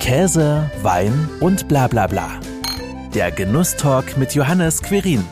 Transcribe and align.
Käse, 0.00 0.68
Wein 0.82 1.28
und 1.40 1.68
bla 1.68 1.86
bla 1.86 2.06
bla. 2.06 2.40
Der 3.14 3.30
Genusstalk 3.30 4.16
mit 4.16 4.34
Johannes 4.34 4.82
Querin. 4.82 5.22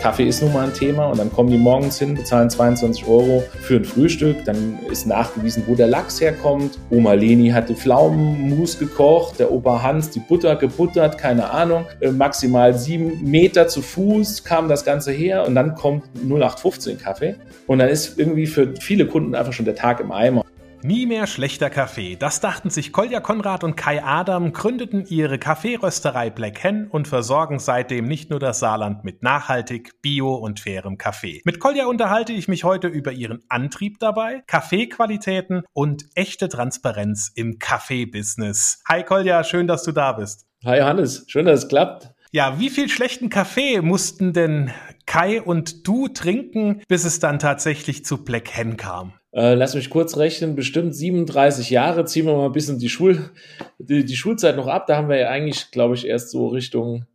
Kaffee 0.00 0.26
ist 0.28 0.42
nun 0.42 0.52
mal 0.52 0.64
ein 0.64 0.74
Thema 0.74 1.06
und 1.06 1.18
dann 1.18 1.32
kommen 1.32 1.48
die 1.48 1.56
morgens 1.56 2.00
hin, 2.00 2.14
bezahlen 2.14 2.50
22 2.50 3.06
Euro 3.06 3.44
für 3.62 3.76
ein 3.76 3.84
Frühstück. 3.84 4.44
Dann 4.44 4.78
ist 4.90 5.06
nachgewiesen, 5.06 5.62
wo 5.68 5.76
der 5.76 5.86
Lachs 5.86 6.20
herkommt. 6.20 6.78
Oma 6.90 7.14
Leni 7.14 7.50
hat 7.50 7.68
die 7.68 7.74
Pflaumenmus 7.74 8.78
gekocht, 8.78 9.38
der 9.38 9.50
Opa 9.52 9.82
Hans 9.82 10.10
die 10.10 10.20
Butter 10.20 10.56
gebuttert, 10.56 11.16
keine 11.16 11.50
Ahnung. 11.50 11.86
Äh, 12.00 12.10
maximal 12.10 12.74
sieben 12.74 13.22
Meter 13.22 13.68
zu 13.68 13.80
Fuß 13.80 14.42
kam 14.44 14.68
das 14.68 14.84
Ganze 14.84 15.12
her 15.12 15.46
und 15.46 15.54
dann 15.54 15.76
kommt 15.76 16.04
0815 16.16 16.98
Kaffee. 16.98 17.36
Und 17.68 17.78
dann 17.78 17.88
ist 17.88 18.18
irgendwie 18.18 18.46
für 18.46 18.74
viele 18.78 19.06
Kunden 19.06 19.36
einfach 19.36 19.52
schon 19.52 19.64
der 19.64 19.76
Tag 19.76 20.00
im 20.00 20.10
Eimer. 20.10 20.44
Nie 20.86 21.06
mehr 21.06 21.26
schlechter 21.26 21.70
Kaffee. 21.70 22.14
Das 22.14 22.40
dachten 22.40 22.68
sich 22.68 22.92
Kolja 22.92 23.20
Konrad 23.20 23.64
und 23.64 23.74
Kai 23.74 24.04
Adam, 24.04 24.52
gründeten 24.52 25.06
ihre 25.06 25.38
Kaffeerösterei 25.38 26.28
Black 26.28 26.62
Hen 26.62 26.88
und 26.88 27.08
versorgen 27.08 27.58
seitdem 27.58 28.04
nicht 28.04 28.28
nur 28.28 28.38
das 28.38 28.58
Saarland 28.58 29.02
mit 29.02 29.22
nachhaltig, 29.22 30.02
bio 30.02 30.34
und 30.34 30.60
fairem 30.60 30.98
Kaffee. 30.98 31.40
Mit 31.46 31.58
Kolja 31.58 31.86
unterhalte 31.86 32.34
ich 32.34 32.48
mich 32.48 32.64
heute 32.64 32.88
über 32.88 33.12
ihren 33.12 33.42
Antrieb 33.48 33.98
dabei, 33.98 34.42
Kaffeequalitäten 34.46 35.62
und 35.72 36.04
echte 36.16 36.50
Transparenz 36.50 37.32
im 37.34 37.58
Kaffeebusiness. 37.58 38.82
Hi 38.86 39.04
Kolja, 39.04 39.42
schön, 39.42 39.66
dass 39.66 39.84
du 39.84 39.92
da 39.92 40.12
bist. 40.12 40.44
Hi 40.66 40.80
Hannes, 40.80 41.24
schön, 41.28 41.46
dass 41.46 41.60
es 41.60 41.68
klappt. 41.68 42.10
Ja, 42.30 42.60
wie 42.60 42.68
viel 42.68 42.90
schlechten 42.90 43.30
Kaffee 43.30 43.80
mussten 43.80 44.34
denn 44.34 44.70
Kai 45.06 45.40
und 45.40 45.88
du 45.88 46.08
trinken, 46.08 46.82
bis 46.88 47.06
es 47.06 47.20
dann 47.20 47.38
tatsächlich 47.38 48.04
zu 48.04 48.22
Black 48.22 48.54
Hen 48.54 48.76
kam? 48.76 49.14
Äh, 49.34 49.54
lass 49.54 49.74
mich 49.74 49.90
kurz 49.90 50.16
rechnen, 50.16 50.54
bestimmt 50.54 50.94
37 50.94 51.70
Jahre, 51.70 52.04
ziehen 52.04 52.26
wir 52.26 52.36
mal 52.36 52.46
ein 52.46 52.52
bisschen 52.52 52.78
die, 52.78 52.88
Schul, 52.88 53.30
die, 53.78 54.04
die 54.04 54.16
Schulzeit 54.16 54.56
noch 54.56 54.68
ab. 54.68 54.86
Da 54.86 54.96
haben 54.96 55.08
wir 55.08 55.18
ja 55.18 55.28
eigentlich, 55.28 55.72
glaube 55.72 55.96
ich, 55.96 56.06
erst 56.06 56.30
so 56.30 56.46
Richtung 56.46 57.06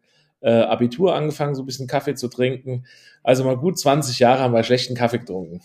äh, 0.41 0.51
Abitur 0.51 1.15
angefangen, 1.15 1.55
so 1.55 1.63
ein 1.63 1.65
bisschen 1.65 1.87
Kaffee 1.87 2.15
zu 2.15 2.27
trinken. 2.27 2.85
Also 3.23 3.45
mal 3.45 3.55
gut 3.55 3.79
20 3.79 4.19
Jahre 4.19 4.41
haben 4.41 4.53
wir 4.53 4.63
schlechten 4.63 4.95
Kaffee 4.95 5.19
getrunken. 5.19 5.61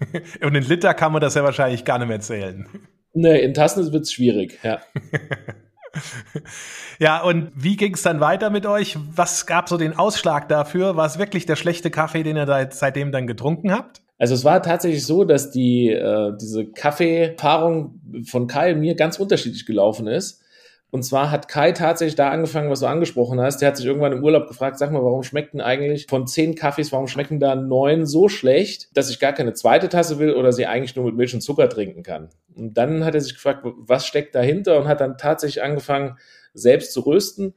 Und 0.42 0.54
in 0.54 0.62
Liter 0.62 0.92
kann 0.92 1.12
man 1.12 1.22
das 1.22 1.34
ja 1.34 1.42
wahrscheinlich 1.42 1.86
gar 1.86 1.98
nicht 1.98 2.08
mehr 2.08 2.20
zählen. 2.20 2.68
Nee, 3.14 3.40
in 3.40 3.54
Tassen 3.54 3.90
wird 3.90 4.02
es 4.02 4.12
schwierig, 4.12 4.58
ja. 4.62 4.80
ja, 6.98 7.22
und 7.22 7.52
wie 7.54 7.76
ging 7.76 7.94
es 7.94 8.02
dann 8.02 8.18
weiter 8.18 8.50
mit 8.50 8.66
euch? 8.66 8.98
Was 9.14 9.46
gab 9.46 9.68
so 9.68 9.76
den 9.76 9.96
Ausschlag 9.96 10.48
dafür? 10.48 10.96
War 10.96 11.06
es 11.06 11.16
wirklich 11.16 11.46
der 11.46 11.54
schlechte 11.54 11.92
Kaffee, 11.92 12.24
den 12.24 12.36
ihr 12.36 12.46
da 12.46 12.68
seitdem 12.68 13.12
dann 13.12 13.28
getrunken 13.28 13.70
habt? 13.70 14.02
Also 14.18 14.34
es 14.34 14.44
war 14.44 14.62
tatsächlich 14.62 15.04
so, 15.04 15.24
dass 15.24 15.50
die 15.50 15.90
äh, 15.90 16.32
diese 16.40 16.66
Kaffeeerfahrung 16.66 18.00
von 18.26 18.46
Kai 18.46 18.72
und 18.72 18.80
mir 18.80 18.94
ganz 18.94 19.18
unterschiedlich 19.18 19.66
gelaufen 19.66 20.06
ist. 20.06 20.44
Und 20.94 21.02
zwar 21.02 21.32
hat 21.32 21.48
Kai 21.48 21.72
tatsächlich 21.72 22.14
da 22.14 22.30
angefangen, 22.30 22.70
was 22.70 22.78
du 22.78 22.86
angesprochen 22.86 23.40
hast. 23.40 23.60
Der 23.60 23.66
hat 23.66 23.76
sich 23.76 23.84
irgendwann 23.84 24.12
im 24.12 24.22
Urlaub 24.22 24.46
gefragt, 24.46 24.78
sag 24.78 24.92
mal, 24.92 25.02
warum 25.02 25.24
schmecken 25.24 25.60
eigentlich 25.60 26.06
von 26.08 26.28
zehn 26.28 26.54
Kaffees, 26.54 26.92
warum 26.92 27.08
schmecken 27.08 27.40
da 27.40 27.56
neun 27.56 28.06
so 28.06 28.28
schlecht, 28.28 28.96
dass 28.96 29.10
ich 29.10 29.18
gar 29.18 29.32
keine 29.32 29.54
zweite 29.54 29.88
Tasse 29.88 30.20
will 30.20 30.34
oder 30.34 30.52
sie 30.52 30.66
eigentlich 30.66 30.94
nur 30.94 31.06
mit 31.06 31.16
Milch 31.16 31.34
und 31.34 31.40
Zucker 31.40 31.68
trinken 31.68 32.04
kann? 32.04 32.28
Und 32.54 32.74
dann 32.74 33.04
hat 33.04 33.16
er 33.16 33.20
sich 33.20 33.34
gefragt, 33.34 33.64
was 33.64 34.06
steckt 34.06 34.36
dahinter 34.36 34.78
und 34.78 34.86
hat 34.86 35.00
dann 35.00 35.18
tatsächlich 35.18 35.64
angefangen, 35.64 36.16
selbst 36.52 36.92
zu 36.92 37.00
rösten 37.00 37.54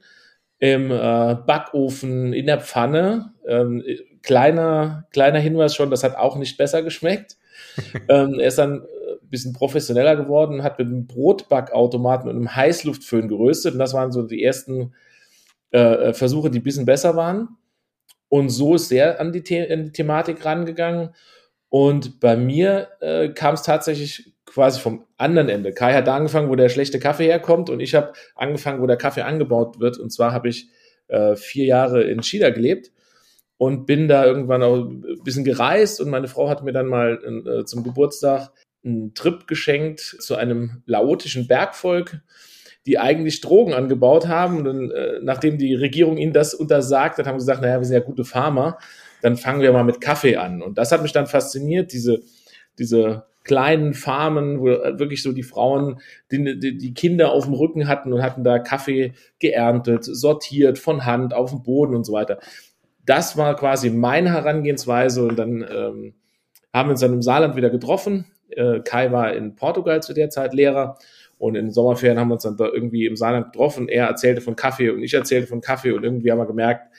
im 0.58 0.90
äh, 0.90 1.36
Backofen, 1.46 2.32
in 2.32 2.46
der 2.46 2.58
Pfanne. 2.60 3.34
Ähm, 3.46 3.84
kleiner, 4.28 5.06
kleiner 5.10 5.38
Hinweis 5.38 5.74
schon, 5.74 5.90
das 5.90 6.04
hat 6.04 6.16
auch 6.16 6.36
nicht 6.36 6.58
besser 6.58 6.82
geschmeckt. 6.82 7.38
ähm, 8.10 8.38
er 8.38 8.48
ist 8.48 8.58
dann 8.58 8.82
ein 8.82 8.82
äh, 8.82 9.16
bisschen 9.22 9.54
professioneller 9.54 10.16
geworden, 10.16 10.62
hat 10.62 10.78
mit 10.78 10.86
einem 10.86 11.06
Brotbackautomaten 11.06 12.28
und 12.28 12.36
einem 12.36 12.54
Heißluftföhn 12.54 13.28
geröstet. 13.28 13.72
Und 13.72 13.78
das 13.78 13.94
waren 13.94 14.12
so 14.12 14.22
die 14.22 14.44
ersten 14.44 14.92
äh, 15.72 15.78
äh 15.78 16.12
Versuche, 16.12 16.50
die 16.50 16.58
ein 16.58 16.62
bisschen 16.62 16.84
besser 16.84 17.16
waren. 17.16 17.56
Und 18.28 18.50
so 18.50 18.74
ist 18.74 18.92
er 18.92 19.18
an 19.18 19.32
die, 19.32 19.42
The 19.42 19.72
an 19.72 19.86
die 19.86 19.92
Thematik 19.92 20.44
rangegangen. 20.44 21.14
Und 21.70 22.20
bei 22.20 22.36
mir 22.36 22.88
äh, 23.00 23.30
kam 23.30 23.54
es 23.54 23.62
tatsächlich 23.62 24.34
quasi 24.44 24.78
vom 24.78 25.06
anderen 25.16 25.48
Ende. 25.48 25.72
Kai 25.72 25.94
hat 25.94 26.06
da 26.06 26.16
angefangen, 26.16 26.50
wo 26.50 26.54
der 26.54 26.68
schlechte 26.68 26.98
Kaffee 26.98 27.28
herkommt 27.28 27.70
und 27.70 27.80
ich 27.80 27.94
habe 27.94 28.12
angefangen, 28.34 28.82
wo 28.82 28.86
der 28.86 28.96
Kaffee 28.98 29.22
angebaut 29.22 29.80
wird. 29.80 29.96
Und 29.96 30.10
zwar 30.10 30.32
habe 30.32 30.50
ich 30.50 30.68
äh, 31.06 31.34
vier 31.34 31.64
Jahre 31.64 32.02
in 32.02 32.22
China 32.22 32.50
gelebt 32.50 32.90
und 33.58 33.86
bin 33.86 34.08
da 34.08 34.24
irgendwann 34.24 34.62
auch 34.62 34.76
ein 34.76 35.22
bisschen 35.24 35.44
gereist 35.44 36.00
und 36.00 36.10
meine 36.10 36.28
Frau 36.28 36.48
hat 36.48 36.64
mir 36.64 36.72
dann 36.72 36.86
mal 36.86 37.18
äh, 37.46 37.64
zum 37.64 37.82
Geburtstag 37.82 38.50
einen 38.84 39.14
Trip 39.14 39.46
geschenkt 39.46 40.00
zu 40.00 40.36
einem 40.36 40.82
laotischen 40.86 41.48
Bergvolk, 41.48 42.20
die 42.86 42.98
eigentlich 42.98 43.40
Drogen 43.40 43.74
angebaut 43.74 44.28
haben. 44.28 44.58
Und 44.58 44.64
dann, 44.64 44.90
äh, 44.90 45.18
nachdem 45.22 45.58
die 45.58 45.74
Regierung 45.74 46.16
ihnen 46.16 46.32
das 46.32 46.54
untersagt 46.54 47.18
hat, 47.18 47.26
haben 47.26 47.38
sie 47.38 47.44
gesagt, 47.44 47.62
naja, 47.62 47.78
wir 47.80 47.84
sind 47.84 47.94
ja 47.94 48.00
gute 48.00 48.24
Farmer, 48.24 48.78
dann 49.20 49.36
fangen 49.36 49.60
wir 49.60 49.72
mal 49.72 49.84
mit 49.84 50.00
Kaffee 50.00 50.36
an. 50.36 50.62
Und 50.62 50.78
das 50.78 50.92
hat 50.92 51.02
mich 51.02 51.12
dann 51.12 51.26
fasziniert, 51.26 51.92
diese, 51.92 52.22
diese 52.78 53.24
kleinen 53.42 53.94
Farmen, 53.94 54.60
wo 54.60 54.66
wirklich 54.66 55.22
so 55.22 55.32
die 55.32 55.42
Frauen 55.42 56.00
die, 56.30 56.60
die, 56.60 56.78
die 56.78 56.94
Kinder 56.94 57.32
auf 57.32 57.46
dem 57.46 57.54
Rücken 57.54 57.88
hatten 57.88 58.12
und 58.12 58.22
hatten 58.22 58.44
da 58.44 58.58
Kaffee 58.58 59.14
geerntet, 59.40 60.04
sortiert 60.04 60.78
von 60.78 61.06
Hand 61.06 61.34
auf 61.34 61.50
dem 61.50 61.62
Boden 61.62 61.94
und 61.96 62.04
so 62.04 62.12
weiter. 62.12 62.38
Das 63.08 63.38
war 63.38 63.56
quasi 63.56 63.88
meine 63.88 64.32
Herangehensweise 64.34 65.24
und 65.24 65.36
dann 65.38 65.62
ähm, 65.62 66.14
haben 66.74 66.88
wir 66.88 66.90
uns 66.90 67.00
dann 67.00 67.14
im 67.14 67.22
Saarland 67.22 67.56
wieder 67.56 67.70
getroffen. 67.70 68.26
Äh, 68.50 68.80
Kai 68.80 69.10
war 69.12 69.32
in 69.32 69.56
Portugal 69.56 70.02
zu 70.02 70.12
der 70.12 70.28
Zeit 70.28 70.52
Lehrer 70.52 70.98
und 71.38 71.54
in 71.54 71.66
den 71.66 71.72
Sommerferien 71.72 72.20
haben 72.20 72.28
wir 72.28 72.34
uns 72.34 72.42
dann 72.42 72.58
da 72.58 72.66
irgendwie 72.66 73.06
im 73.06 73.16
Saarland 73.16 73.52
getroffen. 73.52 73.88
Er 73.88 74.08
erzählte 74.08 74.42
von 74.42 74.56
Kaffee 74.56 74.90
und 74.90 75.02
ich 75.02 75.14
erzählte 75.14 75.46
von 75.46 75.62
Kaffee 75.62 75.92
und 75.92 76.04
irgendwie 76.04 76.30
haben 76.30 76.36
wir 76.36 76.44
gemerkt, 76.44 76.92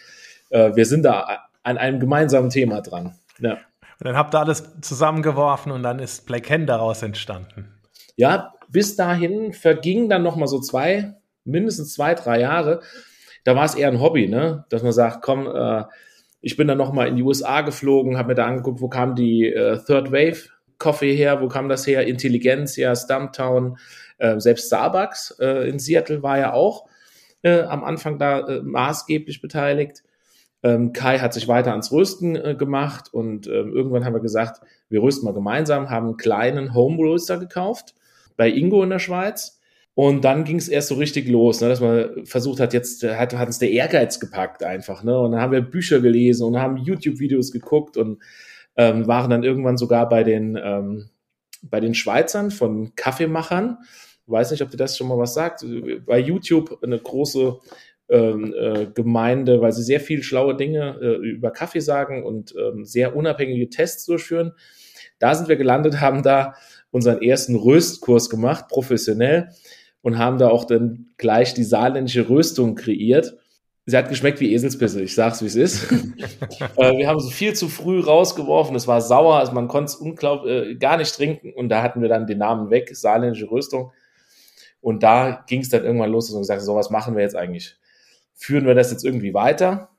äh, 0.49 0.75
wir 0.75 0.87
sind 0.87 1.03
da 1.03 1.43
an 1.61 1.77
einem 1.77 1.99
gemeinsamen 1.99 2.49
Thema 2.49 2.81
dran. 2.81 3.13
Ja. 3.37 3.53
Und 3.53 4.05
dann 4.05 4.17
habt 4.17 4.33
ihr 4.33 4.39
alles 4.39 4.63
zusammengeworfen 4.81 5.71
und 5.71 5.83
dann 5.83 5.99
ist 5.99 6.25
Black 6.25 6.49
Hen 6.49 6.65
daraus 6.65 7.03
entstanden. 7.03 7.67
Ja, 8.15 8.55
bis 8.67 8.95
dahin 8.95 9.53
vergingen 9.53 10.09
dann 10.09 10.23
noch 10.23 10.37
mal 10.37 10.47
so 10.47 10.59
zwei, 10.59 11.13
mindestens 11.43 11.93
zwei, 11.93 12.15
drei 12.15 12.39
Jahre. 12.39 12.81
Da 13.49 13.55
war 13.55 13.65
es 13.65 13.73
eher 13.73 13.87
ein 13.87 13.99
Hobby, 13.99 14.27
ne? 14.27 14.65
dass 14.69 14.83
man 14.83 14.91
sagt, 14.91 15.23
komm, 15.23 15.47
äh, 15.47 15.83
ich 16.39 16.55
bin 16.55 16.67
dann 16.67 16.77
noch 16.77 16.93
mal 16.93 17.07
in 17.07 17.15
die 17.15 17.23
USA 17.23 17.61
geflogen, 17.61 18.15
habe 18.15 18.27
mir 18.27 18.35
da 18.35 18.45
angeguckt, 18.45 18.79
wo 18.79 18.89
kam 18.89 19.15
die 19.15 19.47
äh, 19.51 19.79
Third 19.87 20.11
Wave 20.11 20.49
Coffee 20.77 21.15
her, 21.15 21.41
wo 21.41 21.47
kam 21.47 21.67
das 21.67 21.87
her? 21.87 22.05
Intelligenz, 22.05 22.75
ja, 22.75 22.95
Stumptown, 22.95 23.79
äh, 24.19 24.39
selbst 24.39 24.67
Starbucks 24.67 25.39
äh, 25.39 25.67
in 25.67 25.79
Seattle 25.79 26.21
war 26.21 26.37
ja 26.37 26.53
auch 26.53 26.85
äh, 27.41 27.61
am 27.61 27.83
Anfang 27.83 28.19
da 28.19 28.41
äh, 28.41 28.61
maßgeblich 28.61 29.41
beteiligt. 29.41 30.03
Ähm, 30.61 30.93
Kai 30.93 31.17
hat 31.17 31.33
sich 31.33 31.47
weiter 31.47 31.71
ans 31.71 31.91
Rösten 31.91 32.35
äh, 32.35 32.53
gemacht 32.53 33.11
und 33.11 33.47
ähm, 33.47 33.73
irgendwann 33.73 34.05
haben 34.05 34.13
wir 34.13 34.21
gesagt, 34.21 34.61
wir 34.89 35.01
rösten 35.01 35.25
mal 35.25 35.33
gemeinsam, 35.33 35.89
haben 35.89 36.05
einen 36.05 36.17
kleinen 36.17 36.75
Home 36.75 36.97
Roaster 36.97 37.39
gekauft 37.39 37.95
bei 38.37 38.47
Ingo 38.47 38.83
in 38.83 38.91
der 38.91 38.99
Schweiz. 38.99 39.58
Und 40.01 40.23
dann 40.23 40.45
ging 40.45 40.55
es 40.55 40.69
erst 40.69 40.87
so 40.87 40.95
richtig 40.95 41.27
los, 41.27 41.59
ne, 41.59 41.67
dass 41.67 41.81
man 41.81 42.25
versucht 42.25 42.61
hat, 42.61 42.73
jetzt 42.73 43.03
hat, 43.03 43.33
hat 43.33 43.47
uns 43.47 43.59
der 43.59 43.71
Ehrgeiz 43.71 44.21
gepackt 44.21 44.63
einfach. 44.63 45.03
Ne? 45.03 45.19
Und 45.19 45.33
dann 45.33 45.41
haben 45.41 45.51
wir 45.51 45.59
Bücher 45.59 45.99
gelesen 45.99 46.45
und 46.45 46.57
haben 46.57 46.77
YouTube-Videos 46.77 47.51
geguckt 47.51 47.97
und 47.97 48.23
ähm, 48.77 49.07
waren 49.07 49.29
dann 49.29 49.43
irgendwann 49.43 49.75
sogar 49.75 50.07
bei 50.07 50.23
den, 50.23 50.55
ähm, 50.55 51.09
bei 51.63 51.81
den 51.81 51.95
Schweizern 51.95 52.49
von 52.49 52.95
Kaffeemachern. 52.95 53.79
Weiß 54.25 54.51
nicht, 54.51 54.61
ob 54.61 54.69
dir 54.69 54.77
das 54.77 54.95
schon 54.95 55.09
mal 55.09 55.17
was 55.17 55.33
sagt. 55.33 55.65
Bei 56.05 56.17
YouTube 56.17 56.79
eine 56.81 56.97
große 56.97 57.57
ähm, 58.07 58.55
äh, 58.57 58.85
Gemeinde, 58.85 59.59
weil 59.59 59.73
sie 59.73 59.83
sehr 59.83 59.99
viel 59.99 60.23
schlaue 60.23 60.55
Dinge 60.55 60.97
äh, 61.01 61.15
über 61.27 61.51
Kaffee 61.51 61.81
sagen 61.81 62.23
und 62.23 62.55
ähm, 62.55 62.85
sehr 62.85 63.17
unabhängige 63.17 63.69
Tests 63.69 64.05
durchführen. 64.05 64.53
Da 65.19 65.35
sind 65.35 65.49
wir 65.49 65.57
gelandet, 65.57 65.99
haben 65.99 66.23
da 66.23 66.53
unseren 66.89 67.21
ersten 67.21 67.55
Röstkurs 67.55 68.29
gemacht, 68.29 68.69
professionell, 68.69 69.49
und 70.01 70.17
haben 70.17 70.37
da 70.37 70.49
auch 70.49 70.65
dann 70.65 71.07
gleich 71.17 71.53
die 71.53 71.63
saarländische 71.63 72.29
Röstung 72.29 72.75
kreiert. 72.75 73.37
Sie 73.85 73.97
hat 73.97 74.09
geschmeckt 74.09 74.39
wie 74.39 74.53
Eselspisse, 74.53 75.01
ich 75.01 75.15
sag's 75.15 75.41
wie 75.41 75.47
es 75.47 75.55
ist. 75.55 75.91
äh, 76.77 76.97
wir 76.97 77.07
haben 77.07 77.19
so 77.19 77.29
viel 77.29 77.53
zu 77.53 77.69
früh 77.69 77.99
rausgeworfen, 77.99 78.75
es 78.75 78.87
war 78.87 79.01
sauer, 79.01 79.37
also 79.37 79.53
man 79.53 79.67
konnte 79.67 79.91
es 79.91 79.95
unglaublich 79.95 80.51
äh, 80.51 80.75
gar 80.75 80.97
nicht 80.97 81.13
trinken 81.15 81.53
und 81.53 81.69
da 81.69 81.81
hatten 81.81 82.01
wir 82.01 82.09
dann 82.09 82.27
den 82.27 82.37
Namen 82.37 82.69
weg, 82.69 82.95
saarländische 82.95 83.49
Röstung. 83.49 83.91
Und 84.81 85.03
da 85.03 85.43
ging 85.47 85.61
es 85.61 85.69
dann 85.69 85.83
irgendwann 85.83 86.11
los 86.11 86.29
und 86.29 86.39
gesagt, 86.39 86.61
so 86.61 86.75
was 86.75 86.89
machen 86.89 87.15
wir 87.15 87.23
jetzt 87.23 87.35
eigentlich? 87.35 87.79
führen 88.39 88.65
wir 88.65 88.73
das 88.73 88.89
jetzt 88.89 89.03
irgendwie 89.03 89.33
weiter? 89.33 89.89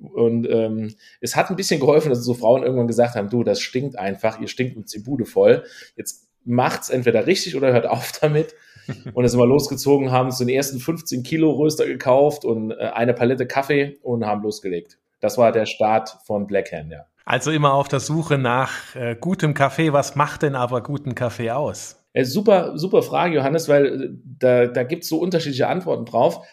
Und 0.00 0.48
ähm, 0.48 0.94
es 1.20 1.34
hat 1.34 1.50
ein 1.50 1.56
bisschen 1.56 1.80
geholfen, 1.80 2.10
dass 2.10 2.24
so 2.24 2.32
Frauen 2.32 2.62
irgendwann 2.62 2.86
gesagt 2.86 3.16
haben, 3.16 3.28
du, 3.28 3.42
das 3.42 3.60
stinkt 3.60 3.98
einfach, 3.98 4.40
ihr 4.40 4.46
stinkt 4.46 4.76
uns 4.76 4.92
die 4.92 5.00
Bude 5.00 5.26
voll. 5.26 5.64
Jetzt 5.96 6.28
macht's 6.44 6.88
entweder 6.88 7.26
richtig 7.26 7.56
oder 7.56 7.72
hört 7.72 7.86
auf 7.86 8.12
damit. 8.20 8.54
Und 8.88 9.22
dann 9.22 9.28
sind 9.28 9.38
wir 9.38 9.46
losgezogen, 9.46 10.10
haben 10.10 10.26
uns 10.26 10.38
den 10.38 10.48
ersten 10.48 10.78
15 10.78 11.22
Kilo 11.22 11.50
Röster 11.52 11.86
gekauft 11.86 12.44
und 12.44 12.70
äh, 12.70 12.90
eine 12.94 13.14
Palette 13.14 13.46
Kaffee 13.46 13.98
und 14.02 14.24
haben 14.24 14.42
losgelegt. 14.42 14.98
Das 15.20 15.38
war 15.38 15.52
der 15.52 15.66
Start 15.66 16.16
von 16.24 16.46
Black 16.46 16.72
Hand, 16.72 16.92
ja. 16.92 17.04
Also 17.24 17.50
immer 17.50 17.74
auf 17.74 17.88
der 17.88 18.00
Suche 18.00 18.38
nach 18.38 18.94
äh, 18.96 19.14
gutem 19.14 19.52
Kaffee. 19.52 19.92
Was 19.92 20.16
macht 20.16 20.42
denn 20.42 20.54
aber 20.54 20.82
guten 20.82 21.14
Kaffee 21.14 21.50
aus? 21.50 22.02
Äh, 22.14 22.24
super, 22.24 22.78
super 22.78 23.02
Frage, 23.02 23.36
Johannes, 23.36 23.68
weil 23.68 23.86
äh, 23.86 24.08
da, 24.24 24.66
da 24.66 24.82
gibt 24.82 25.02
es 25.02 25.10
so 25.10 25.18
unterschiedliche 25.18 25.68
Antworten 25.68 26.06
drauf. 26.06 26.46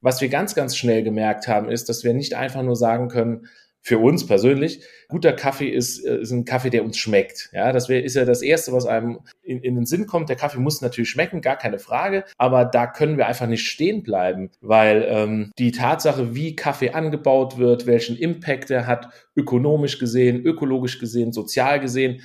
Was 0.00 0.20
wir 0.20 0.28
ganz, 0.28 0.54
ganz 0.54 0.76
schnell 0.76 1.02
gemerkt 1.02 1.48
haben, 1.48 1.68
ist, 1.68 1.88
dass 1.88 2.04
wir 2.04 2.14
nicht 2.14 2.34
einfach 2.34 2.62
nur 2.62 2.76
sagen 2.76 3.08
können, 3.08 3.46
für 3.82 3.98
uns 3.98 4.26
persönlich, 4.26 4.82
guter 5.08 5.32
Kaffee 5.32 5.68
ist, 5.68 6.04
äh, 6.04 6.20
ist 6.20 6.30
ein 6.30 6.44
Kaffee, 6.44 6.70
der 6.70 6.84
uns 6.84 6.98
schmeckt. 6.98 7.50
Ja, 7.52 7.72
das 7.72 7.88
wär, 7.88 8.04
ist 8.04 8.14
ja 8.14 8.24
das 8.24 8.42
Erste, 8.42 8.72
was 8.72 8.86
einem 8.86 9.20
in, 9.42 9.60
in 9.60 9.74
den 9.74 9.86
Sinn 9.86 10.06
kommt. 10.06 10.28
Der 10.28 10.36
Kaffee 10.36 10.60
muss 10.60 10.82
natürlich 10.82 11.10
schmecken, 11.10 11.40
gar 11.40 11.56
keine 11.56 11.78
Frage. 11.78 12.24
Aber 12.36 12.64
da 12.64 12.86
können 12.86 13.16
wir 13.16 13.26
einfach 13.26 13.46
nicht 13.46 13.66
stehen 13.66 14.02
bleiben, 14.02 14.50
weil 14.60 15.06
ähm, 15.08 15.52
die 15.58 15.72
Tatsache, 15.72 16.34
wie 16.34 16.56
Kaffee 16.56 16.90
angebaut 16.90 17.58
wird, 17.58 17.86
welchen 17.86 18.16
Impact 18.16 18.70
er 18.70 18.86
hat, 18.86 19.08
ökonomisch 19.34 19.98
gesehen, 19.98 20.44
ökologisch 20.44 20.98
gesehen, 20.98 21.32
sozial 21.32 21.80
gesehen, 21.80 22.20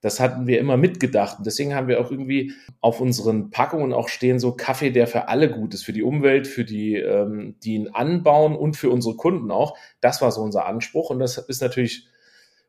das 0.00 0.20
hatten 0.20 0.46
wir 0.46 0.60
immer 0.60 0.76
mitgedacht. 0.76 1.38
Und 1.38 1.46
deswegen 1.46 1.74
haben 1.74 1.88
wir 1.88 2.00
auch 2.00 2.10
irgendwie 2.10 2.52
auf 2.80 3.00
unseren 3.00 3.50
Packungen 3.50 3.92
auch 3.92 4.08
stehen 4.08 4.38
so 4.38 4.52
Kaffee, 4.52 4.90
der 4.90 5.06
für 5.06 5.28
alle 5.28 5.50
gut 5.50 5.74
ist, 5.74 5.84
für 5.84 5.92
die 5.92 6.02
Umwelt, 6.02 6.46
für 6.46 6.64
die, 6.64 6.96
ähm, 6.96 7.56
die 7.62 7.74
ihn 7.74 7.88
anbauen 7.88 8.54
und 8.54 8.76
für 8.76 8.90
unsere 8.90 9.16
Kunden 9.16 9.50
auch. 9.50 9.76
Das 10.00 10.20
war 10.22 10.30
so 10.30 10.42
unser 10.42 10.66
Anspruch 10.66 11.10
und 11.10 11.18
das 11.18 11.38
ist 11.38 11.62
natürlich 11.62 12.08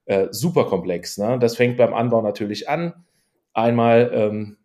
äh, 0.06 0.27
super 0.31 0.65
komplex. 0.65 1.18
Ne? 1.18 1.38
Das 1.39 1.57
fängt 1.57 1.77
beim 1.77 1.94
Anbau 1.94 2.21
natürlich 2.21 2.69
an. 2.69 2.94
Einmal 3.53 4.09
ähm, 4.13 4.57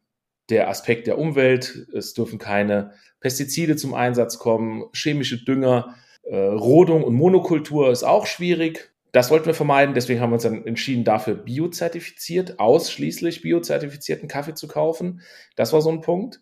der 0.49 0.69
Aspekt 0.69 1.06
der 1.06 1.19
Umwelt. 1.19 1.88
Es 1.93 2.15
dürfen 2.15 2.38
keine 2.38 2.93
Pestizide 3.20 3.76
zum 3.76 3.94
Einsatz 3.94 4.38
kommen, 4.38 4.85
chemische 4.94 5.44
Dünger. 5.44 5.97
Äh, 6.23 6.37
Rodung 6.37 7.03
und 7.03 7.15
Monokultur 7.15 7.91
ist 7.91 8.05
auch 8.05 8.26
schwierig. 8.26 8.92
Das 9.12 9.31
wollten 9.31 9.47
wir 9.47 9.55
vermeiden, 9.55 9.94
deswegen 9.94 10.20
haben 10.20 10.31
wir 10.31 10.35
uns 10.35 10.43
dann 10.43 10.67
entschieden, 10.67 11.05
dafür 11.05 11.35
biozertifiziert, 11.35 12.59
ausschließlich 12.59 13.43
biozertifizierten 13.43 14.26
Kaffee 14.26 14.55
zu 14.55 14.69
kaufen. 14.69 15.20
Das 15.55 15.73
war 15.73 15.82
so 15.82 15.91
ein 15.91 16.00
Punkt. 16.00 16.41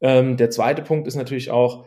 Ähm, 0.00 0.36
der 0.36 0.50
zweite 0.50 0.82
Punkt 0.82 1.08
ist 1.08 1.16
natürlich 1.16 1.50
auch, 1.50 1.86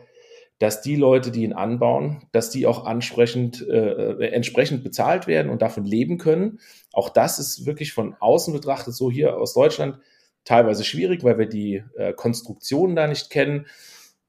dass 0.58 0.82
die 0.82 0.96
Leute, 0.96 1.30
die 1.32 1.42
ihn 1.42 1.54
anbauen, 1.54 2.28
dass 2.30 2.50
die 2.50 2.66
auch 2.66 2.84
ansprechend, 2.84 3.66
äh, 3.68 4.12
äh, 4.12 4.28
entsprechend 4.28 4.84
bezahlt 4.84 5.26
werden 5.26 5.50
und 5.50 5.60
davon 5.60 5.84
leben 5.84 6.18
können. 6.18 6.60
Auch 6.92 7.08
das 7.08 7.38
ist 7.38 7.66
wirklich 7.66 7.92
von 7.92 8.14
außen 8.20 8.52
betrachtet 8.52 8.94
so 8.94 9.10
hier 9.10 9.38
aus 9.38 9.54
Deutschland 9.54 9.98
teilweise 10.44 10.84
schwierig, 10.84 11.24
weil 11.24 11.38
wir 11.38 11.46
die 11.46 11.82
äh, 11.96 12.12
Konstruktionen 12.12 12.94
da 12.94 13.08
nicht 13.08 13.30
kennen. 13.30 13.66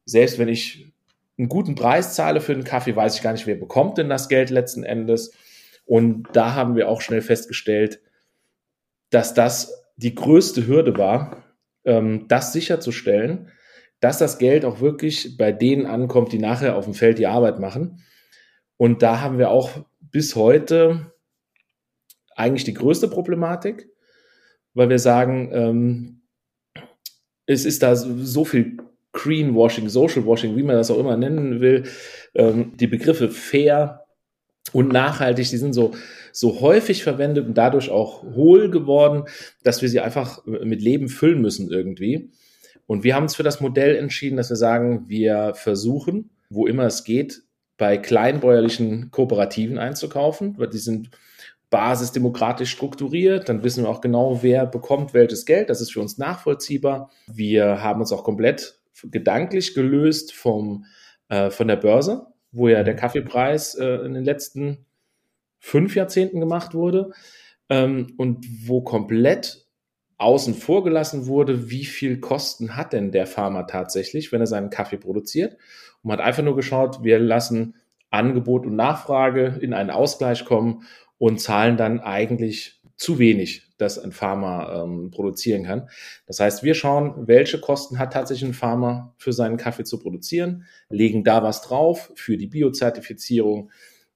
Selbst 0.05 0.39
wenn 0.39 0.47
ich 0.47 0.87
einen 1.37 1.49
guten 1.49 1.75
Preis 1.75 2.15
zahle 2.15 2.41
für 2.41 2.53
einen 2.53 2.63
Kaffee, 2.63 2.95
weiß 2.95 3.15
ich 3.15 3.21
gar 3.21 3.33
nicht, 3.33 3.45
wer 3.45 3.55
bekommt 3.55 3.97
denn 3.97 4.09
das 4.09 4.29
Geld 4.29 4.49
letzten 4.49 4.83
Endes. 4.83 5.33
Und 5.85 6.27
da 6.33 6.55
haben 6.55 6.75
wir 6.75 6.89
auch 6.89 7.01
schnell 7.01 7.21
festgestellt, 7.21 7.99
dass 9.09 9.33
das 9.33 9.83
die 9.95 10.15
größte 10.15 10.67
Hürde 10.67 10.97
war, 10.97 11.43
ähm, 11.85 12.25
das 12.27 12.53
sicherzustellen, 12.53 13.51
dass 13.99 14.17
das 14.17 14.37
Geld 14.37 14.65
auch 14.65 14.81
wirklich 14.81 15.37
bei 15.37 15.51
denen 15.51 15.85
ankommt, 15.85 16.33
die 16.33 16.39
nachher 16.39 16.75
auf 16.75 16.85
dem 16.85 16.93
Feld 16.93 17.19
die 17.19 17.27
Arbeit 17.27 17.59
machen. 17.59 18.03
Und 18.77 19.01
da 19.01 19.21
haben 19.21 19.37
wir 19.37 19.49
auch 19.49 19.85
bis 20.01 20.35
heute 20.35 21.13
eigentlich 22.35 22.63
die 22.63 22.73
größte 22.73 23.07
Problematik, 23.07 23.89
weil 24.73 24.89
wir 24.89 24.99
sagen, 24.99 25.51
ähm, 25.53 26.21
es 27.45 27.65
ist 27.65 27.83
da 27.83 27.95
so 27.95 28.45
viel 28.45 28.77
Greenwashing, 29.11 29.89
Social 29.89 30.25
Washing, 30.25 30.55
wie 30.57 30.63
man 30.63 30.75
das 30.75 30.89
auch 30.89 30.97
immer 30.97 31.15
nennen 31.15 31.61
will. 31.61 31.83
Ähm, 32.33 32.75
die 32.75 32.87
Begriffe 32.87 33.29
fair, 33.29 34.02
und 34.73 34.91
nachhaltig, 34.91 35.49
die 35.49 35.57
sind 35.57 35.73
so, 35.73 35.91
so 36.31 36.59
häufig 36.59 37.03
verwendet 37.03 37.45
und 37.45 37.53
dadurch 37.53 37.89
auch 37.89 38.23
hohl 38.23 38.69
geworden, 38.69 39.23
dass 39.63 39.81
wir 39.81 39.89
sie 39.89 40.01
einfach 40.01 40.43
mit 40.45 40.81
Leben 40.81 41.07
füllen 41.07 41.41
müssen 41.41 41.71
irgendwie. 41.71 42.31
Und 42.85 43.03
wir 43.03 43.15
haben 43.15 43.23
uns 43.23 43.35
für 43.35 43.43
das 43.43 43.61
Modell 43.61 43.95
entschieden, 43.95 44.35
dass 44.35 44.49
wir 44.49 44.57
sagen, 44.57 45.05
wir 45.07 45.53
versuchen, 45.55 46.31
wo 46.49 46.67
immer 46.67 46.83
es 46.85 47.03
geht, 47.03 47.43
bei 47.77 47.97
kleinbäuerlichen 47.97 49.11
Kooperativen 49.11 49.77
einzukaufen, 49.77 50.57
weil 50.57 50.69
die 50.69 50.77
sind 50.77 51.09
basisdemokratisch 51.69 52.69
strukturiert, 52.69 53.49
dann 53.49 53.63
wissen 53.63 53.83
wir 53.83 53.89
auch 53.89 54.01
genau, 54.01 54.43
wer 54.43 54.67
bekommt 54.67 55.13
welches 55.15 55.45
Geld, 55.45 55.69
das 55.69 55.81
ist 55.81 55.91
für 55.91 56.01
uns 56.01 56.19
nachvollziehbar. 56.19 57.09
Wir 57.25 57.81
haben 57.81 57.99
uns 57.99 58.11
auch 58.11 58.23
komplett 58.23 58.79
gedanklich 59.03 59.73
gelöst 59.73 60.33
vom, 60.33 60.85
äh, 61.29 61.49
von 61.49 61.67
der 61.67 61.77
Börse 61.77 62.27
wo 62.53 62.69
ja 62.69 62.83
der 62.83 62.95
Kaffeepreis 62.95 63.75
äh, 63.75 64.05
in 64.05 64.13
den 64.13 64.23
letzten 64.23 64.85
fünf 65.59 65.95
Jahrzehnten 65.95 66.39
gemacht 66.39 66.73
wurde 66.73 67.11
ähm, 67.69 68.13
und 68.17 68.45
wo 68.67 68.81
komplett 68.81 69.67
außen 70.17 70.53
vor 70.53 70.83
gelassen 70.83 71.25
wurde, 71.25 71.69
wie 71.69 71.85
viel 71.85 72.19
Kosten 72.19 72.75
hat 72.75 72.93
denn 72.93 73.11
der 73.11 73.25
Farmer 73.27 73.67
tatsächlich, 73.67 74.31
wenn 74.31 74.41
er 74.41 74.47
seinen 74.47 74.69
Kaffee 74.69 74.97
produziert. 74.97 75.53
Und 76.01 76.09
man 76.09 76.19
hat 76.19 76.25
einfach 76.25 76.43
nur 76.43 76.55
geschaut, 76.55 77.03
wir 77.03 77.19
lassen 77.19 77.75
Angebot 78.09 78.65
und 78.65 78.75
Nachfrage 78.75 79.57
in 79.59 79.73
einen 79.73 79.89
Ausgleich 79.89 80.45
kommen 80.45 80.83
und 81.17 81.41
zahlen 81.41 81.77
dann 81.77 81.99
eigentlich 81.99 82.82
zu 82.95 83.19
wenig, 83.19 83.63
dass 83.77 83.99
ein 83.99 84.11
Farmer 84.11 84.83
ähm, 84.83 85.11
produzieren 85.11 85.63
kann. 85.63 85.89
Das 86.27 86.39
heißt, 86.39 86.63
wir 86.63 86.73
schauen, 86.73 87.27
welche 87.27 87.59
Kosten 87.59 87.99
hat 87.99 88.13
tatsächlich 88.13 88.49
ein 88.49 88.53
Farmer 88.53 89.13
für 89.17 89.33
seinen 89.33 89.57
Kaffee 89.57 89.83
zu 89.83 89.99
produzieren, 89.99 90.65
legen 90.89 91.23
da 91.23 91.43
was 91.43 91.61
drauf 91.61 92.11
für 92.15 92.37
die 92.37 92.47
Biozertifizierung, 92.47 93.71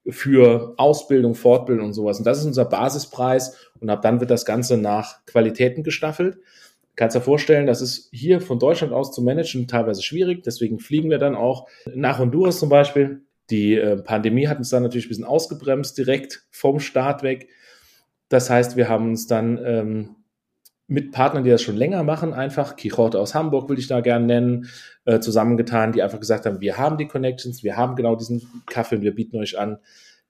für 0.08 0.74
Ausbildung, 0.78 1.34
Fortbildung 1.34 1.86
und 1.86 1.92
sowas. 1.92 2.18
Und 2.18 2.24
das 2.26 2.38
ist 2.38 2.46
unser 2.46 2.64
Basispreis 2.64 3.56
und 3.80 3.90
ab 3.90 4.02
dann 4.02 4.20
wird 4.20 4.30
das 4.30 4.46
Ganze 4.46 4.76
nach 4.78 5.24
Qualitäten 5.26 5.82
gestaffelt. 5.82 6.38
Kannst 6.96 7.14
dir 7.14 7.20
vorstellen, 7.20 7.66
das 7.66 7.80
ist 7.80 8.08
hier 8.12 8.40
von 8.40 8.58
Deutschland 8.58 8.92
aus 8.92 9.12
zu 9.12 9.22
managen 9.22 9.68
teilweise 9.68 10.02
schwierig. 10.02 10.42
Deswegen 10.42 10.80
fliegen 10.80 11.10
wir 11.10 11.18
dann 11.18 11.36
auch 11.36 11.68
nach 11.94 12.18
Honduras 12.18 12.58
zum 12.58 12.70
Beispiel. 12.70 13.22
Die 13.50 13.74
äh, 13.74 13.96
Pandemie 13.96 14.48
hat 14.48 14.58
uns 14.58 14.70
dann 14.70 14.82
natürlich 14.82 15.06
ein 15.06 15.10
bisschen 15.10 15.24
ausgebremst, 15.24 15.96
direkt 15.96 16.46
vom 16.50 16.80
Start 16.80 17.22
weg. 17.22 17.48
Das 18.28 18.50
heißt, 18.50 18.76
wir 18.76 18.88
haben 18.88 19.10
uns 19.10 19.26
dann 19.26 19.58
ähm, 19.64 20.16
mit 20.86 21.12
Partnern, 21.12 21.44
die 21.44 21.50
das 21.50 21.62
schon 21.62 21.76
länger 21.76 22.02
machen, 22.02 22.32
einfach, 22.32 22.76
Quixote 22.76 23.20
aus 23.20 23.34
Hamburg 23.34 23.68
will 23.68 23.78
ich 23.78 23.88
da 23.88 24.00
gerne 24.00 24.26
nennen, 24.26 24.68
äh, 25.04 25.20
zusammengetan, 25.20 25.92
die 25.92 26.02
einfach 26.02 26.18
gesagt 26.18 26.46
haben, 26.46 26.60
wir 26.60 26.78
haben 26.78 26.96
die 26.96 27.06
Connections, 27.06 27.62
wir 27.62 27.76
haben 27.76 27.94
genau 27.94 28.16
diesen 28.16 28.64
Kaffee 28.66 28.96
und 28.96 29.02
wir 29.02 29.14
bieten 29.14 29.36
euch 29.36 29.58
an, 29.58 29.78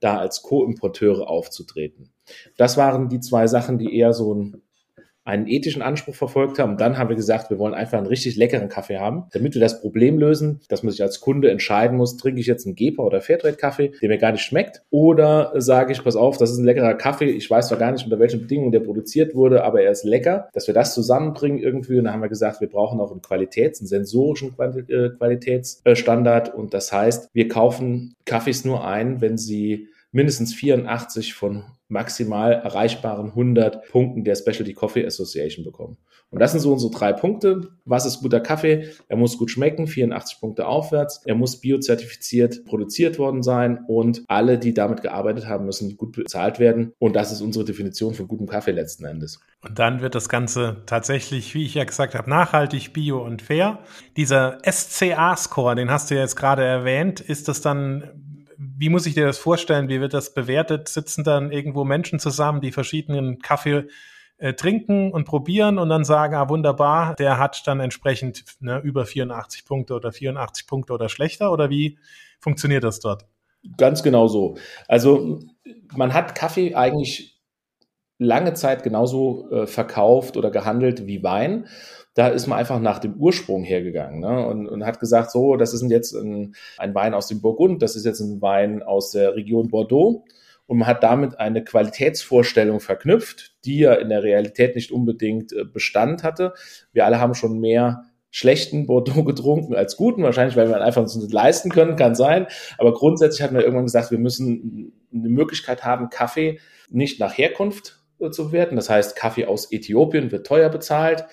da 0.01 0.19
als 0.19 0.43
Co-Importeure 0.43 1.29
aufzutreten. 1.29 2.11
Das 2.57 2.77
waren 2.77 3.09
die 3.09 3.21
zwei 3.21 3.47
Sachen, 3.47 3.79
die 3.79 3.97
eher 3.97 4.13
so 4.13 4.35
ein 4.35 4.63
einen 5.29 5.47
ethischen 5.47 5.83
Anspruch 5.83 6.15
verfolgt 6.15 6.59
haben. 6.59 6.73
Und 6.73 6.81
dann 6.81 6.97
haben 6.97 7.11
wir 7.11 7.17
gesagt, 7.17 7.51
wir 7.51 7.59
wollen 7.59 7.75
einfach 7.75 7.99
einen 7.99 8.07
richtig 8.07 8.37
leckeren 8.37 8.71
Kaffee 8.71 8.97
haben, 8.97 9.25
damit 9.33 9.53
wir 9.53 9.61
das 9.61 9.83
Problem 9.83 10.19
lösen, 10.19 10.61
dass 10.69 10.83
man 10.83 10.91
sich 10.91 11.03
als 11.03 11.21
Kunde 11.21 11.51
entscheiden 11.51 11.99
muss, 11.99 12.17
trinke 12.17 12.41
ich 12.41 12.47
jetzt 12.47 12.65
einen 12.65 12.75
Gepa 12.75 13.03
oder 13.03 13.21
Fairtrade-Kaffee, 13.21 13.93
der 14.01 14.09
mir 14.09 14.17
gar 14.17 14.33
nicht 14.33 14.41
schmeckt, 14.41 14.83
oder 14.91 15.53
sage 15.61 15.93
ich, 15.93 16.03
pass 16.03 16.17
auf, 16.17 16.39
das 16.39 16.51
ist 16.51 16.57
ein 16.57 16.65
leckerer 16.65 16.95
Kaffee, 16.95 17.27
ich 17.27 17.51
weiß 17.51 17.69
zwar 17.69 17.77
gar 17.77 17.93
nicht, 17.93 18.05
unter 18.05 18.19
welchen 18.19 18.41
Bedingungen 18.41 18.73
der 18.73 18.81
produziert 18.81 19.35
wurde, 19.35 19.65
aber 19.65 19.83
er 19.83 19.91
ist 19.91 20.05
lecker, 20.05 20.49
dass 20.55 20.67
wir 20.67 20.73
das 20.73 20.95
zusammenbringen 20.95 21.59
irgendwie. 21.59 21.99
Und 21.99 22.05
dann 22.05 22.15
haben 22.15 22.23
wir 22.23 22.31
gesagt, 22.31 22.63
wir 22.63 22.71
brauchen 22.71 22.99
auch 22.99 23.11
einen 23.11 23.21
Qualitäts-, 23.21 23.81
einen 23.81 23.89
sensorischen 23.89 24.55
äh, 24.59 25.11
Qualitätsstandard. 25.11 26.55
Und 26.55 26.73
das 26.73 26.91
heißt, 26.91 27.29
wir 27.35 27.49
kaufen 27.49 28.15
Kaffees 28.25 28.65
nur 28.65 28.87
ein, 28.87 29.21
wenn 29.21 29.37
sie 29.37 29.89
mindestens 30.13 30.55
84 30.55 31.35
von 31.35 31.65
maximal 31.89 32.53
erreichbaren 32.53 33.31
100 33.31 33.89
Punkten 33.89 34.25
der 34.25 34.37
Specialty 34.37 34.75
Coffee 34.75 35.07
Association 35.07 35.65
bekommen. 35.65 35.97
Und 36.31 36.41
das 36.41 36.53
sind 36.53 36.61
so 36.61 36.73
unsere 36.73 36.93
drei 36.93 37.15
Punkte. 37.15 37.71
Was 37.87 38.05
ist 38.05 38.21
guter 38.21 38.41
Kaffee? 38.41 38.91
Er 39.09 39.17
muss 39.17 39.39
gut 39.39 39.51
schmecken, 39.51 39.87
84 39.87 40.41
Punkte 40.41 40.67
aufwärts. 40.67 41.23
Er 41.25 41.35
muss 41.35 41.61
biozertifiziert 41.61 42.67
produziert 42.67 43.19
worden 43.19 43.43
sein 43.43 43.85
und 43.89 44.25
alle, 44.29 44.59
die 44.59 44.75
damit 44.75 45.01
gearbeitet 45.01 45.47
haben, 45.47 45.65
müssen 45.65 45.97
gut 45.97 46.13
bezahlt 46.13 46.59
werden. 46.59 46.93
Und 46.99 47.17
das 47.17 47.33
ist 47.33 47.41
unsere 47.41 47.65
Definition 47.65 48.13
von 48.13 48.29
gutem 48.29 48.47
Kaffee 48.47 48.73
letzten 48.73 49.07
Endes. 49.07 49.41
Und 49.63 49.79
dann 49.79 50.03
wird 50.03 50.15
das 50.15 50.29
Ganze 50.29 50.83
tatsächlich, 50.85 51.55
wie 51.55 51.65
ich 51.65 51.75
ja 51.75 51.85
gesagt 51.85 52.15
habe, 52.15 52.29
nachhaltig, 52.29 52.93
bio 52.93 53.25
und 53.25 53.41
fair. 53.41 53.79
Dieser 54.19 54.59
SCA-Score, 54.71 55.77
den 55.77 55.91
hast 55.91 56.11
du 56.11 56.15
ja 56.15 56.21
jetzt 56.21 56.37
gerade 56.37 56.63
erwähnt, 56.63 57.21
ist 57.21 57.49
das 57.49 57.63
dann 57.63 58.28
wie 58.79 58.91
muss 58.91 59.07
ich 59.07 59.15
dir 59.15 59.27
das 59.27 59.39
vorstellen? 59.39 59.89
Wie 59.89 60.01
wird 60.01 60.15
das 60.15 60.35
bewertet? 60.35 60.89
Sitzen 60.89 61.25
dann 61.25 61.51
irgendwo 61.51 61.85
Menschen 61.85 62.21
zusammen, 62.21 62.61
die 62.61 62.71
verschiedenen 62.71 63.41
Kaffee 63.41 63.89
äh, 64.39 64.55
trinken 64.55 65.11
und 65.11 65.25
probieren 65.25 65.79
und 65.79 65.89
dann 65.89 66.05
sagen, 66.05 66.37
ah, 66.37 66.49
wunderbar, 66.49 67.17
der 67.17 67.39
hat 67.39 67.67
dann 67.67 67.81
entsprechend 67.81 68.45
ne, 68.61 68.79
über 68.79 69.05
84 69.05 69.65
Punkte 69.65 69.95
oder 69.95 70.13
84 70.13 70.67
Punkte 70.69 70.93
oder 70.93 71.09
schlechter? 71.09 71.51
Oder 71.51 71.71
wie 71.71 71.99
funktioniert 72.39 72.85
das 72.85 73.01
dort? 73.01 73.27
Ganz 73.77 74.05
genau 74.05 74.29
so. 74.29 74.57
Also 74.87 75.41
man 75.97 76.15
hat 76.15 76.37
Kaffee 76.37 76.77
eigentlich 76.77 77.37
lange 78.19 78.55
Zeit 78.55 78.85
genauso 78.85 79.51
äh, 79.51 79.67
verkauft 79.67 80.37
oder 80.37 80.53
gehandelt 80.53 81.09
wie 81.09 81.25
Wein 81.25 81.67
da 82.19 82.27
ist 82.27 82.49
man 82.49 82.59
einfach 82.59 82.81
nach 82.81 82.99
dem 82.99 83.15
Ursprung 83.15 83.63
hergegangen 83.63 84.19
ne? 84.19 84.45
und, 84.45 84.67
und 84.67 84.85
hat 84.85 84.99
gesagt, 84.99 85.31
so, 85.31 85.55
das 85.55 85.73
ist 85.73 85.89
jetzt 85.89 86.15
ein, 86.15 86.57
ein 86.77 86.93
Wein 86.93 87.15
aus 87.15 87.29
dem 87.29 87.41
Burgund, 87.41 87.81
das 87.81 87.95
ist 87.95 88.05
jetzt 88.05 88.19
ein 88.19 88.43
Wein 88.43 88.83
aus 88.83 89.13
der 89.13 89.37
Region 89.37 89.69
Bordeaux. 89.69 90.25
und 90.67 90.79
man 90.79 90.89
hat 90.89 91.05
damit 91.05 91.39
eine 91.39 91.63
Qualitätsvorstellung 91.63 92.81
verknüpft, 92.81 93.55
die 93.65 93.79
ja 93.79 93.95
in 93.95 94.09
der 94.09 94.25
Realität 94.25 94.75
nicht 94.75 94.91
unbedingt 94.91 95.53
äh, 95.53 95.65
Bestand 95.65 96.25
hatte. 96.25 96.55
Wir 96.93 97.07
alle 97.07 97.21
haben 97.21 97.35
schon 97.35 97.61
mehr 97.61 98.07
schlechten 98.33 98.87
Bordeaux 98.87 99.23
getrunken 99.25 99.77
als 99.77 99.97
guten, 99.97 100.25
wahrscheinlich 100.25 100.57
weil 100.57 100.69
wir 100.69 100.83
einfach 100.83 101.03
uns 101.03 101.15
nicht 101.15 101.33
leisten 101.33 101.71
können, 101.71 101.95
kann 101.95 102.17
sein. 102.17 102.49
Aber 102.79 102.95
grundsätzlich 102.95 103.43
hat 103.43 103.53
man 103.53 103.63
irgendwann 103.63 103.87
gesagt, 103.87 104.11
wir 104.11 104.19
müssen 104.19 104.93
eine 105.15 105.29
Möglichkeit 105.29 105.85
haben, 105.85 106.11
Kaffee 106.11 106.59
nicht 106.91 107.21
nach 107.21 107.39
Herkunft 107.39 108.03
äh, 108.19 108.31
zu 108.31 108.47
bewerten. 108.47 108.75
Das 108.75 108.91
heißt, 108.91 109.15
Kaffee 109.15 109.47
aus 109.47 109.71
Äthiopien 109.71 110.33
wird 110.33 110.49
teuer 110.49 110.69
bezahlt, 110.69 111.27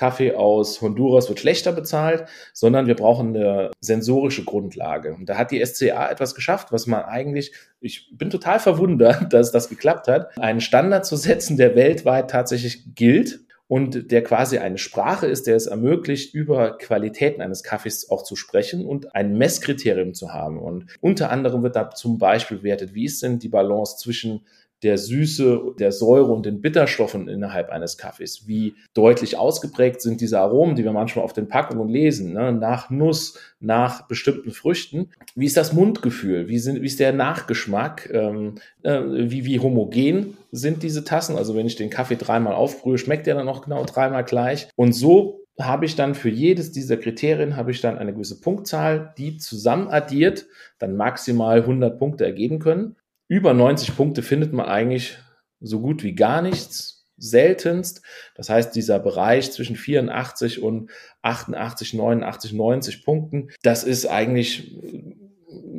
Kaffee 0.00 0.34
aus 0.34 0.80
Honduras 0.80 1.28
wird 1.28 1.40
schlechter 1.40 1.72
bezahlt, 1.72 2.24
sondern 2.54 2.86
wir 2.86 2.96
brauchen 2.96 3.36
eine 3.36 3.70
sensorische 3.80 4.44
Grundlage. 4.44 5.12
Und 5.12 5.28
da 5.28 5.36
hat 5.36 5.50
die 5.50 5.62
SCA 5.62 6.10
etwas 6.10 6.34
geschafft, 6.34 6.72
was 6.72 6.86
man 6.86 7.02
eigentlich, 7.02 7.52
ich 7.80 8.08
bin 8.16 8.30
total 8.30 8.60
verwundert, 8.60 9.30
dass 9.34 9.52
das 9.52 9.68
geklappt 9.68 10.08
hat, 10.08 10.38
einen 10.38 10.62
Standard 10.62 11.04
zu 11.04 11.16
setzen, 11.16 11.58
der 11.58 11.76
weltweit 11.76 12.30
tatsächlich 12.30 12.94
gilt 12.94 13.40
und 13.68 14.10
der 14.10 14.24
quasi 14.24 14.56
eine 14.56 14.78
Sprache 14.78 15.26
ist, 15.26 15.46
der 15.46 15.54
es 15.54 15.66
ermöglicht, 15.66 16.34
über 16.34 16.78
Qualitäten 16.78 17.42
eines 17.42 17.62
Kaffees 17.62 18.10
auch 18.10 18.24
zu 18.24 18.36
sprechen 18.36 18.86
und 18.86 19.14
ein 19.14 19.36
Messkriterium 19.36 20.14
zu 20.14 20.32
haben. 20.32 20.58
Und 20.58 20.86
unter 21.02 21.30
anderem 21.30 21.62
wird 21.62 21.76
da 21.76 21.90
zum 21.90 22.16
Beispiel 22.16 22.56
bewertet, 22.56 22.94
wie 22.94 23.04
ist 23.04 23.22
denn 23.22 23.38
die 23.38 23.50
Balance 23.50 23.98
zwischen 23.98 24.46
der 24.82 24.96
Süße, 24.96 25.74
der 25.78 25.92
Säure 25.92 26.32
und 26.32 26.46
den 26.46 26.60
Bitterstoffen 26.60 27.28
innerhalb 27.28 27.70
eines 27.70 27.98
Kaffees. 27.98 28.46
Wie 28.46 28.74
deutlich 28.94 29.36
ausgeprägt 29.36 30.00
sind 30.00 30.20
diese 30.20 30.40
Aromen, 30.40 30.74
die 30.74 30.84
wir 30.84 30.92
manchmal 30.92 31.24
auf 31.24 31.34
den 31.34 31.48
Packungen 31.48 31.88
lesen, 31.88 32.32
ne? 32.32 32.52
nach 32.52 32.88
Nuss, 32.88 33.38
nach 33.60 34.08
bestimmten 34.08 34.52
Früchten. 34.52 35.10
Wie 35.34 35.46
ist 35.46 35.56
das 35.56 35.72
Mundgefühl? 35.72 36.48
Wie, 36.48 36.58
sind, 36.58 36.80
wie 36.80 36.86
ist 36.86 37.00
der 37.00 37.12
Nachgeschmack? 37.12 38.08
Ähm, 38.12 38.54
äh, 38.82 39.00
wie, 39.02 39.44
wie 39.44 39.60
homogen 39.60 40.38
sind 40.50 40.82
diese 40.82 41.04
Tassen? 41.04 41.36
Also 41.36 41.54
wenn 41.54 41.66
ich 41.66 41.76
den 41.76 41.90
Kaffee 41.90 42.16
dreimal 42.16 42.54
aufbrühe, 42.54 42.96
schmeckt 42.96 43.26
der 43.26 43.34
dann 43.34 43.48
auch 43.48 43.62
genau 43.62 43.84
dreimal 43.84 44.24
gleich. 44.24 44.68
Und 44.76 44.92
so 44.94 45.40
habe 45.58 45.84
ich 45.84 45.94
dann 45.94 46.14
für 46.14 46.30
jedes 46.30 46.72
dieser 46.72 46.96
Kriterien 46.96 47.56
habe 47.56 47.70
ich 47.70 47.82
dann 47.82 47.98
eine 47.98 48.14
gewisse 48.14 48.40
Punktzahl, 48.40 49.12
die 49.18 49.36
zusammen 49.36 49.88
addiert 49.88 50.46
dann 50.78 50.96
maximal 50.96 51.58
100 51.58 51.98
Punkte 51.98 52.24
ergeben 52.24 52.60
können 52.60 52.96
über 53.30 53.54
90 53.54 53.96
Punkte 53.96 54.24
findet 54.24 54.52
man 54.52 54.66
eigentlich 54.66 55.16
so 55.60 55.80
gut 55.80 56.02
wie 56.02 56.16
gar 56.16 56.42
nichts, 56.42 57.06
seltenst. 57.16 58.02
Das 58.34 58.50
heißt, 58.50 58.74
dieser 58.74 58.98
Bereich 58.98 59.52
zwischen 59.52 59.76
84 59.76 60.60
und 60.60 60.90
88, 61.22 61.94
89, 61.94 62.52
90 62.52 63.04
Punkten, 63.04 63.50
das 63.62 63.84
ist 63.84 64.06
eigentlich, 64.06 64.76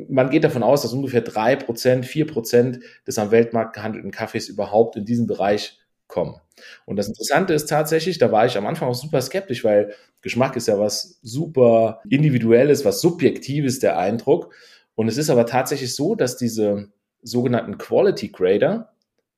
man 0.08 0.30
geht 0.30 0.44
davon 0.44 0.62
aus, 0.62 0.80
dass 0.80 0.94
ungefähr 0.94 1.20
drei 1.20 1.56
Prozent, 1.56 2.06
vier 2.06 2.26
Prozent 2.26 2.80
des 3.06 3.18
am 3.18 3.30
Weltmarkt 3.30 3.74
gehandelten 3.74 4.12
Kaffees 4.12 4.48
überhaupt 4.48 4.96
in 4.96 5.04
diesen 5.04 5.26
Bereich 5.26 5.78
kommen. 6.06 6.40
Und 6.86 6.96
das 6.96 7.08
Interessante 7.08 7.52
ist 7.52 7.68
tatsächlich, 7.68 8.16
da 8.16 8.32
war 8.32 8.46
ich 8.46 8.56
am 8.56 8.66
Anfang 8.66 8.88
auch 8.88 8.94
super 8.94 9.20
skeptisch, 9.20 9.62
weil 9.62 9.92
Geschmack 10.22 10.56
ist 10.56 10.68
ja 10.68 10.78
was 10.78 11.18
super 11.20 12.00
individuelles, 12.08 12.86
was 12.86 13.02
subjektives, 13.02 13.78
der 13.78 13.98
Eindruck. 13.98 14.54
Und 14.94 15.08
es 15.08 15.18
ist 15.18 15.28
aber 15.28 15.44
tatsächlich 15.44 15.94
so, 15.94 16.14
dass 16.14 16.38
diese 16.38 16.88
sogenannten 17.22 17.78
Quality 17.78 18.28
Grader, 18.28 18.92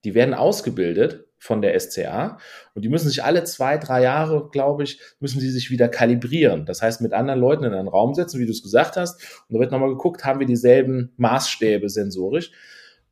die 0.04 0.14
werden 0.14 0.34
ausgebildet 0.34 1.26
von 1.38 1.60
der 1.60 1.78
SCA 1.78 2.38
und 2.74 2.84
die 2.84 2.88
müssen 2.88 3.08
sich 3.08 3.22
alle 3.22 3.44
zwei, 3.44 3.76
drei 3.76 4.02
Jahre, 4.02 4.48
glaube 4.50 4.82
ich, 4.82 5.00
müssen 5.20 5.40
sie 5.40 5.50
sich 5.50 5.70
wieder 5.70 5.88
kalibrieren. 5.88 6.64
Das 6.64 6.80
heißt, 6.80 7.02
mit 7.02 7.12
anderen 7.12 7.40
Leuten 7.40 7.64
in 7.64 7.74
einen 7.74 7.88
Raum 7.88 8.14
setzen, 8.14 8.40
wie 8.40 8.46
du 8.46 8.52
es 8.52 8.62
gesagt 8.62 8.96
hast, 8.96 9.20
und 9.48 9.54
da 9.54 9.60
wird 9.60 9.70
nochmal 9.70 9.90
geguckt, 9.90 10.24
haben 10.24 10.40
wir 10.40 10.46
dieselben 10.46 11.12
Maßstäbe 11.16 11.88
sensorisch. 11.90 12.50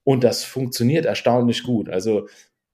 Und 0.04 0.24
das 0.24 0.42
funktioniert 0.44 1.04
erstaunlich 1.04 1.62
gut. 1.62 1.88
Also 1.88 2.26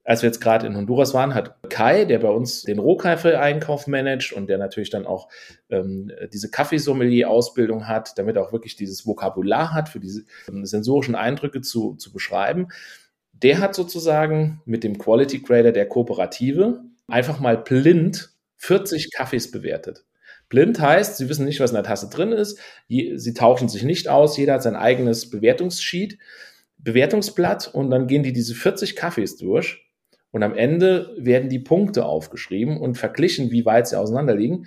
als 0.09 0.23
wir 0.23 0.29
jetzt 0.29 0.41
gerade 0.41 0.67
in 0.67 0.75
Honduras 0.75 1.13
waren, 1.13 1.35
hat 1.35 1.57
Kai, 1.69 2.07
der 2.07 2.21
bei 2.21 2.31
uns 2.31 2.63
den 2.63 2.79
Rohkaffee-Einkauf 2.79 3.87
managt 3.89 4.33
und 4.33 4.49
der 4.49 4.57
natürlich 4.57 4.89
dann 4.89 5.05
auch 5.05 5.29
ähm, 5.69 6.11
diese 6.33 6.51
Kaffeesommelier-Ausbildung 6.51 7.87
hat, 7.87 8.17
damit 8.17 8.37
er 8.37 8.43
auch 8.43 8.51
wirklich 8.51 8.75
dieses 8.75 9.07
Vokabular 9.07 9.75
hat, 9.75 9.91
für 9.91 10.01
diese 10.01 10.25
ähm, 10.49 10.65
sensorischen 10.65 11.15
Eindrücke 11.15 11.61
zu, 11.61 11.95
zu 11.97 12.11
beschreiben, 12.11 12.69
der 13.35 13.59
hat 13.59 13.75
sozusagen 13.75 14.63
mit 14.65 14.83
dem 14.83 14.97
Quality 14.97 15.41
Grader 15.41 15.73
der 15.73 15.87
Kooperative 15.87 16.81
einfach 17.07 17.39
mal 17.39 17.59
blind 17.59 18.31
40 18.57 19.13
Kaffees 19.13 19.51
bewertet. 19.51 20.07
Blind 20.49 20.81
heißt, 20.81 21.19
sie 21.19 21.29
wissen 21.29 21.45
nicht, 21.45 21.61
was 21.61 21.73
in 21.73 21.75
der 21.75 21.85
Tasse 21.85 22.09
drin 22.09 22.33
ist, 22.33 22.59
sie 22.89 23.35
tauschen 23.35 23.69
sich 23.69 23.83
nicht 23.83 24.09
aus, 24.09 24.39
jeder 24.39 24.55
hat 24.55 24.63
sein 24.63 24.75
eigenes 24.75 25.29
Bewertungssheet, 25.29 26.19
Bewertungsblatt 26.79 27.69
und 27.75 27.91
dann 27.91 28.07
gehen 28.07 28.23
die 28.23 28.33
diese 28.33 28.55
40 28.55 28.97
Kaffees 28.97 29.37
durch 29.37 29.85
und 30.31 30.43
am 30.43 30.55
Ende 30.55 31.15
werden 31.19 31.49
die 31.49 31.59
Punkte 31.59 32.05
aufgeschrieben 32.05 32.79
und 32.79 32.97
verglichen, 32.97 33.51
wie 33.51 33.65
weit 33.65 33.89
sie 33.89 33.99
auseinander 33.99 34.35
liegen. 34.35 34.67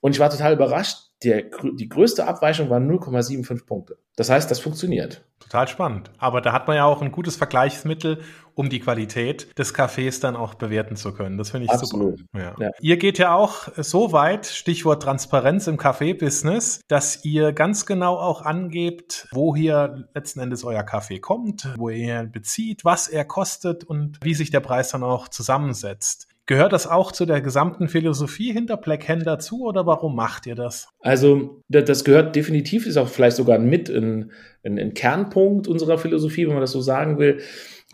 Und 0.00 0.12
ich 0.12 0.20
war 0.20 0.30
total 0.30 0.54
überrascht. 0.54 1.09
Der, 1.22 1.42
die 1.74 1.88
größte 1.88 2.26
Abweichung 2.26 2.70
waren 2.70 2.90
0,75 2.90 3.66
Punkte. 3.66 3.98
Das 4.16 4.30
heißt, 4.30 4.50
das 4.50 4.60
funktioniert. 4.60 5.22
Total 5.38 5.66
spannend. 5.68 6.10
Aber 6.18 6.40
da 6.40 6.52
hat 6.52 6.68
man 6.68 6.76
ja 6.76 6.84
auch 6.84 7.00
ein 7.02 7.12
gutes 7.12 7.36
Vergleichsmittel, 7.36 8.20
um 8.54 8.68
die 8.68 8.80
Qualität 8.80 9.58
des 9.58 9.72
Kaffees 9.72 10.20
dann 10.20 10.36
auch 10.36 10.54
bewerten 10.54 10.96
zu 10.96 11.12
können. 11.14 11.38
Das 11.38 11.50
finde 11.50 11.64
ich 11.64 11.70
Absolut. 11.70 12.18
super. 12.18 12.38
Ja. 12.38 12.54
Ja. 12.58 12.70
Ihr 12.80 12.98
geht 12.98 13.18
ja 13.18 13.34
auch 13.34 13.68
so 13.76 14.12
weit, 14.12 14.46
Stichwort 14.46 15.02
Transparenz 15.02 15.66
im 15.66 15.78
Kaffee-Business, 15.78 16.82
dass 16.88 17.24
ihr 17.24 17.52
ganz 17.52 17.86
genau 17.86 18.16
auch 18.18 18.42
angebt, 18.42 19.28
wo 19.32 19.56
hier 19.56 20.06
letzten 20.14 20.40
Endes 20.40 20.64
euer 20.64 20.82
Kaffee 20.82 21.18
kommt, 21.18 21.72
wo 21.76 21.88
ihr 21.88 22.20
ihn 22.20 22.30
bezieht, 22.30 22.84
was 22.84 23.08
er 23.08 23.24
kostet 23.24 23.84
und 23.84 24.18
wie 24.22 24.34
sich 24.34 24.50
der 24.50 24.60
Preis 24.60 24.90
dann 24.90 25.02
auch 25.02 25.28
zusammensetzt. 25.28 26.29
Gehört 26.50 26.72
das 26.72 26.88
auch 26.88 27.12
zu 27.12 27.26
der 27.26 27.40
gesamten 27.40 27.86
Philosophie 27.86 28.52
hinter 28.52 28.76
Black 28.76 29.08
Hand 29.08 29.24
dazu 29.24 29.68
oder 29.68 29.86
warum 29.86 30.16
macht 30.16 30.48
ihr 30.48 30.56
das? 30.56 30.88
Also 30.98 31.62
das 31.68 32.02
gehört 32.02 32.34
definitiv, 32.34 32.86
ist 32.86 32.96
auch 32.96 33.06
vielleicht 33.06 33.36
sogar 33.36 33.60
mit 33.60 33.88
ein, 33.88 34.32
ein, 34.64 34.76
ein 34.76 34.92
Kernpunkt 34.92 35.68
unserer 35.68 35.96
Philosophie, 35.96 36.48
wenn 36.48 36.54
man 36.54 36.60
das 36.60 36.72
so 36.72 36.80
sagen 36.80 37.20
will. 37.20 37.38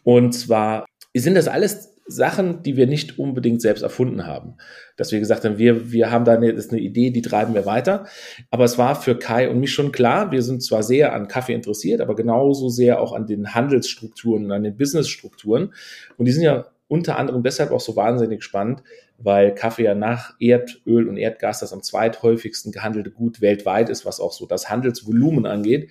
Und 0.04 0.32
zwar 0.32 0.86
sind 1.14 1.34
das 1.34 1.48
alles 1.48 1.96
Sachen, 2.06 2.62
die 2.62 2.78
wir 2.78 2.86
nicht 2.86 3.18
unbedingt 3.18 3.60
selbst 3.60 3.82
erfunden 3.82 4.26
haben. 4.26 4.54
Dass 4.96 5.12
wir 5.12 5.18
gesagt 5.18 5.44
haben, 5.44 5.58
wir, 5.58 5.92
wir 5.92 6.10
haben 6.10 6.24
da 6.24 6.32
eine, 6.32 6.48
ist 6.48 6.72
eine 6.72 6.80
Idee, 6.80 7.10
die 7.10 7.20
treiben 7.20 7.52
wir 7.52 7.66
weiter. 7.66 8.06
Aber 8.50 8.64
es 8.64 8.78
war 8.78 8.98
für 8.98 9.18
Kai 9.18 9.50
und 9.50 9.60
mich 9.60 9.74
schon 9.74 9.92
klar, 9.92 10.32
wir 10.32 10.40
sind 10.40 10.62
zwar 10.62 10.82
sehr 10.82 11.12
an 11.12 11.28
Kaffee 11.28 11.52
interessiert, 11.52 12.00
aber 12.00 12.14
genauso 12.14 12.70
sehr 12.70 13.02
auch 13.02 13.12
an 13.12 13.26
den 13.26 13.54
Handelsstrukturen, 13.54 14.50
an 14.50 14.62
den 14.62 14.78
Businessstrukturen. 14.78 15.74
Und 16.16 16.24
die 16.24 16.32
sind 16.32 16.44
ja 16.44 16.64
unter 16.88 17.18
anderem 17.18 17.42
deshalb 17.42 17.72
auch 17.72 17.80
so 17.80 17.96
wahnsinnig 17.96 18.42
spannend, 18.42 18.82
weil 19.18 19.54
Kaffee 19.54 19.84
ja 19.84 19.94
nach 19.94 20.34
Erdöl 20.38 21.08
und 21.08 21.16
Erdgas 21.16 21.60
das 21.60 21.72
am 21.72 21.82
zweithäufigsten 21.82 22.72
gehandelte 22.72 23.10
Gut 23.10 23.40
weltweit 23.40 23.88
ist, 23.88 24.04
was 24.04 24.20
auch 24.20 24.32
so 24.32 24.46
das 24.46 24.70
Handelsvolumen 24.70 25.46
angeht. 25.46 25.90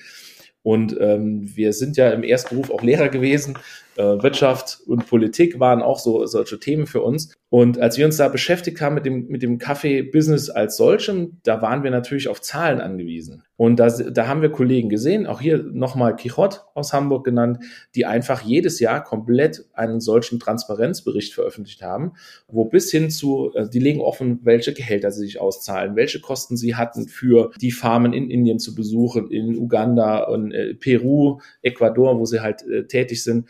Und 0.64 0.98
ähm, 1.00 1.52
wir 1.56 1.74
sind 1.74 1.98
ja 1.98 2.10
im 2.10 2.24
Erstberuf 2.24 2.72
auch 2.72 2.82
Lehrer 2.82 3.10
gewesen 3.10 3.58
Wirtschaft 3.98 4.80
und 4.86 5.08
Politik 5.08 5.60
waren 5.60 5.82
auch 5.82 6.00
so 6.00 6.26
solche 6.26 6.60
Themen 6.60 6.86
für 6.88 7.02
uns. 7.02 7.34
Und 7.50 7.80
als 7.80 7.98
wir 7.98 8.06
uns 8.06 8.18
da 8.18 8.28
beschäftigt 8.28 8.82
haben 8.82 8.96
mit 8.96 9.06
dem, 9.06 9.28
mit 9.28 9.42
dem 9.42 9.60
Kaffee-Business 9.60 10.50
als 10.50 10.76
solchem, 10.76 11.38
da 11.44 11.62
waren 11.62 11.84
wir 11.84 11.92
natürlich 11.92 12.28
auf 12.28 12.42
Zahlen 12.42 12.82
angewiesen. 12.82 13.44
Und 13.56 13.80
da, 13.80 13.88
da 13.88 14.28
haben 14.28 14.42
wir 14.42 14.50
Kollegen 14.50 14.90
gesehen, 14.90 15.26
auch 15.26 15.40
hier 15.40 15.64
nochmal 15.64 16.18
Kichot 16.18 16.66
aus 16.74 16.92
Hamburg 16.92 17.24
genannt, 17.24 17.60
die 17.96 18.06
einfach 18.06 18.42
jedes 18.42 18.82
Jahr 18.82 19.02
komplett 19.02 19.64
einen 19.74 20.02
solchen 20.02 20.40
Transparenzbericht 20.40 21.34
veröffentlicht 21.34 21.82
haben, 21.82 22.14
wo 22.50 22.66
bis 22.66 22.92
hin 22.92 23.10
zu, 23.10 23.54
äh, 23.56 23.70
die 23.70 23.80
legen 23.80 24.02
offen, 24.02 24.40
welche 24.44 24.74
Gehälter 24.74 25.12
sie 25.12 25.22
sich 25.22 25.40
auszahlen, 25.40 25.96
welche 25.96 26.20
Kosten 26.20 26.58
sie 26.58 26.76
hatten 26.76 27.08
für 27.08 27.52
die 27.62 27.72
Farmen 27.72 28.12
in 28.12 28.30
Indien 28.30 28.60
zu 28.60 28.76
besuchen, 28.76 29.32
in 29.32 29.56
Uganda 29.56 30.26
und 30.26 30.52
äh, 30.52 30.74
Peru, 30.74 31.40
Ecuador, 31.62 32.20
wo 32.20 32.26
sie 32.26 32.42
halt 32.42 32.68
äh, 32.68 32.86
tätig 32.86 33.24
sind 33.24 33.46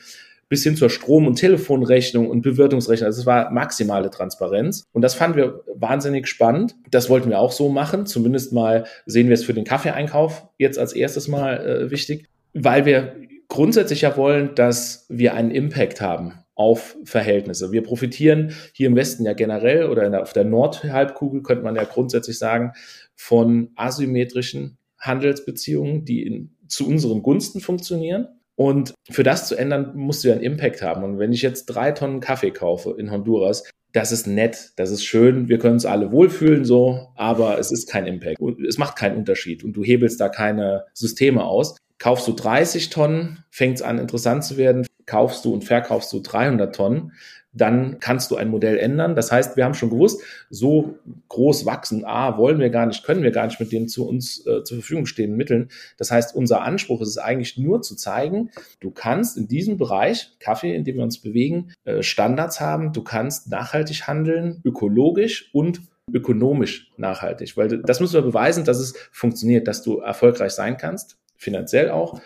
bis 0.49 0.63
hin 0.63 0.75
zur 0.75 0.89
Strom- 0.89 1.27
und 1.27 1.35
Telefonrechnung 1.35 2.29
und 2.29 2.41
Bewirtungsrechnung. 2.41 3.07
Also 3.07 3.21
es 3.21 3.25
war 3.25 3.51
maximale 3.51 4.09
Transparenz. 4.09 4.83
Und 4.91 5.01
das 5.01 5.15
fanden 5.15 5.37
wir 5.37 5.63
wahnsinnig 5.73 6.27
spannend. 6.27 6.75
Das 6.91 7.09
wollten 7.09 7.29
wir 7.29 7.39
auch 7.39 7.51
so 7.51 7.69
machen. 7.69 8.05
Zumindest 8.05 8.53
mal 8.53 8.85
sehen 9.05 9.27
wir 9.27 9.33
es 9.33 9.43
für 9.43 9.53
den 9.53 9.63
Kaffeeeinkauf 9.63 10.47
jetzt 10.57 10.77
als 10.77 10.93
erstes 10.93 11.27
mal 11.27 11.65
äh, 11.65 11.91
wichtig, 11.91 12.27
weil 12.53 12.85
wir 12.85 13.15
grundsätzlich 13.47 14.01
ja 14.01 14.15
wollen, 14.17 14.55
dass 14.55 15.05
wir 15.09 15.33
einen 15.33 15.51
Impact 15.51 16.01
haben 16.01 16.33
auf 16.55 16.95
Verhältnisse. 17.03 17.71
Wir 17.71 17.83
profitieren 17.83 18.53
hier 18.71 18.87
im 18.87 18.95
Westen 18.95 19.25
ja 19.25 19.33
generell 19.33 19.87
oder 19.87 20.09
der, 20.09 20.21
auf 20.21 20.33
der 20.33 20.45
Nordhalbkugel 20.45 21.43
könnte 21.43 21.63
man 21.63 21.75
ja 21.75 21.83
grundsätzlich 21.83 22.37
sagen 22.37 22.71
von 23.15 23.71
asymmetrischen 23.75 24.77
Handelsbeziehungen, 24.99 26.05
die 26.05 26.23
in, 26.23 26.55
zu 26.67 26.87
unseren 26.87 27.21
Gunsten 27.21 27.59
funktionieren. 27.59 28.27
Und 28.55 28.93
für 29.09 29.23
das 29.23 29.47
zu 29.47 29.55
ändern, 29.55 29.91
musst 29.95 30.23
du 30.23 30.29
ja 30.29 30.35
einen 30.35 30.43
Impact 30.43 30.81
haben. 30.81 31.03
Und 31.03 31.19
wenn 31.19 31.33
ich 31.33 31.41
jetzt 31.41 31.65
drei 31.65 31.91
Tonnen 31.91 32.21
Kaffee 32.21 32.51
kaufe 32.51 32.95
in 32.97 33.11
Honduras, 33.11 33.63
das 33.91 34.11
ist 34.11 34.27
nett, 34.27 34.71
das 34.75 34.91
ist 34.91 35.05
schön, 35.05 35.47
wir 35.47 35.57
können 35.57 35.75
uns 35.75 35.85
alle 35.85 36.11
wohlfühlen 36.11 36.65
so, 36.65 37.07
aber 37.15 37.59
es 37.59 37.71
ist 37.71 37.89
kein 37.89 38.07
Impact. 38.07 38.37
Es 38.67 38.77
macht 38.77 38.97
keinen 38.97 39.17
Unterschied 39.17 39.63
und 39.63 39.73
du 39.73 39.83
hebelst 39.83 40.19
da 40.19 40.27
keine 40.29 40.85
Systeme 40.93 41.45
aus. 41.45 41.77
Kaufst 41.97 42.27
du 42.27 42.33
30 42.33 42.89
Tonnen, 42.89 43.45
fängt 43.51 43.75
es 43.75 43.81
an 43.81 43.99
interessant 43.99 44.43
zu 44.43 44.57
werden. 44.57 44.85
kaufst 45.05 45.45
du 45.45 45.53
und 45.53 45.63
verkaufst 45.63 46.11
du 46.11 46.19
300 46.19 46.75
Tonnen, 46.75 47.13
dann 47.55 47.99
kannst 47.99 48.29
du 48.31 48.35
ein 48.35 48.49
Modell 48.49 48.77
ändern. 48.77 49.15
Das 49.15 49.31
heißt, 49.31 49.57
wir 49.57 49.63
haben 49.63 49.73
schon 49.73 49.89
gewusst, 49.89 50.21
so 50.49 50.95
groß 51.29 51.65
wachsen, 51.65 52.05
A, 52.05 52.37
wollen 52.37 52.59
wir 52.59 52.69
gar 52.69 52.85
nicht, 52.85 53.03
können 53.03 53.23
wir 53.23 53.31
gar 53.31 53.47
nicht 53.47 53.59
mit 53.59 53.71
den 53.71 53.87
zu 53.87 54.07
uns 54.07 54.45
äh, 54.45 54.63
zur 54.63 54.77
Verfügung 54.77 55.05
stehenden 55.05 55.37
Mitteln. 55.37 55.69
Das 55.97 56.11
heißt, 56.11 56.35
unser 56.35 56.61
Anspruch 56.61 57.01
ist 57.01 57.09
es 57.09 57.17
eigentlich 57.17 57.57
nur 57.57 57.81
zu 57.81 57.95
zeigen, 57.95 58.51
du 58.81 58.91
kannst 58.91 59.37
in 59.37 59.47
diesem 59.47 59.77
Bereich, 59.77 60.33
Kaffee, 60.39 60.75
in 60.75 60.83
dem 60.83 60.97
wir 60.97 61.03
uns 61.03 61.19
bewegen, 61.19 61.71
äh, 61.85 62.03
Standards 62.03 62.59
haben, 62.59 62.91
du 62.91 63.03
kannst 63.03 63.49
nachhaltig 63.49 64.07
handeln, 64.07 64.61
ökologisch 64.65 65.49
und 65.53 65.81
ökonomisch 66.13 66.91
nachhaltig, 66.97 67.57
weil 67.57 67.81
das 67.81 67.99
müssen 67.99 68.13
wir 68.13 68.21
beweisen, 68.21 68.63
dass 68.63 68.79
es 68.79 68.93
funktioniert, 69.11 69.67
dass 69.67 69.81
du 69.81 69.99
erfolgreich 69.99 70.51
sein 70.51 70.77
kannst, 70.77 71.17
finanziell 71.35 71.89
auch, 71.89 72.19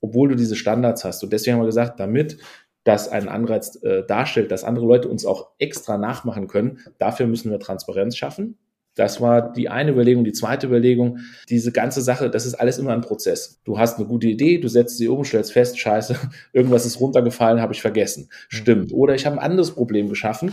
obwohl 0.00 0.28
du 0.30 0.36
diese 0.36 0.56
Standards 0.56 1.04
hast. 1.04 1.22
Und 1.22 1.32
deswegen 1.32 1.54
haben 1.54 1.62
wir 1.62 1.66
gesagt, 1.66 2.00
damit 2.00 2.38
das 2.86 3.08
einen 3.08 3.28
Anreiz 3.28 3.82
äh, 3.82 4.04
darstellt, 4.06 4.52
dass 4.52 4.62
andere 4.62 4.86
Leute 4.86 5.08
uns 5.08 5.26
auch 5.26 5.48
extra 5.58 5.98
nachmachen 5.98 6.46
können. 6.46 6.78
Dafür 6.98 7.26
müssen 7.26 7.50
wir 7.50 7.58
Transparenz 7.58 8.16
schaffen. 8.16 8.56
Das 8.94 9.20
war 9.20 9.52
die 9.52 9.68
eine 9.68 9.90
Überlegung. 9.90 10.24
Die 10.24 10.32
zweite 10.32 10.68
Überlegung, 10.68 11.18
diese 11.50 11.72
ganze 11.72 12.00
Sache, 12.00 12.30
das 12.30 12.46
ist 12.46 12.54
alles 12.54 12.78
immer 12.78 12.92
ein 12.92 13.00
Prozess. 13.00 13.60
Du 13.64 13.78
hast 13.78 13.98
eine 13.98 14.06
gute 14.06 14.28
Idee, 14.28 14.58
du 14.58 14.68
setzt 14.68 14.98
sie 14.98 15.08
um, 15.08 15.24
stellst 15.24 15.52
fest, 15.52 15.78
scheiße, 15.78 16.16
irgendwas 16.52 16.86
ist 16.86 17.00
runtergefallen, 17.00 17.60
habe 17.60 17.74
ich 17.74 17.82
vergessen. 17.82 18.28
Stimmt. 18.48 18.92
Oder 18.92 19.16
ich 19.16 19.26
habe 19.26 19.36
ein 19.36 19.44
anderes 19.44 19.72
Problem 19.72 20.08
geschaffen. 20.08 20.52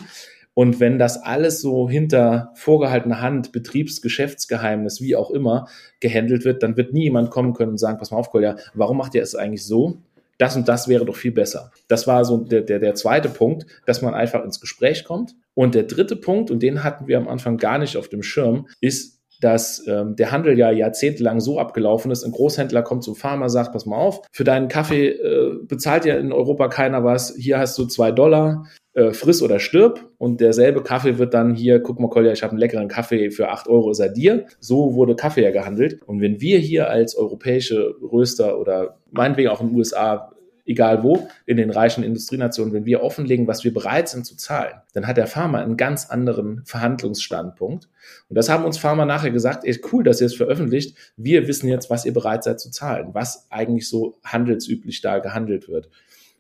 Und 0.56 0.80
wenn 0.80 0.98
das 0.98 1.22
alles 1.22 1.62
so 1.62 1.88
hinter 1.88 2.52
vorgehaltener 2.56 3.22
Hand, 3.22 3.52
Betriebsgeschäftsgeheimnis, 3.52 5.02
wie 5.02 5.16
auch 5.16 5.30
immer, 5.30 5.68
gehandelt 6.00 6.46
wird, 6.46 6.64
dann 6.64 6.78
wird 6.78 6.94
nie 6.94 7.04
jemand 7.04 7.30
kommen 7.30 7.54
können 7.54 7.72
und 7.72 7.78
sagen, 7.80 8.00
pass 8.00 8.12
mal 8.12 8.18
auf, 8.18 8.32
Kolja, 8.32 8.58
warum 8.74 8.98
macht 8.98 9.14
ihr 9.16 9.22
es 9.22 9.36
eigentlich 9.36 9.66
so? 9.66 10.00
Das 10.38 10.56
und 10.56 10.68
das 10.68 10.88
wäre 10.88 11.06
doch 11.06 11.16
viel 11.16 11.32
besser. 11.32 11.72
Das 11.88 12.08
war 12.08 12.26
so 12.26 12.38
der, 12.38 12.62
der, 12.62 12.80
der 12.80 12.96
zweite 12.96 13.30
Punkt, 13.30 13.66
dass 13.86 14.02
man 14.02 14.14
einfach 14.14 14.44
ins 14.44 14.60
Gespräch 14.60 15.04
kommt. 15.04 15.36
Und 15.54 15.76
der 15.76 15.84
dritte 15.84 16.16
Punkt, 16.16 16.50
und 16.50 16.64
den 16.64 16.84
hatten 16.84 17.08
wir 17.08 17.18
am 17.18 17.28
Anfang 17.28 17.58
gar 17.58 17.78
nicht 17.78 17.98
auf 17.98 18.10
dem 18.10 18.24
Schirm, 18.24 18.68
ist, 18.82 19.13
dass 19.44 19.86
ähm, 19.88 20.16
der 20.16 20.32
Handel 20.32 20.58
ja 20.58 20.72
jahrzehntelang 20.72 21.42
so 21.42 21.60
abgelaufen 21.60 22.12
ist. 22.12 22.24
Ein 22.24 22.32
Großhändler 22.32 22.82
kommt 22.82 23.04
zum 23.04 23.16
Farmer, 23.16 23.50
sagt, 23.50 23.74
pass 23.74 23.86
mal 23.86 23.98
auf, 23.98 24.22
für 24.32 24.44
deinen 24.44 24.70
Kaffee 24.70 25.10
äh, 25.10 25.58
bezahlt 25.64 26.06
ja 26.06 26.16
in 26.16 26.32
Europa 26.32 26.70
keiner 26.70 27.04
was. 27.04 27.36
Hier 27.38 27.60
hast 27.60 27.78
du 27.78 27.86
zwei 27.86 28.12
Dollar, 28.12 28.66
äh, 28.94 29.12
friss 29.12 29.42
oder 29.42 29.60
stirb. 29.60 30.10
Und 30.18 30.40
derselbe 30.40 30.82
Kaffee 30.82 31.18
wird 31.18 31.34
dann 31.34 31.54
hier, 31.54 31.82
guck 31.82 32.00
mal, 32.00 32.10
Kolja, 32.10 32.32
ich 32.32 32.44
habe 32.44 32.52
einen 32.52 32.60
leckeren 32.60 32.88
Kaffee 32.88 33.32
für 33.32 33.50
acht 33.50 33.68
Euro, 33.68 33.92
ist 33.92 34.00
er 34.00 34.10
dir. 34.10 34.46
So 34.60 34.96
wurde 34.96 35.16
Kaffee 35.16 35.44
ja 35.44 35.52
gehandelt. 35.52 36.02
Und 36.04 36.22
wenn 36.22 36.40
wir 36.40 36.60
hier 36.60 36.90
als 36.90 37.16
europäische 37.18 37.96
Röster 38.02 38.60
oder 38.60 39.00
meinetwegen 39.12 39.50
auch 39.50 39.60
in 39.60 39.68
den 39.68 39.76
USA 39.76 40.32
egal 40.66 41.04
wo, 41.04 41.28
in 41.46 41.58
den 41.58 41.70
reichen 41.70 42.04
Industrienationen, 42.04 42.74
wenn 42.74 42.86
wir 42.86 43.04
offenlegen, 43.04 43.48
was 43.48 43.64
wir 43.64 43.74
bereit 43.74 44.10
sind 44.10 44.26
zu 44.26 44.36
zahlen, 44.36 44.74
dann 44.94 45.08
hat 45.08 45.18
der 45.18 45.28
Farmer 45.28 45.60
einen 45.60 45.78
ganz 45.78 46.10
anderen 46.10 46.64
Verhandlungsstandpunkt. 46.66 47.90
Und 48.30 48.36
das 48.36 48.50
haben 48.50 48.64
uns 48.64 48.78
Farmer 48.78 49.06
nachher 49.06 49.32
gesagt, 49.32 49.66
ey, 49.66 49.80
cool, 49.92 50.04
dass 50.04 50.22
ihr 50.22 50.28
es 50.28 50.36
veröffentlicht. 50.36 50.98
Wir 51.18 51.48
wissen 51.48 51.68
jetzt, 51.68 51.90
was 51.90 52.06
ihr 52.06 52.14
bereit 52.14 52.44
seid 52.44 52.60
zu 52.60 52.72
zahlen, 52.72 53.10
was 53.14 53.48
eigentlich 53.50 53.88
so 53.88 54.20
handelsüblich 54.24 55.02
da 55.02 55.20
gehandelt 55.20 55.68
wird. 55.68 55.90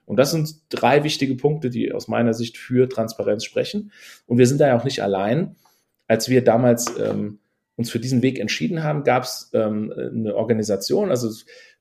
Und 0.06 0.18
das 0.18 0.32
sind 0.32 0.56
drei 0.70 1.03
wichtige 1.03 1.36
Punkte, 1.36 1.70
die 1.70 1.94
aus 1.94 2.08
meiner 2.08 2.34
Sicht 2.34 2.58
für 2.58 2.89
Transparenz 2.89 3.46
sprechen. 3.46 3.92
Und 4.25 4.38
wir 4.38 4.48
sind 4.48 4.60
da 4.60 4.68
ja 4.68 4.77
auch 4.77 4.84
nicht 4.84 5.01
allein. 5.01 5.56
Als 6.08 6.27
wir 6.27 6.44
damals 6.44 6.88
ähm, 7.00 7.39
uns 7.75 7.89
für 7.89 8.00
diesen 8.00 8.22
Weg 8.22 8.39
entschieden 8.39 8.84
haben, 8.84 9.03
gab 9.03 9.24
es 9.24 9.50
ähm, 9.53 9.94
eine 9.96 10.36
Organisation, 10.36 11.10
also 11.10 11.30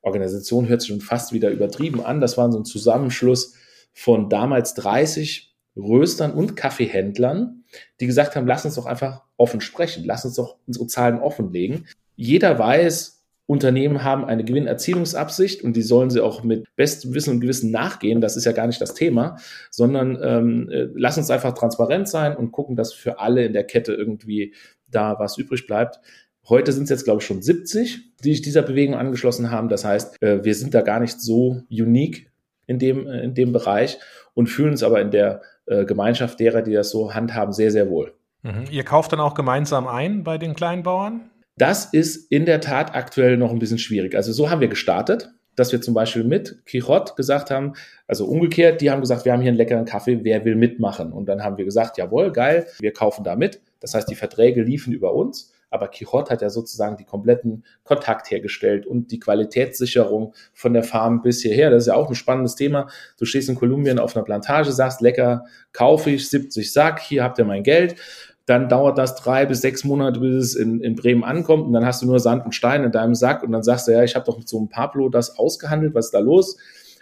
Organisation 0.03 0.69
hört 0.69 0.83
sich 0.83 0.91
schon 0.91 1.01
fast 1.01 1.33
wieder 1.33 1.51
übertrieben 1.51 2.05
an. 2.05 2.21
Das 2.21 2.37
war 2.37 2.51
so 2.53 2.59
ein 2.59 2.65
Zusammenschluss 2.65 3.55
von 3.93 4.29
damals 4.29 4.75
30 4.75 5.55
Röstern 5.77 6.33
und 6.33 6.55
Kaffeehändlern, 6.55 7.65
die 8.01 8.07
gesagt 8.07 8.37
haben, 8.37 8.47
lass 8.47 8.65
uns 8.65 8.75
doch 8.75 8.87
einfach 8.87 9.23
offen 9.37 9.61
sprechen, 9.61 10.05
lass 10.05 10.25
uns 10.25 10.35
doch 10.35 10.59
unsere 10.67 10.87
Zahlen 10.87 11.19
offenlegen. 11.19 11.87
Jeder 12.15 12.59
weiß, 12.59 13.23
Unternehmen 13.47 14.05
haben 14.05 14.25
eine 14.25 14.45
Gewinnerzielungsabsicht 14.45 15.63
und 15.63 15.75
die 15.75 15.83
sollen 15.83 16.11
sie 16.11 16.21
auch 16.21 16.43
mit 16.43 16.67
bestem 16.77 17.15
Wissen 17.15 17.31
und 17.31 17.41
Gewissen 17.41 17.71
nachgehen. 17.71 18.21
Das 18.21 18.37
ist 18.37 18.45
ja 18.45 18.53
gar 18.53 18.67
nicht 18.67 18.81
das 18.81 18.95
Thema, 18.95 19.37
sondern 19.71 20.19
ähm, 20.23 20.71
äh, 20.71 20.89
lass 20.95 21.19
uns 21.19 21.31
einfach 21.31 21.53
transparent 21.53 22.09
sein 22.09 22.37
und 22.37 22.53
gucken, 22.53 22.77
dass 22.77 22.93
für 22.93 23.19
alle 23.19 23.45
in 23.45 23.53
der 23.53 23.65
Kette 23.65 23.95
irgendwie 23.95 24.55
da 24.89 25.19
was 25.19 25.39
übrig 25.39 25.67
bleibt. 25.67 26.01
Heute 26.49 26.73
sind 26.73 26.85
es 26.85 26.91
jetzt, 26.91 27.05
glaube 27.05 27.21
ich, 27.21 27.27
schon 27.27 27.43
70, 27.43 28.17
die 28.25 28.33
sich 28.33 28.43
dieser 28.43 28.63
Bewegung 28.63 28.95
angeschlossen 28.95 29.51
haben. 29.51 29.69
Das 29.69 29.85
heißt, 29.85 30.21
äh, 30.23 30.45
wir 30.45 30.55
sind 30.55 30.75
da 30.75 30.83
gar 30.83 31.01
nicht 31.01 31.21
so 31.21 31.63
unique 31.71 32.31
in 32.67 32.79
dem, 32.79 33.07
äh, 33.07 33.23
in 33.23 33.35
dem 33.35 33.53
Bereich 33.53 33.99
und 34.35 34.49
fühlen 34.49 34.71
uns 34.71 34.83
aber 34.83 35.01
in 35.01 35.11
der 35.11 35.43
äh, 35.67 35.85
Gemeinschaft 35.85 36.41
derer, 36.41 36.63
die 36.63 36.73
das 36.73 36.91
so 36.91 37.15
handhaben, 37.15 37.53
sehr, 37.53 37.71
sehr 37.71 37.89
wohl. 37.89 38.13
Mhm. 38.43 38.65
Ihr 38.71 38.85
kauft 38.85 39.13
dann 39.13 39.21
auch 39.21 39.35
gemeinsam 39.35 39.87
ein 39.87 40.25
bei 40.25 40.39
den 40.39 40.55
kleinen 40.55 40.83
Bauern? 40.83 41.31
Das 41.57 41.87
ist 41.87 42.31
in 42.33 42.47
der 42.47 42.61
Tat 42.61 42.95
aktuell 42.95 43.37
noch 43.37 43.51
ein 43.51 43.59
bisschen 43.59 43.79
schwierig. 43.79 44.15
Also 44.15 44.33
so 44.33 44.51
haben 44.51 44.61
wir 44.61 44.69
gestartet, 44.69 45.31
dass 45.55 45.71
wir 45.71 45.81
zum 45.83 45.95
Beispiel 45.95 46.25
mit 46.25 46.65
Quixote 46.65 47.13
gesagt 47.15 47.51
haben, 47.51 47.75
also 48.07 48.25
umgekehrt, 48.25 48.81
die 48.81 48.91
haben 48.91 49.01
gesagt, 49.01 49.25
wir 49.25 49.33
haben 49.33 49.43
hier 49.43 49.51
einen 49.51 49.59
leckeren 49.59 49.85
Kaffee, 49.85 50.21
wer 50.23 50.45
will 50.45 50.57
mitmachen? 50.57 51.13
Und 51.13 51.27
dann 51.27 51.45
haben 51.45 51.59
wir 51.59 51.65
gesagt, 51.65 51.99
jawohl, 51.99 52.33
geil, 52.33 52.67
wir 52.81 52.93
kaufen 52.93 53.23
da 53.23 53.37
mit. 53.37 53.61
Das 53.81 53.95
heißt, 53.95 54.09
die 54.09 54.15
Verträge 54.15 54.63
liefen 54.63 54.93
über 54.93 55.15
uns. 55.15 55.53
Aber 55.73 55.89
Quixote 55.89 56.31
hat 56.31 56.43
ja 56.43 56.51
sozusagen 56.51 56.97
die 56.97 57.05
kompletten 57.05 57.65
Kontakt 57.83 58.31
hergestellt 58.31 58.87
und 58.87 59.11
die 59.11 59.19
Qualitätssicherung 59.19 60.35
von 60.53 60.75
der 60.75 60.83
Farm 60.83 61.23
bis 61.23 61.43
hierher. 61.43 61.71
Das 61.71 61.85
ist 61.85 61.87
ja 61.87 61.95
auch 61.95 62.09
ein 62.09 62.15
spannendes 62.15 62.55
Thema. 62.55 62.89
Du 63.19 63.25
stehst 63.25 63.49
in 63.49 63.55
Kolumbien 63.55 63.99
auf 63.99 64.15
einer 64.15 64.25
Plantage, 64.25 64.73
sagst, 64.73 65.01
lecker, 65.01 65.45
kaufe 65.73 66.11
ich 66.11 66.29
70 66.29 66.73
Sack, 66.73 67.01
hier 67.01 67.25
habt 67.25 67.39
ihr 67.39 67.45
mein 67.45 67.63
Geld. 67.63 67.97
Dann 68.45 68.69
dauert 68.69 68.99
das 68.99 69.15
drei 69.15 69.47
bis 69.47 69.61
sechs 69.61 69.85
Monate, 69.85 70.21
bis 70.21 70.45
es 70.45 70.55
in, 70.57 70.81
in 70.81 70.97
Bremen 70.97 71.25
ankommt 71.25 71.65
und 71.65 71.73
dann 71.73 71.87
hast 71.87 72.03
du 72.03 72.07
nur 72.07 72.21
Sand 72.21 72.45
und 72.45 72.55
Stein 72.55 72.85
in 72.85 72.93
deinem 72.93 73.15
Sack 73.15 73.43
und 73.43 73.53
dann 73.53 73.63
sagst 73.63 73.89
du, 73.89 73.93
ja, 73.93 74.03
ich 74.03 74.15
habe 74.15 74.27
doch 74.27 74.37
mit 74.37 74.49
so 74.49 74.59
einem 74.59 74.69
Pablo 74.69 75.09
das 75.09 75.39
ausgehandelt, 75.39 75.95
was 75.95 76.07
ist 76.07 76.15
da 76.15 76.19
los? 76.19 76.57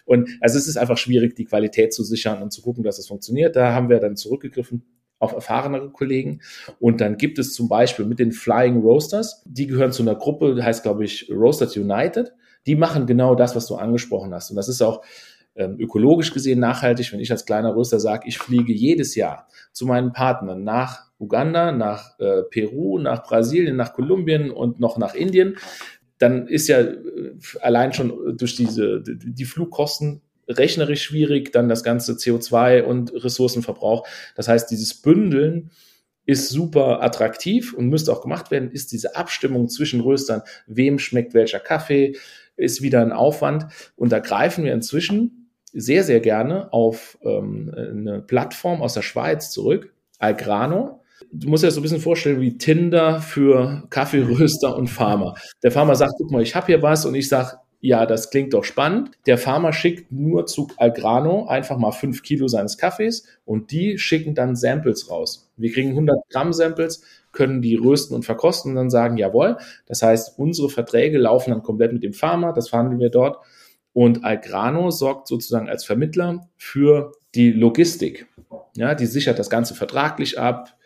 Und 0.04 0.28
also 0.40 0.58
es 0.58 0.66
ist 0.66 0.76
einfach 0.76 0.98
schwierig, 0.98 1.36
die 1.36 1.44
Qualität 1.44 1.94
zu 1.94 2.04
sichern 2.04 2.42
und 2.42 2.52
zu 2.52 2.62
gucken, 2.62 2.82
dass 2.82 2.98
es 2.98 3.08
funktioniert. 3.08 3.56
Da 3.56 3.72
haben 3.72 3.88
wir 3.88 4.00
dann 4.00 4.16
zurückgegriffen 4.16 4.84
auf 5.20 5.32
erfahrenere 5.32 5.90
Kollegen. 5.90 6.40
Und 6.80 7.00
dann 7.00 7.16
gibt 7.16 7.38
es 7.38 7.54
zum 7.54 7.68
Beispiel 7.68 8.06
mit 8.06 8.18
den 8.18 8.32
Flying 8.32 8.80
Roasters, 8.80 9.42
die 9.44 9.68
gehören 9.68 9.92
zu 9.92 10.02
einer 10.02 10.16
Gruppe, 10.16 10.56
die 10.56 10.62
heißt, 10.62 10.82
glaube 10.82 11.04
ich, 11.04 11.30
Roasters 11.30 11.76
United. 11.76 12.32
Die 12.66 12.74
machen 12.74 13.06
genau 13.06 13.34
das, 13.36 13.54
was 13.54 13.66
du 13.66 13.76
angesprochen 13.76 14.34
hast. 14.34 14.50
Und 14.50 14.56
das 14.56 14.68
ist 14.68 14.82
auch 14.82 15.02
ähm, 15.54 15.76
ökologisch 15.78 16.32
gesehen 16.32 16.58
nachhaltig, 16.58 17.12
wenn 17.12 17.20
ich 17.20 17.30
als 17.30 17.44
kleiner 17.44 17.76
Röster 17.76 18.00
sage, 18.00 18.28
ich 18.28 18.38
fliege 18.38 18.72
jedes 18.72 19.14
Jahr 19.14 19.46
zu 19.72 19.86
meinen 19.86 20.12
Partnern 20.12 20.64
nach 20.64 21.10
Uganda, 21.18 21.72
nach 21.72 22.18
äh, 22.18 22.42
Peru, 22.50 22.98
nach 22.98 23.22
Brasilien, 23.22 23.76
nach 23.76 23.92
Kolumbien 23.92 24.50
und 24.50 24.80
noch 24.80 24.96
nach 24.96 25.14
Indien, 25.14 25.58
dann 26.18 26.46
ist 26.46 26.68
ja 26.68 26.80
äh, 26.80 26.96
allein 27.60 27.92
schon 27.92 28.36
durch 28.36 28.56
diese 28.56 29.02
die 29.02 29.44
Flugkosten 29.44 30.22
rechnerisch 30.50 31.02
schwierig, 31.02 31.52
dann 31.52 31.68
das 31.68 31.82
ganze 31.82 32.12
CO2 32.12 32.82
und 32.82 33.12
Ressourcenverbrauch. 33.14 34.06
Das 34.34 34.48
heißt, 34.48 34.70
dieses 34.70 34.94
Bündeln 34.94 35.70
ist 36.26 36.50
super 36.50 37.02
attraktiv 37.02 37.72
und 37.72 37.88
müsste 37.88 38.12
auch 38.12 38.22
gemacht 38.22 38.50
werden, 38.50 38.70
ist 38.70 38.92
diese 38.92 39.16
Abstimmung 39.16 39.68
zwischen 39.68 40.00
Röstern, 40.00 40.42
wem 40.66 40.98
schmeckt 40.98 41.34
welcher 41.34 41.60
Kaffee, 41.60 42.16
ist 42.56 42.82
wieder 42.82 43.00
ein 43.00 43.12
Aufwand. 43.12 43.66
Und 43.96 44.12
da 44.12 44.18
greifen 44.18 44.64
wir 44.64 44.72
inzwischen 44.72 45.50
sehr, 45.72 46.04
sehr 46.04 46.20
gerne 46.20 46.72
auf 46.72 47.18
ähm, 47.22 47.72
eine 47.74 48.20
Plattform 48.20 48.82
aus 48.82 48.94
der 48.94 49.02
Schweiz 49.02 49.50
zurück, 49.50 49.94
Algrano. 50.18 51.02
Du 51.32 51.48
musst 51.48 51.62
dir 51.62 51.68
das 51.68 51.74
so 51.74 51.80
ein 51.80 51.82
bisschen 51.82 52.00
vorstellen 52.00 52.40
wie 52.40 52.58
Tinder 52.58 53.20
für 53.20 53.84
Kaffeeröster 53.90 54.76
und 54.76 54.88
Farmer. 54.88 55.34
Der 55.62 55.70
Farmer 55.70 55.94
sagt, 55.94 56.14
guck 56.18 56.30
mal, 56.30 56.42
ich 56.42 56.54
habe 56.54 56.66
hier 56.66 56.82
was 56.82 57.06
und 57.06 57.14
ich 57.14 57.28
sage, 57.28 57.58
ja, 57.80 58.04
das 58.04 58.30
klingt 58.30 58.52
doch 58.52 58.64
spannend. 58.64 59.12
Der 59.26 59.38
Farmer 59.38 59.72
schickt 59.72 60.12
nur 60.12 60.46
zu 60.46 60.68
Algrano 60.76 61.46
einfach 61.46 61.78
mal 61.78 61.92
fünf 61.92 62.22
Kilo 62.22 62.46
seines 62.46 62.76
Kaffees 62.76 63.26
und 63.46 63.70
die 63.70 63.98
schicken 63.98 64.34
dann 64.34 64.54
Samples 64.54 65.10
raus. 65.10 65.50
Wir 65.56 65.72
kriegen 65.72 65.90
100 65.90 66.18
Gramm 66.28 66.52
Samples, 66.52 67.02
können 67.32 67.62
die 67.62 67.76
rösten 67.76 68.14
und 68.14 68.24
verkosten 68.24 68.72
und 68.72 68.76
dann 68.76 68.90
sagen, 68.90 69.16
jawohl. 69.16 69.56
Das 69.86 70.02
heißt, 70.02 70.38
unsere 70.38 70.68
Verträge 70.68 71.16
laufen 71.16 71.50
dann 71.50 71.62
komplett 71.62 71.92
mit 71.92 72.02
dem 72.02 72.12
Farmer, 72.12 72.52
das 72.52 72.68
verhandeln 72.68 73.00
wir 73.00 73.10
dort. 73.10 73.38
Und 73.92 74.24
Algrano 74.24 74.90
sorgt 74.90 75.26
sozusagen 75.26 75.68
als 75.68 75.84
Vermittler 75.84 76.48
für 76.56 77.12
die 77.34 77.50
Logistik. 77.50 78.26
Ja, 78.76 78.94
die 78.94 79.06
sichert 79.06 79.38
das 79.38 79.50
Ganze 79.50 79.74
vertraglich 79.74 80.38
ab, 80.38 80.76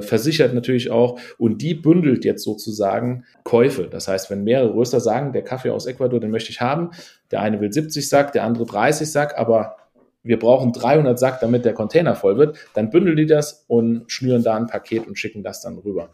versichert 0.00 0.54
natürlich 0.54 0.90
auch 0.90 1.18
und 1.38 1.60
die 1.60 1.74
bündelt 1.74 2.24
jetzt 2.24 2.44
sozusagen 2.44 3.24
Käufe. 3.44 3.88
Das 3.88 4.08
heißt, 4.08 4.30
wenn 4.30 4.44
mehrere 4.44 4.74
Röster 4.74 5.00
sagen, 5.00 5.32
der 5.32 5.42
Kaffee 5.42 5.70
aus 5.70 5.86
Ecuador, 5.86 6.20
den 6.20 6.30
möchte 6.30 6.50
ich 6.50 6.60
haben, 6.60 6.90
der 7.30 7.40
eine 7.40 7.60
will 7.60 7.72
70 7.72 8.08
Sack, 8.08 8.32
der 8.32 8.44
andere 8.44 8.64
30 8.64 9.10
Sack, 9.10 9.36
aber 9.36 9.76
wir 10.22 10.38
brauchen 10.38 10.72
300 10.72 11.18
Sack, 11.18 11.40
damit 11.40 11.64
der 11.64 11.74
Container 11.74 12.14
voll 12.14 12.36
wird, 12.36 12.56
dann 12.74 12.90
bündeln 12.90 13.16
die 13.16 13.26
das 13.26 13.64
und 13.66 14.04
schnüren 14.10 14.42
da 14.42 14.56
ein 14.56 14.68
Paket 14.68 15.06
und 15.06 15.18
schicken 15.18 15.42
das 15.42 15.62
dann 15.62 15.78
rüber. 15.78 16.10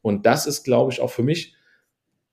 Und 0.00 0.26
das 0.26 0.46
ist, 0.46 0.62
glaube 0.62 0.92
ich, 0.92 1.00
auch 1.00 1.10
für 1.10 1.24
mich 1.24 1.56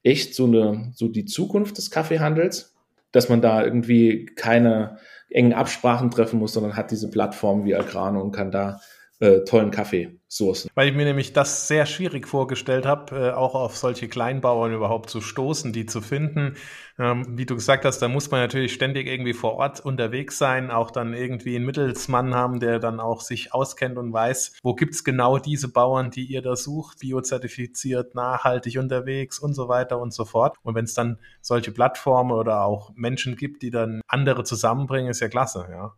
echt 0.03 0.35
so 0.35 0.45
eine, 0.45 0.91
so 0.93 1.07
die 1.07 1.25
Zukunft 1.25 1.77
des 1.77 1.89
Kaffeehandels, 1.89 2.75
dass 3.11 3.27
man 3.27 3.41
da 3.41 3.63
irgendwie 3.63 4.25
keine 4.25 4.97
engen 5.29 5.53
Absprachen 5.53 6.11
treffen 6.11 6.37
muss, 6.37 6.53
sondern 6.53 6.75
hat 6.75 6.91
diese 6.91 7.09
Plattform 7.09 7.65
wie 7.65 7.73
Algrano 7.73 8.21
und 8.21 8.31
kann 8.31 8.51
da 8.51 8.79
äh, 9.19 9.43
tollen 9.45 9.71
Kaffee 9.71 10.19
sourcen. 10.27 10.69
Weil 10.75 10.89
ich 10.89 10.95
mir 10.95 11.05
nämlich 11.05 11.31
das 11.31 11.67
sehr 11.67 11.85
schwierig 11.85 12.27
vorgestellt 12.27 12.85
habe, 12.85 13.15
äh, 13.15 13.31
auch 13.31 13.55
auf 13.55 13.77
solche 13.77 14.09
Kleinbauern 14.09 14.73
überhaupt 14.73 15.09
zu 15.09 15.21
stoßen, 15.21 15.71
die 15.71 15.85
zu 15.85 16.01
finden. 16.01 16.55
Ähm, 16.99 17.37
wie 17.37 17.45
du 17.45 17.55
gesagt 17.55 17.85
hast, 17.85 17.99
da 17.99 18.07
muss 18.07 18.31
man 18.31 18.41
natürlich 18.41 18.73
ständig 18.73 19.07
irgendwie 19.07 19.33
vor 19.33 19.53
Ort 19.53 19.79
unterwegs 19.79 20.37
sein, 20.37 20.71
auch 20.71 20.91
dann 20.91 21.13
irgendwie 21.13 21.55
einen 21.55 21.65
Mittelsmann 21.65 22.33
haben, 22.35 22.59
der 22.59 22.79
dann 22.79 22.99
auch 22.99 23.21
sich 23.21 23.53
auskennt 23.53 23.97
und 23.97 24.11
weiß, 24.11 24.57
wo 24.63 24.75
gibt's 24.75 25.03
genau 25.03 25.37
diese 25.37 25.71
Bauern, 25.71 26.11
die 26.11 26.25
ihr 26.25 26.41
da 26.41 26.55
sucht, 26.55 26.99
biozertifiziert, 26.99 28.15
nachhaltig 28.15 28.77
unterwegs 28.77 29.39
und 29.39 29.53
so 29.53 29.69
weiter 29.69 29.99
und 29.99 30.13
so 30.13 30.25
fort. 30.25 30.57
Und 30.63 30.75
wenn 30.75 30.85
es 30.85 30.93
dann 30.93 31.19
solche 31.41 31.71
Plattformen 31.71 32.31
oder 32.31 32.63
auch 32.63 32.91
Menschen 32.95 33.35
gibt, 33.37 33.61
die 33.61 33.71
dann 33.71 34.01
andere 34.07 34.43
zusammenbringen, 34.43 35.09
ist 35.09 35.21
ja 35.21 35.29
klasse, 35.29 35.67
ja. 35.69 35.93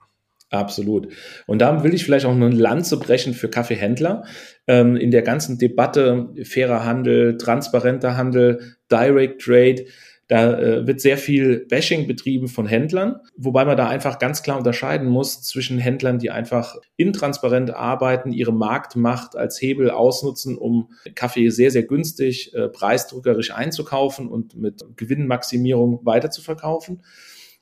Absolut. 0.49 1.09
Und 1.45 1.59
da 1.59 1.83
will 1.83 1.93
ich 1.93 2.05
vielleicht 2.05 2.25
auch 2.25 2.31
eine 2.31 2.49
Lanze 2.49 2.97
brechen 2.97 3.33
für 3.33 3.49
Kaffeehändler. 3.49 4.23
Ähm, 4.67 4.95
in 4.95 5.11
der 5.11 5.21
ganzen 5.21 5.57
Debatte 5.57 6.29
fairer 6.43 6.85
Handel, 6.85 7.37
transparenter 7.37 8.15
Handel, 8.15 8.77
Direct 8.89 9.41
Trade, 9.41 9.85
da 10.27 10.59
äh, 10.59 10.85
wird 10.85 10.99
sehr 10.99 11.17
viel 11.17 11.65
Bashing 11.69 12.05
betrieben 12.05 12.49
von 12.49 12.67
Händlern, 12.67 13.21
wobei 13.37 13.63
man 13.63 13.77
da 13.77 13.87
einfach 13.87 14.19
ganz 14.19 14.43
klar 14.43 14.57
unterscheiden 14.57 15.07
muss 15.07 15.41
zwischen 15.41 15.79
Händlern, 15.79 16.19
die 16.19 16.31
einfach 16.31 16.75
intransparent 16.97 17.73
arbeiten, 17.73 18.33
ihre 18.33 18.51
Marktmacht 18.51 19.37
als 19.37 19.61
Hebel 19.61 19.89
ausnutzen, 19.89 20.57
um 20.57 20.91
Kaffee 21.15 21.49
sehr, 21.49 21.71
sehr 21.71 21.83
günstig, 21.83 22.53
äh, 22.53 22.67
preisdrückerisch 22.67 23.51
einzukaufen 23.51 24.27
und 24.27 24.55
mit 24.55 24.83
Gewinnmaximierung 24.97 26.01
weiterzuverkaufen 26.03 27.03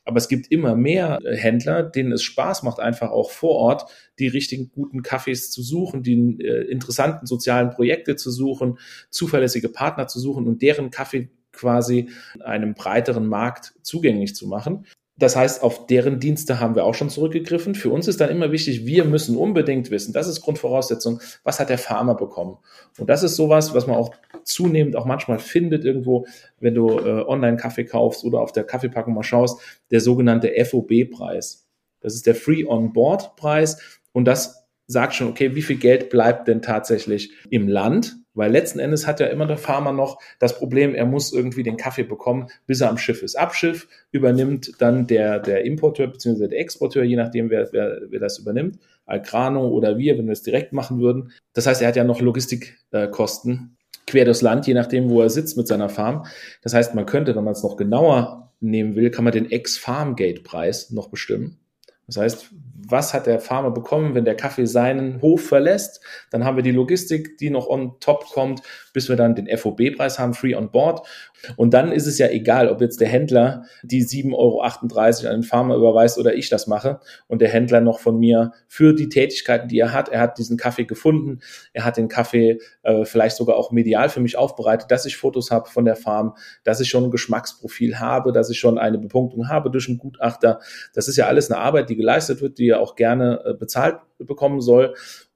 aber 0.06 0.18
es 0.18 0.30
gibt 0.30 0.52
immer 0.52 0.76
mehr 0.76 1.20
äh, 1.24 1.36
Händler, 1.36 1.84
denen 1.84 2.12
es 2.12 2.24
Spaß 2.24 2.64
macht, 2.64 2.80
einfach 2.80 3.10
auch 3.10 3.32
vor 3.32 3.56
Ort 3.56 3.92
die 4.20 4.28
richtigen 4.28 4.70
guten 4.70 5.02
Kaffees 5.02 5.52
zu 5.52 5.62
suchen, 5.62 6.04
die 6.04 6.40
äh, 6.40 6.70
interessanten 6.72 7.26
sozialen 7.26 7.72
Projekte 7.72 8.16
zu 8.16 8.32
suchen, 8.32 8.78
zuverlässige 9.10 9.70
Partner 9.70 10.08
zu 10.08 10.20
suchen 10.20 10.48
und 10.48 10.62
deren 10.62 10.92
Kaffee 10.92 11.30
quasi 11.52 12.10
einem 12.44 12.74
breiteren 12.74 13.28
Markt 13.28 13.74
zugänglich 13.82 14.36
zu 14.36 14.48
machen. 14.48 14.86
Das 15.18 15.38
heißt, 15.38 15.64
auf 15.64 15.88
deren 15.88 16.20
Dienste 16.20 16.60
haben 16.60 16.76
wir 16.76 16.84
auch 16.84 16.94
schon 16.94 17.10
zurückgegriffen. 17.10 17.74
Für 17.74 17.90
uns 17.90 18.08
ist 18.08 18.20
dann 18.20 18.30
immer 18.30 18.52
wichtig, 18.52 18.86
wir 18.86 19.06
müssen 19.06 19.38
unbedingt 19.38 19.90
wissen, 19.90 20.12
das 20.12 20.28
ist 20.28 20.42
Grundvoraussetzung, 20.42 21.22
was 21.44 21.60
hat 21.60 21.70
der 21.70 21.78
Farmer 21.78 22.16
bekommen? 22.16 22.58
Und 23.00 23.10
das 23.10 23.24
ist 23.24 23.38
sowas, 23.38 23.74
was 23.74 23.88
man 23.88 23.96
auch 23.96 24.14
zunehmend 24.44 24.96
auch 24.98 25.06
manchmal 25.06 25.40
findet 25.40 25.86
irgendwo, 25.86 26.26
wenn 26.60 26.76
du 26.76 27.00
äh, 27.00 27.24
online 27.26 27.56
Kaffee 27.56 27.86
kaufst 27.86 28.26
oder 28.26 28.42
auf 28.42 28.52
der 28.52 28.66
Kaffeepackung 28.66 29.14
mal 29.14 29.24
schaust, 29.24 29.62
der 29.90 30.02
sogenannte 30.02 30.52
FOB-Preis. 30.66 31.66
Das 32.02 32.14
ist 32.14 32.28
der 32.28 32.36
Free 32.36 32.66
On 32.66 32.92
Board 32.92 33.38
Preis 33.38 34.02
und 34.12 34.26
das 34.26 34.68
sagt 34.88 35.16
schon, 35.16 35.30
okay, 35.30 35.56
wie 35.56 35.62
viel 35.62 35.78
Geld 35.78 36.10
bleibt 36.10 36.48
denn 36.48 36.62
tatsächlich 36.62 37.32
im 37.50 37.68
Land? 37.68 38.18
Weil 38.36 38.52
letzten 38.52 38.80
Endes 38.80 39.08
hat 39.08 39.20
ja 39.20 39.28
immer 39.28 39.48
der 39.48 39.58
Farmer 39.58 39.94
noch 39.94 40.20
das 40.40 40.58
Problem, 40.58 40.94
er 40.94 41.06
muss 41.06 41.34
irgendwie 41.34 41.64
den 41.64 41.78
Kaffee 41.78 42.04
bekommen, 42.04 42.48
bis 42.68 42.82
er 42.82 42.90
am 42.90 42.98
Schiff 42.98 43.24
ist. 43.24 43.36
Ab 43.36 43.56
Schiff 43.56 43.88
übernimmt 44.12 44.74
dann 44.80 45.08
der, 45.08 45.40
der 45.40 45.66
Importeur 45.66 46.08
bzw. 46.08 46.48
der 46.48 46.60
Exporteur, 46.60 47.04
je 47.04 47.16
nachdem, 47.16 47.50
wer, 47.50 47.72
wer, 47.72 48.02
wer 48.10 48.20
das 48.20 48.38
übernimmt, 48.38 48.78
Algrano 49.06 49.68
oder 49.70 49.98
wir, 49.98 50.18
wenn 50.18 50.26
wir 50.26 50.34
es 50.34 50.44
direkt 50.44 50.74
machen 50.74 51.00
würden. 51.00 51.32
Das 51.54 51.66
heißt, 51.66 51.82
er 51.82 51.88
hat 51.88 51.96
ja 51.96 52.04
noch 52.04 52.22
Logistikkosten 52.22 53.78
quer 54.08 54.26
durchs 54.26 54.42
Land, 54.42 54.68
je 54.68 54.74
nachdem, 54.74 55.10
wo 55.10 55.22
er 55.22 55.30
sitzt 55.30 55.58
mit 55.58 55.68
seiner 55.68 55.90
Farm. 55.90 56.26
Das 56.62 56.74
heißt, 56.74 56.94
man 56.94 57.06
könnte, 57.06 57.36
wenn 57.36 57.44
man 57.44 57.54
es 57.54 57.64
noch 57.64 57.78
genauer 57.78 58.54
nehmen 58.60 58.96
will, 58.96 59.10
kann 59.10 59.24
man 59.24 59.34
den 59.34 59.50
Ex-Farm-Gate-Preis 59.50 60.92
noch 60.92 61.10
bestimmen. 61.10 61.60
Das 62.08 62.18
heißt, 62.18 62.52
was 62.88 63.14
hat 63.14 63.26
der 63.26 63.40
Farmer 63.40 63.72
bekommen, 63.72 64.14
wenn 64.14 64.26
der 64.26 64.36
Kaffee 64.36 64.66
seinen 64.66 65.22
Hof 65.22 65.48
verlässt? 65.48 66.02
Dann 66.30 66.46
haben 66.46 66.56
wir 66.56 66.64
die 66.64 66.72
Logistik, 66.72 67.38
die 67.40 67.50
noch 67.50 67.68
on 67.68 68.00
top 68.00 68.26
kommt, 68.26 68.62
bis 68.94 69.10
wir 69.10 69.16
dann 69.16 69.36
den 69.36 69.48
FOB-Preis 69.58 70.20
haben, 70.20 70.34
Free 70.34 70.56
on 70.56 70.70
Board. 70.70 71.08
Und 71.56 71.74
dann 71.74 71.92
ist 71.92 72.08
es 72.08 72.18
ja 72.18 72.28
egal, 72.28 72.70
ob 72.70 72.82
jetzt 72.82 73.00
der 73.02 73.08
Händler 73.08 73.64
die 73.84 74.04
7,38 74.04 74.34
Euro 74.36 74.62
an 74.62 75.42
den 75.42 75.44
Farmer 75.44 75.76
überweist 75.76 76.18
oder 76.18 76.36
ich 76.36 76.50
das 76.50 76.68
mache 76.68 77.00
und 77.28 77.42
der 77.42 77.50
Händler 77.50 77.82
noch 77.82 78.00
von 78.00 78.20
mir 78.20 78.54
für 78.68 78.94
die 78.94 79.10
Tätigkeiten, 79.10 79.68
die 79.68 79.80
er 79.80 79.94
hat, 79.94 80.10
er 80.10 80.20
hat 80.20 80.38
diesen 80.38 80.58
Kaffee 80.58 80.86
gefunden, 80.86 81.40
er 81.74 81.86
hat 81.86 81.98
den 81.98 82.08
Kaffee 82.08 82.60
äh, 82.84 83.06
vielleicht 83.06 83.36
sogar 83.36 83.58
auch 83.58 83.72
medial 83.72 84.10
für 84.10 84.20
mich 84.20 84.38
aufbereitet, 84.38 84.92
dass 84.92 85.06
ich 85.06 85.18
Fotos 85.18 85.52
habe 85.52 85.70
von 85.70 85.86
der 85.86 85.96
Farm, 85.96 86.36
dass 86.64 86.80
ich 86.80 86.90
schon 86.90 87.06
ein 87.06 87.12
Geschmacksprofil 87.12 88.00
habe, 88.00 88.32
dass 88.32 88.50
ich 88.50 88.60
schon 88.60 88.78
eine 88.78 88.98
Bepunktung 88.98 89.50
habe 89.50 89.72
durch 89.72 89.88
einen 89.88 89.98
Gutachter. 89.98 90.60
Das 90.94 91.08
ist 91.08 91.18
ja 91.18 91.28
alles 91.28 91.52
eine 91.52 91.60
Arbeit, 91.60 91.90
die 91.90 91.96
geleistet 91.96 92.42
wird, 92.42 92.58
die 92.58 92.68
ja 92.68 92.80
auch 92.80 92.96
gerne 92.96 93.42
äh, 93.46 93.54
bezahlt 93.54 93.98
bekommen 94.18 94.62
soll. 94.62 94.94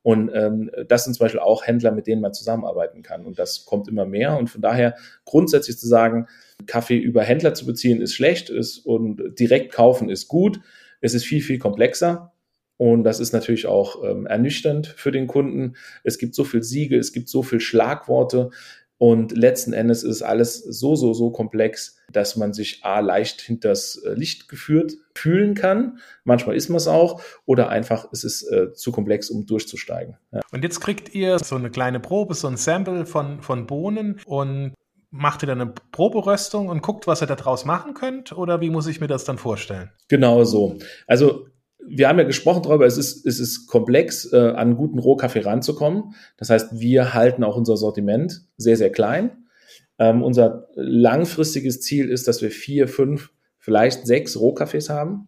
Und 0.10 0.32
ähm, 0.34 0.72
das 0.88 1.04
sind 1.04 1.14
zum 1.14 1.26
Beispiel 1.26 1.40
auch 1.40 1.68
Händler, 1.68 1.92
mit 1.92 2.08
denen 2.08 2.20
man 2.20 2.34
zusammenarbeiten 2.34 3.04
kann. 3.04 3.28
Und 3.28 3.38
das 3.38 3.66
kommt 3.66 3.88
immer 3.88 4.08
mehr. 4.08 4.40
Und 4.40 4.50
von 4.50 4.60
daher 4.60 4.96
grundsätzlich 5.24 5.78
zu 5.78 5.88
sagen, 5.88 6.26
Kaffee 6.66 6.98
über 6.98 7.22
Händler 7.22 7.54
zu 7.54 7.68
beziehen, 7.68 8.02
ist 8.02 8.16
schlecht 8.16 8.50
ist 8.50 8.80
und 8.80 9.22
direkt 9.40 9.72
kaufen 9.72 10.10
ist 10.10 10.28
gut. 10.28 10.62
Es 11.00 11.14
ist 11.14 11.26
viel, 11.26 11.44
viel 11.44 11.60
komplexer. 11.60 12.34
Und 12.78 13.04
das 13.04 13.20
ist 13.20 13.34
natürlich 13.34 13.68
auch 13.68 14.04
ähm, 14.04 14.26
ernüchternd 14.26 14.88
für 14.88 15.12
den 15.12 15.28
Kunden. 15.28 15.76
Es 16.04 16.18
gibt 16.18 16.34
so 16.34 16.44
viel 16.44 16.64
Siegel, 16.64 16.98
es 16.98 17.14
gibt 17.14 17.30
so 17.30 17.44
viel 17.44 17.60
Schlagworte. 17.60 18.50
Und 19.00 19.32
letzten 19.32 19.72
Endes 19.72 20.04
ist 20.04 20.22
alles 20.22 20.58
so, 20.58 20.96
so, 20.96 21.14
so 21.14 21.32
komplex, 21.32 21.98
dass 22.12 22.36
man 22.36 22.52
sich 22.54 22.84
A 22.84 23.00
leicht 23.00 23.40
hinters 23.40 23.96
äh, 24.06 24.14
Licht 24.14 24.50
geführt 24.50 24.94
fühlen 25.16 25.56
kann. 25.56 26.00
Manchmal 26.26 26.58
ist 26.58 26.68
man 26.68 26.76
es 26.76 26.88
auch. 26.88 27.22
Oder 27.46 27.70
einfach 27.70 28.12
ist 28.12 28.26
es 28.26 28.44
äh, 28.44 28.74
zu 28.74 28.92
komplex, 28.92 29.30
um 29.30 29.46
durchzusteigen. 29.46 30.18
Ja. 30.34 30.42
Und 30.52 30.64
jetzt 30.64 30.82
kriegt 30.82 31.16
ihr 31.16 31.40
so 31.40 31.56
eine 31.56 31.72
kleine 31.72 32.02
Probe, 32.02 32.34
so 32.34 32.48
ein 32.48 32.58
Sample 32.58 33.06
von, 33.06 33.42
von 33.42 33.68
Bohnen 33.68 34.20
und 34.26 34.74
macht 35.12 35.44
ihr 35.44 35.48
dann 35.48 35.62
eine 35.62 35.74
Proberöstung 35.94 36.68
und 36.68 36.82
guckt, 36.82 37.08
was 37.08 37.22
ihr 37.22 37.28
daraus 37.28 37.64
machen 37.64 37.94
könnt? 37.94 38.34
Oder 38.38 38.60
wie 38.60 38.70
muss 38.70 38.86
ich 38.88 39.00
mir 39.00 39.08
das 39.08 39.24
dann 39.24 39.38
vorstellen? 39.38 39.92
Genau 40.10 40.44
so. 40.44 40.78
Also 41.08 41.48
wir 41.86 42.08
haben 42.08 42.20
ja 42.20 42.26
gesprochen 42.26 42.64
darüber, 42.64 42.86
es 42.86 42.98
ist, 42.98 43.26
es 43.26 43.40
ist 43.40 43.68
komplex, 43.68 44.32
äh, 44.32 44.38
an 44.38 44.76
guten 44.76 45.00
Rohkaffee 45.00 45.40
ranzukommen. 45.40 46.16
Das 46.38 46.50
heißt, 46.50 46.80
wir 46.80 47.14
halten 47.14 47.44
auch 47.44 47.56
unser 47.56 47.78
Sortiment 47.78 48.46
sehr, 48.58 48.78
sehr 48.78 48.92
klein. 48.92 49.46
Ähm, 49.98 50.22
unser 50.24 50.68
langfristiges 50.76 51.82
Ziel 51.82 52.10
ist, 52.10 52.28
dass 52.28 52.42
wir 52.42 52.52
vier, 52.52 52.88
fünf, 52.88 53.32
vielleicht 53.58 54.06
sechs 54.06 54.40
Rohkaffees 54.40 54.90
haben 54.90 55.28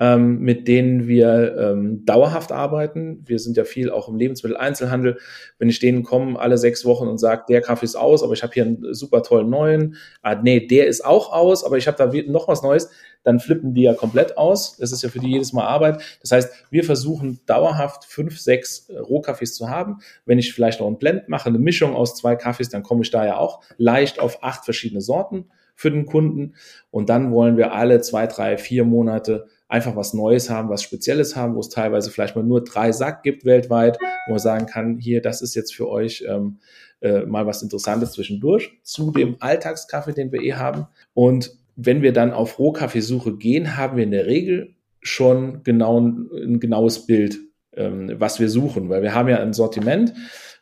ähm, 0.00 0.38
mit 0.40 0.68
denen 0.68 1.08
wir 1.08 1.56
ähm, 1.58 2.04
dauerhaft 2.04 2.52
arbeiten. 2.52 3.22
Wir 3.26 3.38
sind 3.38 3.56
ja 3.56 3.64
viel 3.64 3.90
auch 3.90 4.08
im 4.08 4.16
Lebensmitteleinzelhandel. 4.16 5.18
Wenn 5.58 5.68
ich 5.68 5.80
denen 5.80 6.04
komme 6.04 6.38
alle 6.38 6.56
sechs 6.56 6.84
Wochen 6.84 7.08
und 7.08 7.18
sage, 7.18 7.44
der 7.48 7.60
Kaffee 7.60 7.84
ist 7.84 7.96
aus, 7.96 8.22
aber 8.22 8.32
ich 8.32 8.42
habe 8.42 8.52
hier 8.54 8.64
einen 8.64 8.94
super 8.94 9.22
tollen 9.22 9.50
neuen. 9.50 9.96
Ah, 10.22 10.36
nee, 10.36 10.66
der 10.66 10.86
ist 10.86 11.04
auch 11.04 11.32
aus, 11.32 11.64
aber 11.64 11.78
ich 11.78 11.88
habe 11.88 11.96
da 11.96 12.12
noch 12.30 12.46
was 12.46 12.62
Neues. 12.62 12.90
Dann 13.24 13.40
flippen 13.40 13.74
die 13.74 13.82
ja 13.82 13.94
komplett 13.94 14.38
aus. 14.38 14.76
Das 14.76 14.92
ist 14.92 15.02
ja 15.02 15.08
für 15.08 15.18
die 15.18 15.32
jedes 15.32 15.52
Mal 15.52 15.66
Arbeit. 15.66 16.00
Das 16.20 16.30
heißt, 16.30 16.52
wir 16.70 16.84
versuchen 16.84 17.40
dauerhaft 17.46 18.04
fünf, 18.04 18.38
sechs 18.38 18.88
Rohkaffees 18.90 19.54
zu 19.54 19.68
haben. 19.68 19.98
Wenn 20.24 20.38
ich 20.38 20.54
vielleicht 20.54 20.78
noch 20.78 20.86
einen 20.86 20.98
Blend 20.98 21.28
mache, 21.28 21.48
eine 21.48 21.58
Mischung 21.58 21.94
aus 21.96 22.14
zwei 22.14 22.36
Kaffees, 22.36 22.68
dann 22.68 22.84
komme 22.84 23.02
ich 23.02 23.10
da 23.10 23.26
ja 23.26 23.36
auch 23.36 23.62
leicht 23.76 24.20
auf 24.20 24.44
acht 24.44 24.64
verschiedene 24.64 25.00
Sorten 25.00 25.46
für 25.74 25.90
den 25.90 26.06
Kunden. 26.06 26.54
Und 26.90 27.08
dann 27.08 27.32
wollen 27.32 27.56
wir 27.56 27.72
alle 27.72 28.00
zwei, 28.00 28.26
drei, 28.26 28.56
vier 28.56 28.84
Monate 28.84 29.46
einfach 29.68 29.94
was 29.96 30.14
Neues 30.14 30.50
haben, 30.50 30.70
was 30.70 30.82
Spezielles 30.82 31.36
haben, 31.36 31.54
wo 31.54 31.60
es 31.60 31.68
teilweise 31.68 32.10
vielleicht 32.10 32.34
mal 32.34 32.44
nur 32.44 32.64
drei 32.64 32.90
Sack 32.92 33.22
gibt 33.22 33.44
weltweit, 33.44 33.98
wo 34.26 34.32
man 34.32 34.38
sagen 34.38 34.66
kann, 34.66 34.98
hier, 34.98 35.20
das 35.20 35.42
ist 35.42 35.54
jetzt 35.54 35.74
für 35.74 35.88
euch 35.88 36.24
ähm, 36.26 36.58
äh, 37.00 37.26
mal 37.26 37.46
was 37.46 37.62
Interessantes 37.62 38.12
zwischendurch 38.12 38.80
zu 38.82 39.10
dem 39.10 39.36
Alltagskaffee, 39.40 40.14
den 40.14 40.32
wir 40.32 40.42
eh 40.42 40.54
haben. 40.54 40.86
Und 41.14 41.56
wenn 41.76 42.02
wir 42.02 42.12
dann 42.12 42.32
auf 42.32 42.58
Rohkaffeesuche 42.58 43.36
gehen, 43.36 43.76
haben 43.76 43.96
wir 43.96 44.04
in 44.04 44.10
der 44.10 44.26
Regel 44.26 44.74
schon 45.00 45.62
genau 45.62 46.00
ein 46.00 46.58
genaues 46.58 47.06
Bild, 47.06 47.38
ähm, 47.74 48.12
was 48.18 48.40
wir 48.40 48.48
suchen, 48.48 48.88
weil 48.88 49.02
wir 49.02 49.14
haben 49.14 49.28
ja 49.28 49.38
ein 49.38 49.52
Sortiment, 49.52 50.12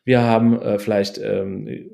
wir 0.05 0.23
haben 0.23 0.61
äh, 0.61 0.79
vielleicht 0.79 1.19
ähm, 1.19 1.90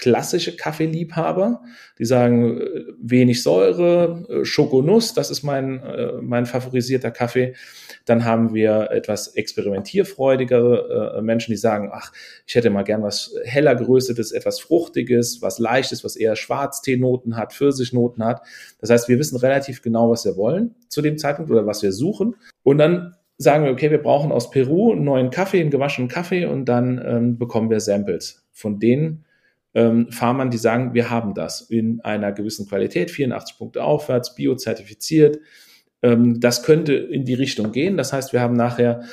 klassische 0.00 0.56
Kaffeeliebhaber, 0.56 1.62
die 1.98 2.04
sagen, 2.04 2.60
äh, 2.60 2.84
wenig 3.00 3.42
Säure, 3.42 4.24
äh, 4.28 4.44
Schokonuss, 4.44 5.14
das 5.14 5.30
ist 5.30 5.42
mein, 5.42 5.82
äh, 5.82 6.12
mein 6.20 6.46
favorisierter 6.46 7.10
Kaffee. 7.10 7.54
Dann 8.06 8.24
haben 8.24 8.54
wir 8.54 8.90
etwas 8.90 9.28
experimentierfreudigere 9.36 11.20
Menschen, 11.22 11.52
die 11.52 11.58
sagen, 11.58 11.90
ach, 11.92 12.12
ich 12.46 12.54
hätte 12.54 12.70
mal 12.70 12.82
gern 12.82 13.02
was 13.02 13.34
heller 13.44 13.76
geröstetes, 13.76 14.32
etwas 14.32 14.58
fruchtiges, 14.58 15.42
was 15.42 15.58
leichtes, 15.58 16.02
was 16.02 16.16
eher 16.16 16.34
Schwarzteenoten 16.34 17.36
hat, 17.36 17.52
Pfirsichnoten 17.52 18.24
hat. 18.24 18.40
Das 18.80 18.90
heißt, 18.90 19.08
wir 19.08 19.18
wissen 19.18 19.36
relativ 19.36 19.82
genau, 19.82 20.10
was 20.10 20.24
wir 20.24 20.36
wollen 20.36 20.74
zu 20.88 21.02
dem 21.02 21.18
Zeitpunkt 21.18 21.50
oder 21.50 21.66
was 21.66 21.82
wir 21.82 21.92
suchen. 21.92 22.36
Und 22.62 22.78
dann 22.78 23.14
sagen 23.36 23.64
wir, 23.64 23.72
okay, 23.72 23.90
wir 23.90 24.02
brauchen 24.02 24.32
aus 24.32 24.50
Peru 24.50 24.92
einen 24.92 25.04
neuen 25.04 25.30
Kaffee, 25.30 25.60
einen 25.60 25.70
gewaschenen 25.70 26.08
Kaffee 26.08 26.46
und 26.46 26.66
dann 26.66 27.00
ähm, 27.04 27.38
bekommen 27.38 27.70
wir 27.70 27.80
Samples. 27.80 28.46
Von 28.52 28.80
denen 28.80 29.24
ähm, 29.74 30.10
Farmern, 30.10 30.50
die 30.50 30.58
sagen, 30.58 30.94
wir 30.94 31.10
haben 31.10 31.34
das 31.34 31.60
in 31.60 32.00
einer 32.00 32.32
gewissen 32.32 32.68
Qualität, 32.68 33.10
84 33.10 33.56
Punkte 33.56 33.84
aufwärts, 33.84 34.34
biozertifiziert. 34.34 35.38
Ähm, 36.02 36.40
das 36.40 36.62
könnte 36.62 36.94
in 36.94 37.24
die 37.24 37.34
Richtung 37.34 37.72
gehen. 37.72 37.96
Das 37.96 38.12
heißt, 38.12 38.32
wir 38.32 38.40
haben 38.40 38.56
nachher 38.56 39.04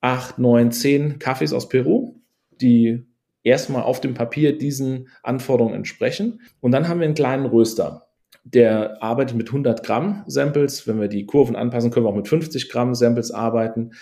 acht, 0.00 0.38
neun, 0.38 0.72
zehn 0.72 1.18
Kaffees 1.18 1.52
aus 1.52 1.68
Peru, 1.68 2.20
die 2.60 3.04
erstmal 3.42 3.82
auf 3.82 4.00
dem 4.00 4.14
Papier 4.14 4.56
diesen 4.56 5.08
Anforderungen 5.22 5.74
entsprechen. 5.74 6.40
Und 6.60 6.72
dann 6.72 6.88
haben 6.88 7.00
wir 7.00 7.06
einen 7.06 7.14
kleinen 7.14 7.46
Röster. 7.46 8.08
Der 8.44 9.02
arbeitet 9.02 9.36
mit 9.36 9.48
100 9.48 9.84
Gramm 9.84 10.24
Samples. 10.26 10.86
Wenn 10.88 11.00
wir 11.00 11.08
die 11.08 11.26
Kurven 11.26 11.54
anpassen, 11.54 11.90
können 11.90 12.06
wir 12.06 12.10
auch 12.10 12.16
mit 12.16 12.28
50 12.28 12.70
Gramm 12.70 12.94
Samples 12.94 13.30
arbeiten. 13.30 13.92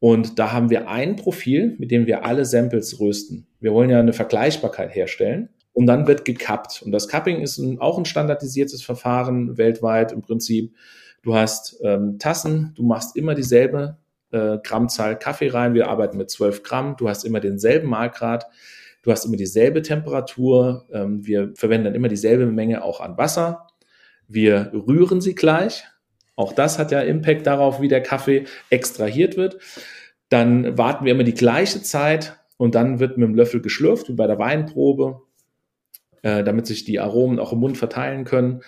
Und 0.00 0.38
da 0.38 0.52
haben 0.52 0.70
wir 0.70 0.88
ein 0.88 1.16
Profil, 1.16 1.76
mit 1.78 1.90
dem 1.90 2.06
wir 2.06 2.24
alle 2.24 2.44
Samples 2.44 3.00
rösten. 3.00 3.46
Wir 3.60 3.72
wollen 3.72 3.90
ja 3.90 4.00
eine 4.00 4.12
Vergleichbarkeit 4.12 4.94
herstellen. 4.94 5.48
Und 5.72 5.86
dann 5.86 6.06
wird 6.06 6.24
gekappt. 6.24 6.82
Und 6.82 6.92
das 6.92 7.08
Cupping 7.08 7.40
ist 7.40 7.58
ein, 7.58 7.80
auch 7.80 7.98
ein 7.98 8.04
standardisiertes 8.04 8.82
Verfahren 8.82 9.58
weltweit 9.58 10.12
im 10.12 10.22
Prinzip. 10.22 10.72
Du 11.22 11.34
hast 11.34 11.80
ähm, 11.82 12.18
Tassen, 12.18 12.72
du 12.76 12.84
machst 12.84 13.16
immer 13.16 13.34
dieselbe 13.34 13.96
äh, 14.30 14.58
Grammzahl 14.62 15.18
Kaffee 15.18 15.48
rein. 15.48 15.74
Wir 15.74 15.88
arbeiten 15.88 16.16
mit 16.16 16.30
12 16.30 16.62
Gramm. 16.62 16.96
Du 16.96 17.08
hast 17.08 17.24
immer 17.24 17.40
denselben 17.40 17.88
Mahlgrad. 17.88 18.46
Du 19.02 19.10
hast 19.10 19.24
immer 19.24 19.36
dieselbe 19.36 19.82
Temperatur. 19.82 20.86
Ähm, 20.92 21.26
wir 21.26 21.52
verwenden 21.56 21.86
dann 21.86 21.94
immer 21.94 22.08
dieselbe 22.08 22.46
Menge 22.46 22.84
auch 22.84 23.00
an 23.00 23.16
Wasser. 23.16 23.66
Wir 24.28 24.70
rühren 24.72 25.20
sie 25.20 25.34
gleich. 25.34 25.84
Auch 26.36 26.52
das 26.52 26.78
hat 26.78 26.90
ja 26.90 27.00
Impact 27.00 27.46
darauf, 27.46 27.80
wie 27.80 27.88
der 27.88 28.02
Kaffee 28.02 28.44
extrahiert 28.70 29.36
wird. 29.36 29.58
Dann 30.28 30.76
warten 30.76 31.04
wir 31.04 31.12
immer 31.12 31.24
die 31.24 31.34
gleiche 31.34 31.82
Zeit 31.82 32.38
und 32.56 32.74
dann 32.74 32.98
wird 32.98 33.18
mit 33.18 33.28
dem 33.28 33.34
Löffel 33.34 33.60
geschlürft, 33.60 34.08
wie 34.08 34.14
bei 34.14 34.26
der 34.26 34.38
Weinprobe, 34.38 35.22
äh, 36.22 36.42
damit 36.42 36.66
sich 36.66 36.84
die 36.84 36.98
Aromen 36.98 37.38
auch 37.38 37.52
im 37.52 37.60
Mund 37.60 37.78
verteilen 37.78 38.24
können. 38.24 38.62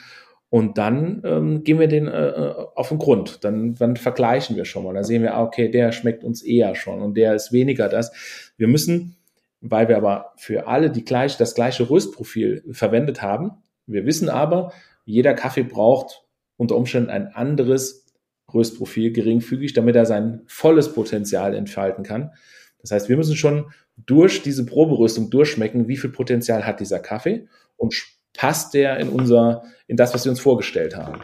Und 0.49 0.79
dann 0.79 1.23
ähm, 1.25 1.65
gehen 1.65 1.81
wir 1.81 1.89
den 1.89 2.07
äh, 2.07 2.29
äh, 2.29 2.55
auf 2.77 2.89
den 2.89 2.99
Grund. 2.99 3.43
Dann, 3.45 3.75
dann 3.75 3.97
vergleichen 3.97 4.57
wir 4.57 4.65
schon 4.65 4.85
mal. 4.85 4.95
Dann 4.95 5.05
sehen 5.05 5.23
wir, 5.23 5.35
ah, 5.35 5.43
okay, 5.43 5.69
der 5.69 5.91
schmeckt 5.91 6.23
uns 6.23 6.43
eher 6.43 6.75
schon 6.77 7.03
und 7.03 7.17
der 7.17 7.35
ist 7.35 7.53
weniger 7.53 7.89
das. 7.89 8.13
Wir 8.57 8.69
müssen, 8.69 9.17
weil 9.61 9.89
wir 9.89 9.97
aber 9.97 10.33
für 10.37 10.69
alle 10.69 10.91
die 10.91 11.05
gleich, 11.05 11.37
das 11.37 11.55
gleiche 11.55 11.91
Röstprofil 11.91 12.63
verwendet 12.71 13.23
haben, 13.23 13.53
wir 13.87 14.07
wissen 14.07 14.29
aber, 14.29 14.73
jeder 15.05 15.35
Kaffee 15.35 15.63
braucht 15.63 16.26
unter 16.57 16.77
Umständen 16.77 17.11
ein 17.11 17.29
anderes 17.35 18.07
Röstprofil 18.53 19.13
geringfügig, 19.13 19.73
damit 19.73 19.97
er 19.97 20.07
sein 20.07 20.43
volles 20.47 20.93
Potenzial 20.93 21.55
entfalten 21.55 22.05
kann. 22.05 22.33
Das 22.81 22.91
heißt, 22.91 23.09
wir 23.09 23.17
müssen 23.17 23.37
schon 23.37 23.67
durch 23.97 24.43
diese 24.43 24.67
Proberüstung 24.67 25.31
durchschmecken, 25.31 25.89
wie 25.89 25.97
viel 25.97 26.11
Potenzial 26.11 26.67
hat 26.67 26.81
dieser 26.81 26.99
Kaffee 26.99 27.49
und 27.77 27.95
passt 28.35 28.75
der 28.75 28.99
in 28.99 29.09
unser, 29.09 29.65
in 29.87 29.97
das, 29.97 30.15
was 30.15 30.25
wir 30.25 30.31
uns 30.31 30.41
vorgestellt 30.41 30.97
haben. 30.97 31.21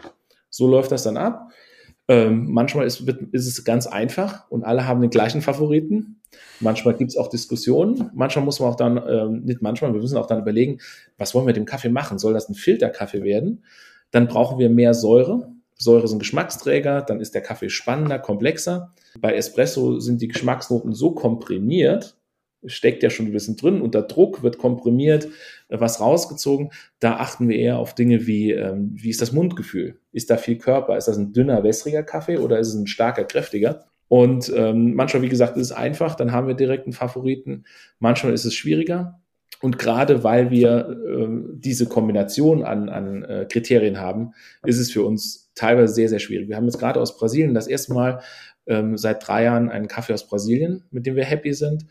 So 0.49 0.67
läuft 0.67 0.91
das 0.91 1.03
dann 1.03 1.17
ab. 1.17 1.51
Ähm, 2.07 2.51
manchmal 2.51 2.85
ist, 2.85 3.07
wird, 3.07 3.21
ist 3.31 3.47
es 3.47 3.63
ganz 3.63 3.87
einfach 3.87 4.49
und 4.49 4.63
alle 4.63 4.87
haben 4.87 5.01
den 5.01 5.09
gleichen 5.09 5.41
Favoriten. 5.41 6.19
Manchmal 6.59 6.95
gibt 6.95 7.11
es 7.11 7.17
auch 7.17 7.29
Diskussionen. 7.29 8.09
Manchmal 8.13 8.43
muss 8.43 8.59
man 8.59 8.69
auch 8.69 8.75
dann, 8.75 9.01
ähm, 9.07 9.43
nicht 9.45 9.61
manchmal, 9.61 9.93
wir 9.93 10.01
müssen 10.01 10.17
auch 10.17 10.27
dann 10.27 10.41
überlegen, 10.41 10.79
was 11.17 11.33
wollen 11.33 11.45
wir 11.45 11.49
mit 11.49 11.57
dem 11.57 11.65
Kaffee 11.65 11.89
machen? 11.89 12.19
Soll 12.19 12.33
das 12.33 12.49
ein 12.49 12.55
Filterkaffee 12.55 13.23
werden? 13.23 13.63
Dann 14.13 14.27
brauchen 14.27 14.59
wir 14.59 14.69
mehr 14.69 14.93
Säure. 14.93 15.51
Säure 15.75 16.07
sind 16.07 16.19
Geschmacksträger, 16.19 17.01
dann 17.01 17.19
ist 17.19 17.33
der 17.33 17.41
Kaffee 17.41 17.69
spannender, 17.69 18.19
komplexer. 18.19 18.93
Bei 19.19 19.33
Espresso 19.33 19.99
sind 19.99 20.21
die 20.21 20.27
Geschmacksnoten 20.27 20.93
so 20.93 21.11
komprimiert, 21.11 22.15
steckt 22.63 23.01
ja 23.01 23.09
schon 23.09 23.25
ein 23.25 23.33
bisschen 23.33 23.57
drin, 23.57 23.81
unter 23.81 24.03
Druck 24.03 24.43
wird 24.43 24.59
komprimiert, 24.59 25.27
was 25.67 25.99
rausgezogen. 25.99 26.69
Da 26.99 27.17
achten 27.17 27.49
wir 27.49 27.57
eher 27.57 27.79
auf 27.79 27.95
Dinge 27.95 28.27
wie, 28.27 28.51
ähm, 28.51 28.91
wie 28.93 29.09
ist 29.09 29.21
das 29.21 29.31
Mundgefühl? 29.31 29.99
Ist 30.11 30.29
da 30.29 30.37
viel 30.37 30.59
Körper? 30.59 30.95
Ist 30.95 31.07
das 31.07 31.17
ein 31.17 31.33
dünner, 31.33 31.63
wässriger 31.63 32.03
Kaffee 32.03 32.37
oder 32.37 32.59
ist 32.59 32.69
es 32.69 32.75
ein 32.75 32.87
starker, 32.87 33.23
kräftiger? 33.23 33.85
Und 34.07 34.53
ähm, 34.55 34.93
manchmal, 34.93 35.23
wie 35.23 35.29
gesagt, 35.29 35.57
ist 35.57 35.63
es 35.63 35.71
einfach, 35.71 36.13
dann 36.13 36.31
haben 36.31 36.47
wir 36.47 36.53
direkt 36.53 36.85
einen 36.85 36.93
Favoriten. 36.93 37.63
Manchmal 37.97 38.33
ist 38.33 38.45
es 38.45 38.53
schwieriger. 38.53 39.22
Und 39.63 39.79
gerade 39.79 40.23
weil 40.23 40.51
wir 40.51 40.89
äh, 41.07 41.27
diese 41.55 41.87
Kombination 41.87 42.63
an, 42.63 42.89
an 42.89 43.23
äh, 43.23 43.47
Kriterien 43.49 43.99
haben, 43.99 44.33
ist 44.65 44.79
es 44.79 44.91
für 44.91 45.03
uns 45.03 45.51
teilweise 45.55 45.93
sehr, 45.93 46.09
sehr 46.09 46.19
schwierig. 46.19 46.49
Wir 46.49 46.57
haben 46.57 46.65
jetzt 46.65 46.79
gerade 46.79 46.99
aus 46.99 47.17
Brasilien 47.17 47.53
das 47.53 47.67
erste 47.67 47.93
Mal 47.93 48.21
ähm, 48.67 48.97
seit 48.97 49.27
drei 49.27 49.43
Jahren 49.43 49.69
einen 49.69 49.87
Kaffee 49.87 50.13
aus 50.13 50.27
Brasilien, 50.27 50.83
mit 50.91 51.05
dem 51.05 51.15
wir 51.15 51.25
happy 51.25 51.53
sind 51.53 51.85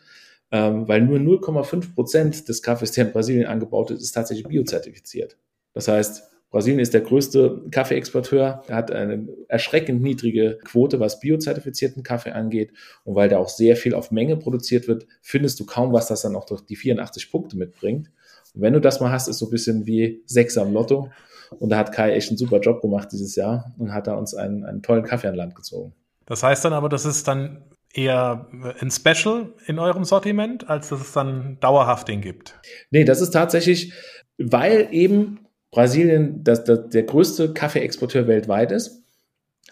ähm, 0.53 0.87
weil 0.87 1.01
nur 1.01 1.19
0,5 1.19 1.95
Prozent 1.95 2.49
des 2.49 2.63
Kaffees, 2.63 2.93
der 2.93 3.07
in 3.07 3.13
Brasilien 3.13 3.47
angebaut 3.47 3.91
ist, 3.91 4.03
ist 4.03 4.13
tatsächlich 4.13 4.47
biozertifiziert. 4.47 5.39
Das 5.73 5.89
heißt, 5.89 6.31
Brasilien 6.53 6.81
ist 6.81 6.93
der 6.93 7.01
größte 7.01 7.63
Kaffeeexporteur, 7.71 8.63
er 8.69 8.77
hat 8.77 8.91
eine 8.91 9.27
erschreckend 9.49 10.03
niedrige 10.03 10.59
Quote, 10.65 11.01
was 11.01 11.19
biozertifizierten 11.19 12.03
Kaffee 12.03 12.33
angeht. 12.33 12.73
Und 13.05 13.15
weil 13.15 13.31
da 13.31 13.39
auch 13.39 13.49
sehr 13.49 13.75
viel 13.75 13.95
auf 13.95 14.11
Menge 14.11 14.37
produziert 14.37 14.87
wird, 14.87 15.07
findest 15.23 15.59
du 15.59 15.67
kaum 15.67 15.95
was, 15.95 16.09
das 16.09 16.23
dann 16.23 16.37
auch 16.37 16.45
durch 16.45 16.61
die 16.61 16.77
84 16.77 17.31
Punkte 17.31 17.57
mitbringt. 17.57 18.11
Und 18.55 18.61
wenn 18.61 18.75
du 18.75 18.81
das 18.81 19.01
mal 19.01 19.11
hast, 19.11 19.29
ist 19.29 19.39
so 19.39 19.47
ein 19.47 19.51
bisschen 19.51 19.87
wie 19.87 20.23
Sechs 20.27 20.59
am 20.59 20.75
Lotto. 20.75 21.11
Und 21.59 21.71
da 21.71 21.79
hat 21.79 21.91
Kai 21.91 22.13
echt 22.13 22.29
einen 22.29 22.39
super 22.39 22.61
Job 22.61 22.83
gemacht 22.83 23.09
dieses 23.13 23.35
Jahr 23.35 23.75
und 23.79 23.93
hat 23.95 24.07
da 24.07 24.15
uns 24.15 24.35
einen, 24.35 24.65
einen 24.65 24.83
tollen 24.83 25.05
Kaffee 25.05 25.29
an 25.29 25.35
Land 25.35 25.55
gezogen. 25.55 25.95
Das 26.27 26.43
heißt 26.43 26.65
dann 26.67 26.75
aber, 26.75 26.91
das 26.91 27.07
ist 27.07 27.27
dann 27.29 27.65
eher 27.95 28.47
ein 28.79 28.91
Special 28.91 29.53
in 29.67 29.79
eurem 29.79 30.05
Sortiment, 30.05 30.69
als 30.69 30.91
dass 30.91 31.01
es 31.01 31.13
dann 31.13 31.59
dauerhaft 31.61 32.09
den 32.09 32.21
gibt? 32.21 32.61
Nee, 32.91 33.05
das 33.05 33.21
ist 33.21 33.31
tatsächlich, 33.31 33.93
weil 34.39 34.89
eben 34.91 35.41
Brasilien 35.73 36.45
das, 36.45 36.63
das, 36.63 36.91
der 36.91 37.03
größte 37.03 37.53
Kaffeeexporteur 37.53 38.29
weltweit 38.29 38.71
ist, 38.71 39.03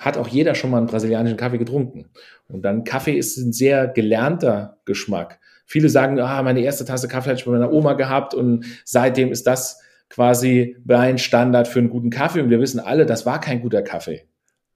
hat 0.00 0.16
auch 0.16 0.26
jeder 0.26 0.54
schon 0.54 0.70
mal 0.70 0.78
einen 0.78 0.86
brasilianischen 0.86 1.36
Kaffee 1.36 1.58
getrunken. 1.58 2.06
Und 2.48 2.62
dann 2.62 2.84
Kaffee 2.84 3.16
ist 3.16 3.36
ein 3.36 3.52
sehr 3.52 3.86
gelernter 3.86 4.78
Geschmack. 4.86 5.38
Viele 5.66 5.88
sagen, 5.88 6.18
ah, 6.18 6.42
meine 6.42 6.62
erste 6.62 6.84
Tasse 6.84 7.06
Kaffee 7.06 7.30
hatte 7.30 7.40
ich 7.40 7.44
bei 7.44 7.52
meiner 7.52 7.70
Oma 7.70 7.92
gehabt 7.92 8.34
und 8.34 8.64
seitdem 8.84 9.30
ist 9.30 9.46
das 9.46 9.80
quasi 10.08 10.76
ein 10.88 11.18
Standard 11.18 11.68
für 11.68 11.78
einen 11.78 11.90
guten 11.90 12.10
Kaffee. 12.10 12.40
Und 12.40 12.50
wir 12.50 12.60
wissen 12.60 12.80
alle, 12.80 13.04
das 13.06 13.26
war 13.26 13.40
kein 13.40 13.60
guter 13.60 13.82
Kaffee. 13.82 14.26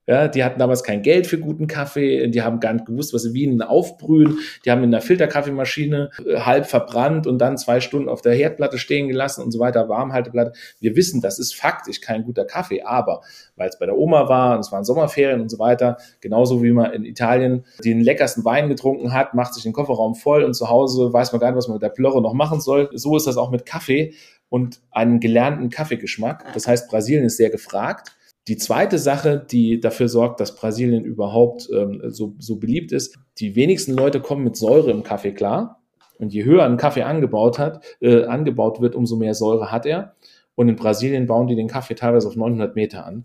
Ja, 0.06 0.28
die 0.28 0.44
hatten 0.44 0.58
damals 0.58 0.82
kein 0.82 1.00
Geld 1.00 1.26
für 1.26 1.38
guten 1.38 1.66
Kaffee, 1.66 2.28
die 2.28 2.42
haben 2.42 2.60
gar 2.60 2.74
nicht 2.74 2.84
gewusst, 2.84 3.14
was 3.14 3.22
sie 3.22 3.32
wie 3.32 3.44
aufbrühen. 3.62 4.38
Die 4.64 4.70
haben 4.70 4.84
in 4.84 4.90
der 4.90 5.00
Filterkaffeemaschine 5.00 6.10
äh, 6.26 6.40
halb 6.40 6.66
verbrannt 6.66 7.26
und 7.26 7.38
dann 7.38 7.56
zwei 7.56 7.80
Stunden 7.80 8.08
auf 8.08 8.20
der 8.20 8.34
Herdplatte 8.34 8.78
stehen 8.78 9.08
gelassen 9.08 9.42
und 9.42 9.50
so 9.50 9.58
weiter, 9.58 9.88
Warmhalteplatte. 9.88 10.52
Wir 10.80 10.96
wissen, 10.96 11.22
das 11.22 11.38
ist 11.38 11.54
faktisch 11.54 12.00
kein 12.00 12.24
guter 12.24 12.44
Kaffee, 12.44 12.82
aber 12.82 13.22
weil 13.56 13.68
es 13.68 13.78
bei 13.78 13.86
der 13.86 13.96
Oma 13.96 14.28
war 14.28 14.54
und 14.54 14.60
es 14.60 14.72
waren 14.72 14.84
Sommerferien 14.84 15.40
und 15.40 15.50
so 15.50 15.58
weiter, 15.58 15.96
genauso 16.20 16.62
wie 16.62 16.72
man 16.72 16.92
in 16.92 17.04
Italien 17.04 17.64
den 17.84 18.00
leckersten 18.00 18.44
Wein 18.44 18.68
getrunken 18.68 19.12
hat, 19.12 19.34
macht 19.34 19.54
sich 19.54 19.62
den 19.62 19.72
Kofferraum 19.72 20.14
voll 20.14 20.44
und 20.44 20.54
zu 20.54 20.68
Hause 20.68 21.12
weiß 21.12 21.32
man 21.32 21.40
gar 21.40 21.48
nicht, 21.48 21.56
was 21.56 21.68
man 21.68 21.76
mit 21.76 21.82
der 21.82 21.88
Plörre 21.88 22.20
noch 22.20 22.34
machen 22.34 22.60
soll. 22.60 22.90
So 22.92 23.16
ist 23.16 23.26
das 23.26 23.36
auch 23.36 23.50
mit 23.50 23.64
Kaffee 23.64 24.14
und 24.50 24.80
einem 24.90 25.20
gelernten 25.20 25.70
Kaffeegeschmack. 25.70 26.52
Das 26.52 26.68
heißt, 26.68 26.90
Brasilien 26.90 27.24
ist 27.24 27.38
sehr 27.38 27.50
gefragt. 27.50 28.12
Die 28.46 28.58
zweite 28.58 28.98
Sache, 28.98 29.44
die 29.50 29.80
dafür 29.80 30.08
sorgt, 30.08 30.40
dass 30.40 30.54
Brasilien 30.54 31.04
überhaupt 31.04 31.68
ähm, 31.72 32.02
so, 32.08 32.34
so 32.38 32.56
beliebt 32.56 32.92
ist, 32.92 33.18
die 33.38 33.56
wenigsten 33.56 33.94
Leute 33.94 34.20
kommen 34.20 34.44
mit 34.44 34.56
Säure 34.56 34.90
im 34.90 35.02
Kaffee 35.02 35.32
klar. 35.32 35.80
Und 36.18 36.32
je 36.32 36.44
höher 36.44 36.64
ein 36.64 36.76
Kaffee 36.76 37.02
angebaut 37.02 37.58
hat, 37.58 37.84
äh, 38.00 38.24
angebaut 38.24 38.80
wird, 38.80 38.94
umso 38.94 39.16
mehr 39.16 39.34
Säure 39.34 39.72
hat 39.72 39.86
er. 39.86 40.14
Und 40.54 40.68
in 40.68 40.76
Brasilien 40.76 41.26
bauen 41.26 41.48
die 41.48 41.56
den 41.56 41.68
Kaffee 41.68 41.94
teilweise 41.94 42.28
auf 42.28 42.36
900 42.36 42.76
Meter 42.76 43.06
an. 43.06 43.24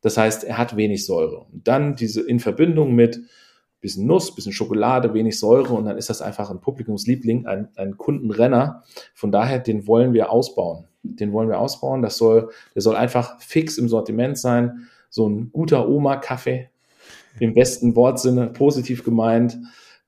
Das 0.00 0.16
heißt, 0.16 0.44
er 0.44 0.58
hat 0.58 0.76
wenig 0.76 1.06
Säure. 1.06 1.46
Und 1.52 1.66
dann 1.66 1.94
diese 1.96 2.20
in 2.20 2.40
Verbindung 2.40 2.94
mit 2.94 3.20
bisschen 3.80 4.06
Nuss, 4.06 4.34
bisschen 4.34 4.52
Schokolade, 4.52 5.14
wenig 5.14 5.38
Säure 5.38 5.74
und 5.74 5.84
dann 5.84 5.96
ist 5.96 6.10
das 6.10 6.20
einfach 6.20 6.50
ein 6.50 6.60
Publikumsliebling, 6.60 7.46
ein, 7.46 7.68
ein 7.76 7.96
Kundenrenner. 7.96 8.82
Von 9.14 9.30
daher, 9.30 9.60
den 9.60 9.86
wollen 9.86 10.12
wir 10.12 10.32
ausbauen. 10.32 10.87
Den 11.02 11.32
wollen 11.32 11.48
wir 11.48 11.58
ausbauen. 11.58 12.02
Das 12.02 12.16
soll, 12.16 12.50
der 12.74 12.82
soll 12.82 12.96
einfach 12.96 13.40
fix 13.40 13.78
im 13.78 13.88
Sortiment 13.88 14.38
sein. 14.38 14.88
So 15.10 15.28
ein 15.28 15.50
guter 15.52 15.88
Oma-Kaffee, 15.88 16.70
im 17.40 17.54
besten 17.54 17.96
Wortsinne, 17.96 18.48
positiv 18.48 19.04
gemeint. 19.04 19.58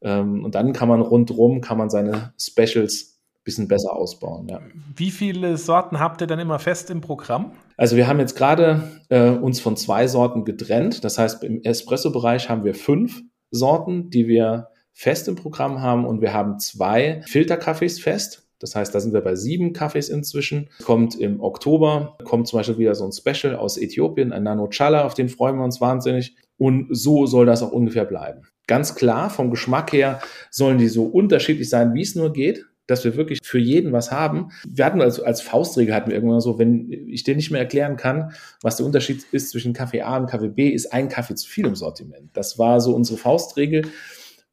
Ähm, 0.02 0.44
und 0.44 0.54
dann 0.54 0.72
kann 0.72 0.88
man 0.88 1.00
rundrum, 1.00 1.60
kann 1.60 1.78
man 1.78 1.90
seine 1.90 2.32
Specials 2.38 3.10
bisschen 3.44 3.68
besser 3.68 3.94
ausbauen. 3.94 4.48
Ja. 4.48 4.60
Wie 4.94 5.10
viele 5.10 5.56
Sorten 5.56 5.98
habt 5.98 6.20
ihr 6.20 6.26
dann 6.26 6.38
immer 6.38 6.58
fest 6.58 6.90
im 6.90 7.00
Programm? 7.00 7.52
Also 7.76 7.96
wir 7.96 8.06
haben 8.06 8.20
jetzt 8.20 8.36
gerade 8.36 8.82
äh, 9.08 9.30
uns 9.30 9.60
von 9.60 9.76
zwei 9.76 10.06
Sorten 10.06 10.44
getrennt. 10.44 11.04
Das 11.04 11.18
heißt, 11.18 11.42
im 11.44 11.62
Espresso-Bereich 11.62 12.50
haben 12.50 12.64
wir 12.64 12.74
fünf 12.74 13.22
Sorten, 13.50 14.10
die 14.10 14.28
wir 14.28 14.68
fest 14.92 15.28
im 15.28 15.36
Programm 15.36 15.80
haben 15.80 16.04
und 16.04 16.20
wir 16.20 16.34
haben 16.34 16.58
zwei 16.58 17.22
Filterkaffees 17.26 18.00
fest. 18.00 18.46
Das 18.60 18.76
heißt, 18.76 18.94
da 18.94 19.00
sind 19.00 19.12
wir 19.12 19.22
bei 19.22 19.34
sieben 19.34 19.72
Kaffees 19.72 20.08
inzwischen. 20.08 20.68
Kommt 20.84 21.18
im 21.18 21.40
Oktober, 21.40 22.16
kommt 22.24 22.46
zum 22.46 22.58
Beispiel 22.58 22.78
wieder 22.78 22.94
so 22.94 23.04
ein 23.04 23.12
Special 23.12 23.56
aus 23.56 23.76
Äthiopien, 23.76 24.32
ein 24.32 24.44
Nano 24.44 24.68
Chala, 24.68 25.04
auf 25.04 25.14
den 25.14 25.28
freuen 25.28 25.56
wir 25.56 25.64
uns 25.64 25.80
wahnsinnig. 25.80 26.36
Und 26.58 26.88
so 26.90 27.26
soll 27.26 27.46
das 27.46 27.62
auch 27.62 27.72
ungefähr 27.72 28.04
bleiben. 28.04 28.42
Ganz 28.66 28.94
klar, 28.94 29.30
vom 29.30 29.50
Geschmack 29.50 29.92
her 29.92 30.20
sollen 30.50 30.78
die 30.78 30.88
so 30.88 31.04
unterschiedlich 31.04 31.68
sein, 31.68 31.94
wie 31.94 32.02
es 32.02 32.14
nur 32.14 32.32
geht 32.32 32.66
dass 32.90 33.04
wir 33.04 33.16
wirklich 33.16 33.38
für 33.44 33.58
jeden 33.58 33.92
was 33.92 34.10
haben. 34.10 34.50
Wir 34.68 34.84
hatten 34.84 35.00
als, 35.00 35.20
als 35.20 35.40
Faustregel 35.40 35.94
hatten 35.94 36.10
wir 36.10 36.16
irgendwann 36.16 36.40
so, 36.40 36.58
wenn 36.58 36.90
ich 36.90 37.22
dir 37.22 37.36
nicht 37.36 37.52
mehr 37.52 37.60
erklären 37.60 37.96
kann, 37.96 38.32
was 38.62 38.76
der 38.76 38.86
Unterschied 38.86 39.24
ist 39.30 39.50
zwischen 39.50 39.72
Kaffee 39.72 40.02
A 40.02 40.16
und 40.16 40.28
Kaffee 40.28 40.48
B, 40.48 40.68
ist 40.70 40.92
ein 40.92 41.08
Kaffee 41.08 41.36
zu 41.36 41.48
viel 41.48 41.66
im 41.66 41.76
Sortiment. 41.76 42.30
Das 42.32 42.58
war 42.58 42.80
so 42.80 42.94
unsere 42.94 43.16
Faustregel. 43.16 43.86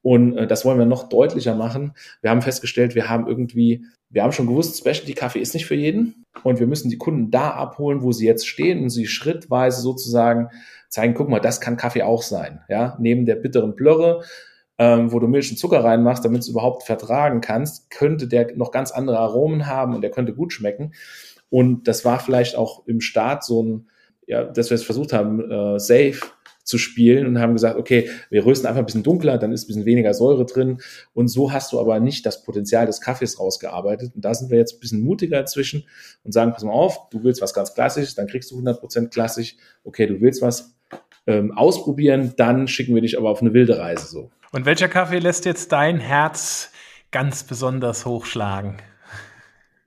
Und 0.04 0.38
äh, 0.38 0.46
das 0.46 0.66
wollen 0.66 0.78
wir 0.78 0.86
noch 0.86 1.10
deutlicher 1.10 1.56
machen. 1.56 1.94
Wir 2.22 2.30
haben 2.30 2.44
festgestellt, 2.44 2.94
wir 2.94 3.10
haben 3.10 3.28
irgendwie, 3.28 3.86
wir 4.10 4.24
haben 4.24 4.32
schon 4.32 4.48
gewusst, 4.48 4.78
Specialty 4.78 5.14
Kaffee 5.14 5.40
ist 5.40 5.54
nicht 5.54 5.66
für 5.66 5.76
jeden. 5.76 6.26
Und 6.44 6.60
wir 6.60 6.68
müssen 6.68 6.90
die 6.90 6.98
Kunden 6.98 7.32
da 7.32 7.52
abholen, 7.52 8.02
wo 8.04 8.12
sie 8.12 8.26
jetzt 8.26 8.48
stehen 8.48 8.84
und 8.84 8.90
sie 8.90 9.08
schrittweise 9.08 9.82
sozusagen 9.82 10.50
zeigen, 10.88 11.14
guck 11.14 11.30
mal, 11.30 11.40
das 11.40 11.60
kann 11.60 11.78
Kaffee 11.78 12.04
auch 12.04 12.22
sein. 12.22 12.62
Ja, 12.70 12.96
neben 13.00 13.26
der 13.26 13.36
bitteren 13.36 13.76
Plörre 13.76 14.24
ähm, 14.78 15.12
wo 15.12 15.20
du 15.20 15.28
Milch 15.28 15.50
und 15.50 15.58
Zucker 15.58 15.84
reinmachst, 15.84 16.24
damit 16.24 16.42
es 16.42 16.48
überhaupt 16.48 16.84
vertragen 16.84 17.42
kannst, 17.42 17.90
könnte 17.90 18.28
der 18.28 18.56
noch 18.56 18.72
ganz 18.72 18.92
andere 18.92 19.20
Aromen 19.20 19.66
haben 19.66 19.96
und 19.96 20.02
der 20.02 20.12
könnte 20.12 20.34
gut 20.34 20.54
schmecken. 20.54 20.94
Und 21.50 21.88
das 21.88 22.06
war 22.06 22.20
vielleicht 22.20 22.56
auch 22.56 22.86
im 22.88 23.02
Start 23.02 23.44
so 23.44 23.64
ein, 23.64 23.90
ja, 24.28 24.44
dass 24.44 24.70
wir 24.70 24.76
es 24.76 24.84
versucht 24.84 25.14
haben, 25.14 25.40
äh, 25.50 25.80
safe 25.80 26.20
zu 26.68 26.78
spielen 26.78 27.26
und 27.26 27.40
haben 27.40 27.54
gesagt, 27.54 27.78
okay, 27.80 28.10
wir 28.30 28.46
rösten 28.46 28.68
einfach 28.68 28.80
ein 28.80 28.86
bisschen 28.86 29.04
dunkler, 29.04 29.38
dann 29.38 29.54
ist 29.54 29.64
ein 29.64 29.68
bisschen 29.68 29.86
weniger 29.86 30.14
Säure 30.14 30.46
drin. 30.46 30.80
Und 31.14 31.30
so 31.30 31.54
hast 31.54 31.72
du 31.72 31.80
aber 31.80 32.00
nicht 32.02 32.26
das 32.26 32.44
Potenzial 32.44 32.86
des 32.86 33.00
Kaffees 33.00 33.40
rausgearbeitet. 33.40 34.12
Und 34.14 34.26
da 34.26 34.34
sind 34.34 34.52
wir 34.52 34.58
jetzt 34.58 34.76
ein 34.76 34.80
bisschen 34.82 35.02
mutiger 35.02 35.40
inzwischen 35.40 35.86
und 36.24 36.34
sagen, 36.34 36.52
pass 36.52 36.64
mal 36.64 36.74
auf, 36.74 37.10
du 37.10 37.24
willst 37.24 37.42
was 37.42 37.54
ganz 37.54 37.74
Klassisches, 37.74 38.16
dann 38.16 38.28
kriegst 38.28 38.52
du 38.52 38.60
100% 38.60 39.08
klassisch. 39.10 39.56
Okay, 39.86 40.08
du 40.08 40.20
willst 40.20 40.42
was 40.42 40.76
ähm, 41.26 41.52
ausprobieren, 41.52 42.34
dann 42.36 42.68
schicken 42.68 42.94
wir 42.94 43.02
dich 43.02 43.18
aber 43.18 43.30
auf 43.30 43.42
eine 43.42 43.54
wilde 43.54 43.78
Reise 43.78 44.08
so. 44.08 44.30
Und 44.52 44.66
welcher 44.66 44.90
Kaffee 44.90 45.20
lässt 45.20 45.46
jetzt 45.46 45.72
dein 45.72 46.00
Herz 46.00 46.72
ganz 47.12 47.44
besonders 47.44 48.06
hochschlagen? 48.06 48.78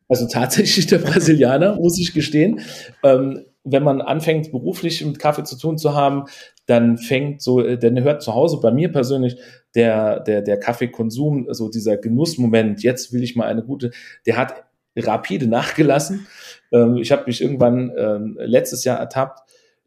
Also 0.08 0.26
tatsächlich 0.26 0.86
der 0.86 0.98
Brasilianer, 0.98 1.76
muss 1.76 1.98
ich 1.98 2.14
gestehen. 2.14 2.60
Ähm, 3.02 3.44
wenn 3.64 3.82
man 3.82 4.00
anfängt, 4.00 4.52
beruflich 4.52 5.04
mit 5.04 5.18
Kaffee 5.18 5.44
zu 5.44 5.58
tun 5.58 5.78
zu 5.78 5.94
haben, 5.94 6.24
dann 6.66 6.98
fängt 6.98 7.42
so, 7.42 7.60
äh, 7.60 7.78
dann 7.78 8.02
hört 8.02 8.22
zu 8.22 8.34
Hause 8.34 8.58
bei 8.60 8.70
mir 8.70 8.90
persönlich 8.90 9.36
der, 9.74 10.20
der, 10.20 10.42
der 10.42 10.58
Kaffeekonsum, 10.58 11.46
so 11.50 11.68
dieser 11.68 11.96
Genussmoment, 11.96 12.82
jetzt 12.82 13.12
will 13.12 13.22
ich 13.22 13.36
mal 13.36 13.46
eine 13.46 13.62
gute, 13.62 13.90
der 14.26 14.36
hat 14.36 14.64
rapide 14.96 15.46
nachgelassen. 15.46 16.26
Ähm, 16.72 16.96
ich 16.96 17.12
habe 17.12 17.24
mich 17.26 17.40
irgendwann 17.42 17.92
ähm, 17.96 18.38
letztes 18.40 18.84
Jahr 18.84 18.98
ertappt, 18.98 19.40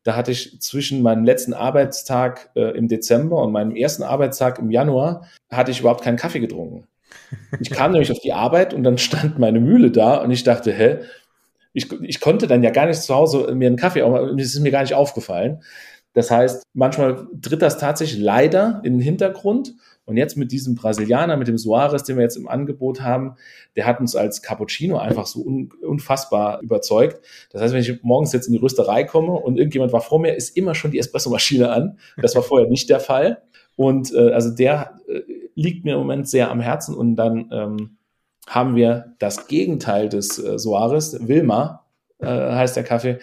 da 0.04 0.16
hatte 0.16 0.32
ich 0.32 0.60
zwischen 0.60 1.02
meinem 1.02 1.24
letzten 1.24 1.54
Arbeitstag 1.54 2.52
äh, 2.56 2.78
im 2.78 2.90
Dezember 2.90 3.42
und 3.42 3.54
meinem 3.54 3.76
ersten 3.76 4.04
Arbeitstag 4.04 4.60
im 4.60 4.70
Januar, 4.70 5.26
hatte 5.50 5.72
ich 5.72 5.80
überhaupt 5.80 6.04
keinen 6.04 6.18
Kaffee 6.18 6.42
getrunken. 6.42 6.86
Ich 7.62 7.70
kam 7.70 7.92
nämlich 7.94 8.12
auf 8.12 8.20
die 8.20 8.34
Arbeit 8.34 8.74
und 8.74 8.84
dann 8.84 8.98
stand 8.98 9.40
meine 9.40 9.62
Mühle 9.62 9.92
da 9.92 10.16
und 10.18 10.32
ich 10.32 10.44
dachte, 10.44 10.74
hä, 10.74 10.98
ich, 11.74 11.92
ich 12.02 12.20
konnte 12.20 12.48
dann 12.48 12.64
ja 12.64 12.70
gar 12.70 12.86
nicht 12.86 13.02
zu 13.02 13.14
Hause 13.14 13.54
mir 13.56 13.68
einen 13.68 13.78
Kaffee, 13.78 14.02
es 14.40 14.56
ist 14.56 14.62
mir 14.62 14.72
gar 14.72 14.82
nicht 14.82 14.94
aufgefallen. 14.94 15.62
Das 16.14 16.30
heißt, 16.30 16.64
manchmal 16.74 17.28
tritt 17.42 17.62
das 17.62 17.80
tatsächlich 17.80 18.22
leider 18.22 18.82
in 18.84 18.94
den 18.94 19.02
Hintergrund. 19.02 19.74
Und 20.06 20.18
jetzt 20.18 20.36
mit 20.36 20.52
diesem 20.52 20.76
Brasilianer, 20.76 21.38
mit 21.38 21.48
dem 21.48 21.58
Suarez, 21.58 22.04
den 22.04 22.18
wir 22.18 22.24
jetzt 22.24 22.36
im 22.36 22.50
Angebot 22.50 23.02
haben, 23.02 23.36
der 23.78 23.86
hat 23.86 24.02
uns 24.02 24.18
als 24.18 24.42
Cappuccino 24.42 24.98
einfach 24.98 25.26
so 25.26 25.42
un 25.42 25.72
unfassbar 25.82 26.62
überzeugt. 26.62 27.22
Das 27.52 27.62
heißt, 27.62 27.74
wenn 27.74 27.82
ich 27.82 28.04
morgens 28.04 28.34
jetzt 28.34 28.48
in 28.48 28.52
die 28.52 28.60
Rösterei 28.60 29.06
komme 29.06 29.32
und 29.32 29.58
irgendjemand 29.58 29.94
war 29.94 30.02
vor 30.02 30.20
mir, 30.20 30.36
ist 30.36 30.58
immer 30.58 30.76
schon 30.76 30.92
die 30.92 31.00
Espressomaschine 31.00 31.72
an. 31.72 31.98
Das 32.22 32.36
war 32.36 32.44
vorher 32.44 32.68
nicht 32.68 32.90
der 32.90 33.00
Fall. 33.00 33.44
Und 33.78 34.14
äh, 34.14 34.32
also 34.34 34.54
der 34.54 35.00
äh, 35.08 35.22
liegt 35.56 35.86
mir 35.86 35.94
im 35.94 36.00
Moment 36.00 36.28
sehr 36.28 36.52
am 36.52 36.60
Herzen. 36.60 36.96
Und 36.96 37.16
dann 37.16 37.50
ähm, 37.54 37.98
haben 38.48 38.76
wir 38.76 39.16
das 39.20 39.48
Gegenteil 39.48 40.10
des 40.10 40.40
äh, 40.40 40.58
Suarez, 40.60 41.18
Wilma 41.20 41.86
äh, 42.20 42.28
heißt 42.28 42.76
der 42.76 42.84
Kaffee 42.84 43.20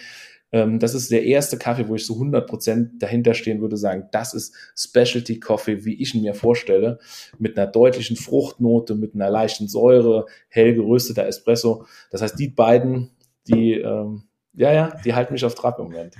ähm, 0.52 0.78
das 0.78 0.94
ist 0.94 1.10
der 1.10 1.24
erste 1.24 1.58
Kaffee, 1.58 1.88
wo 1.88 1.94
ich 1.94 2.06
so 2.06 2.14
100% 2.14 2.98
dahinter 2.98 3.34
stehen 3.34 3.60
würde, 3.60 3.76
sagen, 3.76 4.08
das 4.12 4.34
ist 4.34 4.54
Specialty 4.76 5.38
Coffee, 5.38 5.84
wie 5.84 6.00
ich 6.00 6.14
ihn 6.14 6.22
mir 6.22 6.34
vorstelle, 6.34 6.98
mit 7.38 7.56
einer 7.56 7.70
deutlichen 7.70 8.16
Fruchtnote, 8.16 8.94
mit 8.94 9.14
einer 9.14 9.30
leichten 9.30 9.68
Säure, 9.68 10.26
hell 10.48 10.74
gerösteter 10.74 11.26
Espresso. 11.26 11.86
Das 12.10 12.22
heißt, 12.22 12.38
die 12.38 12.48
beiden, 12.48 13.10
die, 13.46 13.74
ähm, 13.74 14.24
ja, 14.54 14.72
ja, 14.72 14.96
die 15.04 15.14
halten 15.14 15.32
mich 15.32 15.44
auf 15.44 15.54
Trab 15.54 15.78
im 15.78 15.86
Moment. 15.86 16.16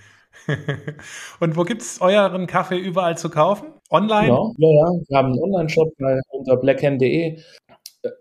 Und 1.41 1.57
wo 1.57 1.65
gibt 1.65 1.83
es 1.83 2.01
euren 2.01 2.47
Kaffee 2.47 2.79
überall 2.79 3.19
zu 3.19 3.31
kaufen? 3.31 3.67
Online? 3.91 4.29
Genau, 4.29 4.55
ja, 4.59 4.69
ja. 4.69 5.01
Wir 5.09 5.19
haben 5.19 5.33
einen 5.33 5.43
Online-Shop 5.43 5.93
unter 6.31 6.57
blackhand.de. 6.57 7.41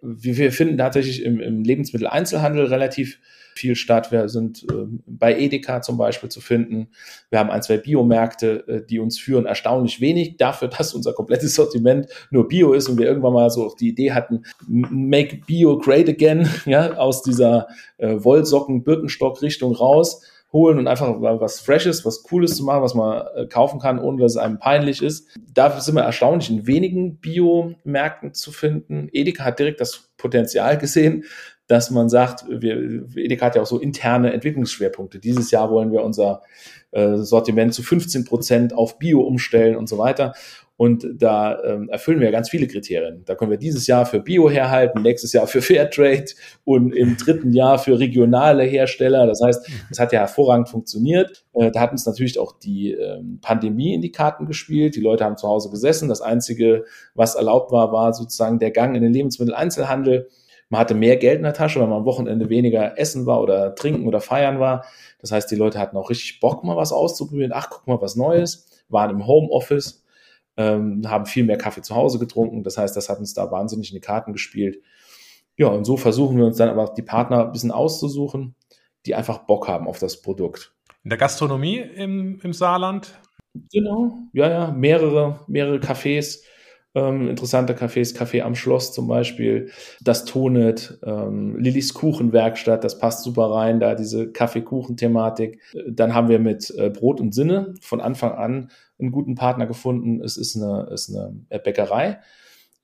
Wir 0.02 0.52
finden 0.52 0.78
tatsächlich 0.78 1.24
im, 1.24 1.40
im 1.40 1.64
Lebensmitteleinzelhandel 1.64 2.66
relativ 2.66 3.20
viel 3.60 3.76
statt. 3.76 4.12
Wir 4.12 4.30
sind 4.30 4.64
äh, 4.64 4.86
bei 5.06 5.38
Edeka 5.38 5.82
zum 5.82 5.98
Beispiel 5.98 6.30
zu 6.30 6.42
finden. 6.42 6.90
Wir 7.30 7.40
haben 7.40 7.52
ein, 7.52 7.62
zwei 7.62 7.78
Biomärkte, 7.78 8.68
äh, 8.68 8.86
die 8.86 9.00
uns 9.00 9.20
führen 9.20 9.46
erstaunlich 9.46 10.02
wenig 10.02 10.38
dafür, 10.38 10.68
dass 10.78 10.94
unser 10.94 11.14
komplettes 11.14 11.56
Sortiment 11.56 12.08
nur 12.32 12.48
Bio 12.48 12.74
ist 12.74 12.90
und 12.90 12.98
wir 12.98 13.08
irgendwann 13.08 13.34
mal 13.34 13.50
so 13.50 13.76
die 13.80 13.90
Idee 13.90 14.12
hatten, 14.12 14.44
make 14.68 15.42
Bio 15.46 15.78
great 15.78 16.10
again, 16.10 16.50
ja, 16.66 16.94
aus 16.98 17.22
dieser 17.22 17.68
äh, 17.98 18.16
Wollsocken-Birkenstock-Richtung 18.16 19.76
raus 19.76 20.22
holen 20.52 20.80
und 20.80 20.88
einfach 20.88 21.16
was 21.20 21.60
Freshes, 21.60 22.06
was 22.06 22.24
Cooles 22.24 22.56
zu 22.56 22.64
machen, 22.64 22.82
was 22.82 22.96
man 22.96 23.24
äh, 23.36 23.46
kaufen 23.46 23.80
kann, 23.80 24.00
ohne 24.00 24.22
dass 24.22 24.34
es 24.34 24.38
einem 24.38 24.58
peinlich 24.58 25.02
ist. 25.02 25.28
Dafür 25.54 25.82
sind 25.82 25.96
wir 25.96 26.02
erstaunlich 26.02 26.50
in 26.50 26.66
wenigen 26.66 27.18
Biomärkten 27.18 28.34
zu 28.34 28.52
finden. 28.52 29.10
Edeka 29.12 29.46
hat 29.46 29.60
direkt 29.60 29.80
das 29.80 30.10
Potenzial 30.18 30.78
gesehen, 30.78 31.26
dass 31.68 31.92
man 31.92 32.10
sagt, 32.10 32.46
wir, 32.50 33.06
Edeka 33.16 33.46
hat 33.46 33.56
ja 33.56 33.62
auch 33.62 33.68
so 33.68 33.78
interne 33.78 34.34
Entwicklungsschwerpunkte. 34.34 35.20
Dieses 35.20 35.52
Jahr 35.52 35.70
wollen 35.70 35.92
wir 35.92 36.02
unser 36.02 36.42
äh, 36.92 37.18
Sortiment 37.18 37.76
zu 37.76 37.84
15 37.84 38.26
Prozent 38.26 38.74
auf 38.74 38.98
Bio 38.98 39.22
umstellen 39.22 39.76
und 39.76 39.88
so 39.88 40.00
weiter. 40.00 40.34
Und 40.80 41.06
da 41.18 41.62
ähm, 41.66 41.90
erfüllen 41.90 42.22
wir 42.22 42.32
ganz 42.32 42.50
viele 42.50 42.66
Kriterien. 42.66 43.24
Da 43.26 43.36
können 43.36 43.52
wir 43.52 43.58
dieses 43.58 43.86
Jahr 43.86 44.06
für 44.06 44.22
Bio 44.22 44.50
herhalten, 44.50 45.02
nächstes 45.02 45.34
Jahr 45.34 45.46
für 45.46 45.62
Fairtrade 45.62 46.28
und 46.64 46.94
im 46.94 47.18
dritten 47.18 47.52
Jahr 47.52 47.78
für 47.80 48.00
regionale 48.00 48.64
Hersteller. 48.64 49.28
Das 49.28 49.42
heißt, 49.44 49.70
es 49.92 50.00
hat 50.00 50.14
ja 50.14 50.22
hervorragend 50.22 50.70
funktioniert. 50.70 51.44
Äh, 51.54 51.70
da 51.72 51.82
hat 51.82 51.92
uns 51.92 52.06
natürlich 52.06 52.40
auch 52.40 52.58
die 52.60 52.94
ähm, 52.94 53.40
Pandemie 53.42 53.94
in 53.94 54.00
die 54.00 54.14
Karten 54.14 54.46
gespielt. 54.46 54.96
Die 54.96 55.02
Leute 55.02 55.26
haben 55.26 55.36
zu 55.36 55.50
Hause 55.50 55.70
gesessen. 55.70 56.08
Das 56.08 56.22
Einzige, 56.22 56.86
was 57.14 57.36
erlaubt 57.36 57.74
war, 57.74 57.92
war 57.92 58.14
sozusagen 58.14 58.58
der 58.58 58.72
Gang 58.72 58.96
in 58.96 59.04
den 59.04 59.12
Lebensmitteleinzelhandel. 59.12 60.30
Man 60.70 60.80
hatte 60.80 60.96
mehr 60.96 61.18
Geld 61.18 61.40
in 61.40 61.44
der 61.44 61.54
Tasche, 61.54 61.82
weil 61.82 61.88
man 61.88 61.98
am 61.98 62.06
Wochenende 62.06 62.48
weniger 62.48 62.98
essen 62.98 63.26
war 63.26 63.42
oder 63.42 63.76
trinken 63.76 64.08
oder 64.08 64.22
feiern 64.22 64.62
war. 64.62 64.86
Das 65.20 65.34
heißt, 65.34 65.52
die 65.52 65.58
Leute 65.58 65.78
hatten 65.78 65.98
auch 65.98 66.10
richtig 66.10 66.40
Bock, 66.40 66.64
mal 66.64 66.78
was 66.78 66.94
auszuprobieren. 66.94 67.52
Ach, 67.54 67.70
guck 67.70 67.86
mal, 67.86 68.00
was 68.02 68.16
Neues. 68.16 68.66
Waren 68.88 69.12
im 69.12 69.28
Homeoffice, 69.28 70.06
ähm, 70.60 71.10
haben 71.10 71.26
viel 71.26 71.46
mehr 71.46 71.58
Kaffee 71.58 71.82
zu 71.82 71.96
Hause 71.96 72.20
getrunken. 72.20 72.64
Das 72.64 72.78
heißt, 72.78 72.96
das 72.96 73.10
hat 73.10 73.18
uns 73.18 73.34
da 73.34 73.50
wahnsinnig 73.50 73.90
in 73.92 73.96
die 73.96 74.02
Karten 74.02 74.34
gespielt. 74.34 74.84
Ja, 75.56 75.68
und 75.68 75.86
so 75.86 75.96
versuchen 75.96 76.38
wir 76.38 76.46
uns 76.46 76.58
dann 76.58 76.70
aber 76.70 76.94
die 76.96 77.02
Partner 77.02 77.46
ein 77.46 77.52
bisschen 77.54 77.72
auszusuchen, 77.72 78.56
die 79.06 79.16
einfach 79.16 79.40
Bock 79.40 79.70
haben 79.70 79.88
auf 79.88 80.00
das 80.00 80.22
Produkt. 80.22 80.74
In 81.04 81.10
der 81.10 81.18
Gastronomie 81.18 81.78
im, 81.80 82.40
im 82.44 82.52
Saarland? 82.52 83.18
Genau, 83.72 84.18
ja, 84.34 84.50
ja, 84.50 84.72
mehrere, 84.72 85.40
mehrere 85.48 85.78
Cafés 85.78 86.42
ähm, 86.96 87.30
interessante 87.30 87.74
Cafés, 87.74 88.16
Café 88.16 88.42
am 88.42 88.56
Schloss 88.56 88.94
zum 88.94 89.08
Beispiel, 89.08 89.70
das 90.02 90.26
Tonet, 90.26 91.00
ähm, 91.04 91.56
Lillys 91.58 91.94
Kuchenwerkstatt, 91.94 92.84
das 92.84 92.98
passt 92.98 93.24
super 93.24 93.52
rein, 93.52 93.80
da 93.80 93.96
diese 93.96 94.32
Kaffee-Kuchen-Thematik. 94.32 95.62
Dann 95.88 96.14
haben 96.14 96.30
wir 96.30 96.40
mit 96.40 96.74
äh, 96.78 96.90
Brot 96.90 97.22
und 97.22 97.34
Sinne 97.34 97.74
von 97.82 98.02
Anfang 98.02 98.32
an 98.32 98.72
einen 99.00 99.12
guten 99.12 99.36
Partner 99.36 99.68
gefunden. 99.68 100.22
Es 100.24 100.36
ist 100.38 100.56
eine, 100.56 100.90
ist 100.92 101.16
eine 101.16 101.34
Bäckerei, 101.60 102.20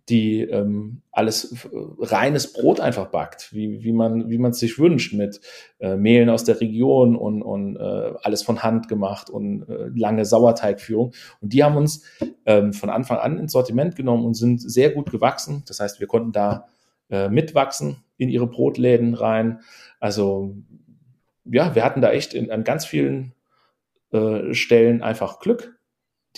die 0.09 0.41
ähm, 0.41 1.01
alles 1.11 1.67
reines 1.99 2.53
Brot 2.53 2.79
einfach 2.79 3.07
backt, 3.07 3.53
wie, 3.53 3.83
wie 3.83 3.91
man 3.91 4.29
wie 4.29 4.37
man 4.37 4.51
es 4.51 4.59
sich 4.59 4.77
wünscht, 4.77 5.13
mit 5.13 5.41
äh, 5.79 5.95
Mehlen 5.95 6.29
aus 6.29 6.43
der 6.43 6.61
Region 6.61 7.15
und, 7.15 7.41
und 7.41 7.75
äh, 7.77 8.13
alles 8.21 8.43
von 8.43 8.61
Hand 8.61 8.87
gemacht 8.87 9.29
und 9.29 9.67
äh, 9.67 9.89
lange 9.95 10.25
Sauerteigführung. 10.25 11.13
Und 11.41 11.53
die 11.53 11.63
haben 11.63 11.75
uns 11.75 12.03
ähm, 12.45 12.73
von 12.73 12.89
Anfang 12.89 13.17
an 13.17 13.39
ins 13.39 13.53
Sortiment 13.53 13.95
genommen 13.95 14.25
und 14.25 14.35
sind 14.35 14.61
sehr 14.61 14.91
gut 14.91 15.09
gewachsen. 15.09 15.63
Das 15.67 15.79
heißt, 15.79 15.99
wir 15.99 16.07
konnten 16.07 16.31
da 16.31 16.67
äh, 17.09 17.29
mitwachsen 17.29 18.03
in 18.17 18.29
ihre 18.29 18.47
Brotläden 18.47 19.15
rein. 19.15 19.61
Also 19.99 20.55
ja, 21.45 21.73
wir 21.73 21.83
hatten 21.83 22.01
da 22.01 22.11
echt 22.11 22.33
in, 22.35 22.51
an 22.51 22.63
ganz 22.63 22.85
vielen 22.85 23.33
äh, 24.11 24.53
Stellen 24.53 25.01
einfach 25.01 25.39
Glück 25.39 25.74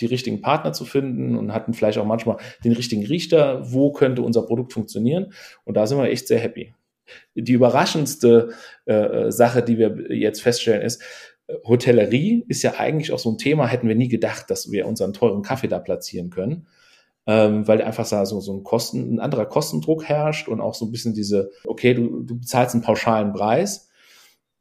die 0.00 0.06
richtigen 0.06 0.40
Partner 0.40 0.72
zu 0.72 0.84
finden 0.84 1.36
und 1.36 1.52
hatten 1.52 1.74
vielleicht 1.74 1.98
auch 1.98 2.06
manchmal 2.06 2.38
den 2.64 2.72
richtigen 2.72 3.06
Richter, 3.06 3.72
wo 3.72 3.92
könnte 3.92 4.22
unser 4.22 4.42
Produkt 4.42 4.72
funktionieren. 4.72 5.32
Und 5.64 5.76
da 5.76 5.86
sind 5.86 5.98
wir 5.98 6.08
echt 6.08 6.28
sehr 6.28 6.38
happy. 6.38 6.74
Die 7.34 7.52
überraschendste 7.52 8.50
äh, 8.84 9.30
Sache, 9.30 9.62
die 9.62 9.78
wir 9.78 10.12
jetzt 10.14 10.42
feststellen, 10.42 10.82
ist, 10.82 11.02
Hotellerie 11.64 12.44
ist 12.48 12.62
ja 12.62 12.74
eigentlich 12.78 13.12
auch 13.12 13.18
so 13.18 13.30
ein 13.30 13.38
Thema, 13.38 13.66
hätten 13.66 13.88
wir 13.88 13.94
nie 13.94 14.08
gedacht, 14.08 14.50
dass 14.50 14.70
wir 14.70 14.86
unseren 14.86 15.14
teuren 15.14 15.42
Kaffee 15.42 15.68
da 15.68 15.78
platzieren 15.78 16.28
können. 16.28 16.66
ähm, 17.28 17.68
weil 17.68 17.82
einfach 17.82 18.06
so, 18.06 18.40
so 18.40 18.52
ein 18.54 18.64
Kosten, 18.64 19.14
ein 19.14 19.20
anderer 19.20 19.44
Kostendruck 19.44 20.04
herrscht 20.04 20.48
und 20.48 20.62
auch 20.62 20.74
so 20.74 20.86
ein 20.86 20.90
bisschen 20.90 21.12
diese, 21.12 21.50
okay, 21.66 21.92
du, 21.92 22.22
du 22.22 22.40
bezahlst 22.40 22.74
einen 22.74 22.82
pauschalen 22.82 23.34
Preis 23.34 23.90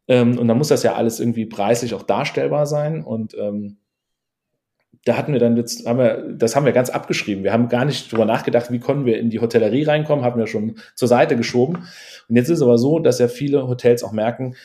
ähm, 0.09 0.37
und 0.37 0.49
dann 0.49 0.57
muss 0.57 0.67
das 0.67 0.83
ja 0.83 0.95
alles 0.95 1.21
irgendwie 1.21 1.45
preislich 1.45 1.93
auch 1.93 2.03
darstellbar 2.03 2.65
sein 2.65 3.05
und 3.05 3.35
ähm, 3.39 3.77
da 5.07 5.17
hatten 5.17 5.31
wir 5.31 5.39
dann 5.39 5.55
jetzt, 5.55 5.85
haben 5.85 5.99
wir, 5.99 6.33
das 6.33 6.55
haben 6.55 6.65
wir 6.65 6.73
ganz 6.73 6.89
abgeschrieben. 6.89 7.43
Wir 7.43 7.53
haben 7.53 7.69
gar 7.69 7.85
nicht 7.85 8.11
drüber 8.11 8.25
nachgedacht, 8.25 8.71
wie 8.71 8.79
konnten 8.79 9.05
wir 9.05 9.19
in 9.19 9.29
die 9.29 9.39
Hotellerie 9.39 9.83
reinkommen, 9.83 10.25
haben 10.25 10.39
wir 10.39 10.47
schon 10.47 10.75
zur 10.95 11.07
Seite 11.07 11.37
geschoben. 11.37 11.87
Und 12.27 12.35
jetzt 12.35 12.49
ist 12.49 12.57
es 12.57 12.61
aber 12.61 12.77
so, 12.77 12.99
dass 12.99 13.19
ja 13.19 13.27
viele 13.27 13.67
Hotels 13.67 14.03
auch 14.03 14.11
merken, 14.11 14.55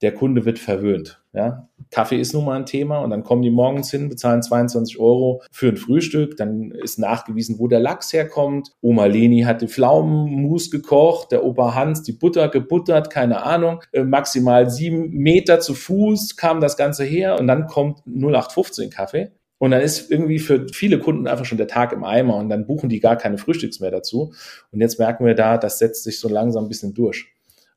der 0.00 0.14
Kunde 0.14 0.44
wird 0.44 0.60
verwöhnt. 0.60 1.20
Ja? 1.32 1.68
Kaffee 1.90 2.20
ist 2.20 2.32
nun 2.32 2.44
mal 2.44 2.56
ein 2.56 2.66
Thema 2.66 2.98
und 2.98 3.10
dann 3.10 3.24
kommen 3.24 3.42
die 3.42 3.50
morgens 3.50 3.90
hin, 3.90 4.08
bezahlen 4.08 4.42
22 4.42 5.00
Euro 5.00 5.42
für 5.50 5.68
ein 5.68 5.76
Frühstück, 5.76 6.36
dann 6.36 6.70
ist 6.70 7.00
nachgewiesen, 7.00 7.58
wo 7.58 7.66
der 7.66 7.80
Lachs 7.80 8.12
herkommt. 8.12 8.70
Oma 8.80 9.06
Leni 9.06 9.42
hat 9.42 9.62
die 9.62 9.68
Pflaumenmus 9.68 10.70
gekocht, 10.70 11.32
der 11.32 11.44
Opa 11.44 11.74
Hans 11.74 12.02
die 12.02 12.12
Butter 12.12 12.48
gebuttert, 12.48 13.10
keine 13.10 13.42
Ahnung. 13.42 13.82
Äh, 13.92 14.04
maximal 14.04 14.70
sieben 14.70 15.10
Meter 15.10 15.58
zu 15.58 15.74
Fuß 15.74 16.36
kam 16.36 16.60
das 16.60 16.76
Ganze 16.76 17.04
her 17.04 17.38
und 17.40 17.48
dann 17.48 17.66
kommt 17.66 18.06
0815 18.06 18.90
Kaffee. 18.90 19.32
Und 19.58 19.72
dann 19.72 19.80
ist 19.80 20.10
irgendwie 20.10 20.38
für 20.38 20.66
viele 20.72 20.98
Kunden 20.98 21.26
einfach 21.26 21.44
schon 21.44 21.58
der 21.58 21.66
Tag 21.66 21.92
im 21.92 22.04
Eimer 22.04 22.36
und 22.36 22.48
dann 22.48 22.66
buchen 22.66 22.88
die 22.88 23.00
gar 23.00 23.16
keine 23.16 23.38
Frühstücks 23.38 23.80
mehr 23.80 23.90
dazu. 23.90 24.32
Und 24.70 24.80
jetzt 24.80 24.98
merken 24.98 25.26
wir 25.26 25.34
da, 25.34 25.58
das 25.58 25.78
setzt 25.78 26.04
sich 26.04 26.20
so 26.20 26.28
langsam 26.28 26.64
ein 26.64 26.68
bisschen 26.68 26.94
durch 26.94 27.26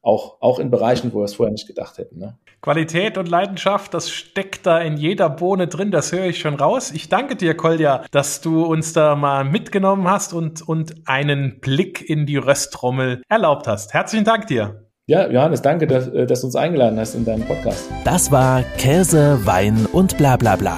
auch, 0.01 0.37
auch 0.41 0.59
in 0.59 0.71
Bereichen, 0.71 1.13
wo 1.13 1.19
wir 1.19 1.25
es 1.25 1.35
vorher 1.35 1.51
nicht 1.51 1.67
gedacht 1.67 1.97
hätten. 1.97 2.19
Ne? 2.19 2.37
Qualität 2.61 3.17
und 3.17 3.27
Leidenschaft, 3.27 3.93
das 3.93 4.09
steckt 4.09 4.65
da 4.65 4.79
in 4.79 4.97
jeder 4.97 5.29
Bohne 5.29 5.67
drin, 5.67 5.91
das 5.91 6.11
höre 6.11 6.25
ich 6.25 6.39
schon 6.39 6.55
raus. 6.55 6.91
Ich 6.91 7.09
danke 7.09 7.35
dir, 7.35 7.55
Kolja, 7.55 8.03
dass 8.11 8.41
du 8.41 8.63
uns 8.65 8.93
da 8.93 9.15
mal 9.15 9.43
mitgenommen 9.43 10.09
hast 10.09 10.33
und, 10.33 10.67
und 10.67 10.95
einen 11.05 11.59
Blick 11.59 12.07
in 12.07 12.25
die 12.25 12.37
Röstrommel 12.37 13.21
erlaubt 13.29 13.67
hast. 13.67 13.93
Herzlichen 13.93 14.25
Dank 14.25 14.47
dir. 14.47 14.87
Ja, 15.07 15.29
Johannes, 15.29 15.61
danke, 15.61 15.87
dass, 15.87 16.07
äh, 16.07 16.25
dass 16.25 16.41
du 16.41 16.47
uns 16.47 16.55
eingeladen 16.55 16.99
hast 16.99 17.15
in 17.15 17.25
deinem 17.25 17.45
Podcast. 17.45 17.89
Das 18.05 18.31
war 18.31 18.63
Käse, 18.77 19.39
Wein 19.45 19.87
und 19.91 20.17
bla 20.17 20.37
bla 20.37 20.55
bla. 20.55 20.77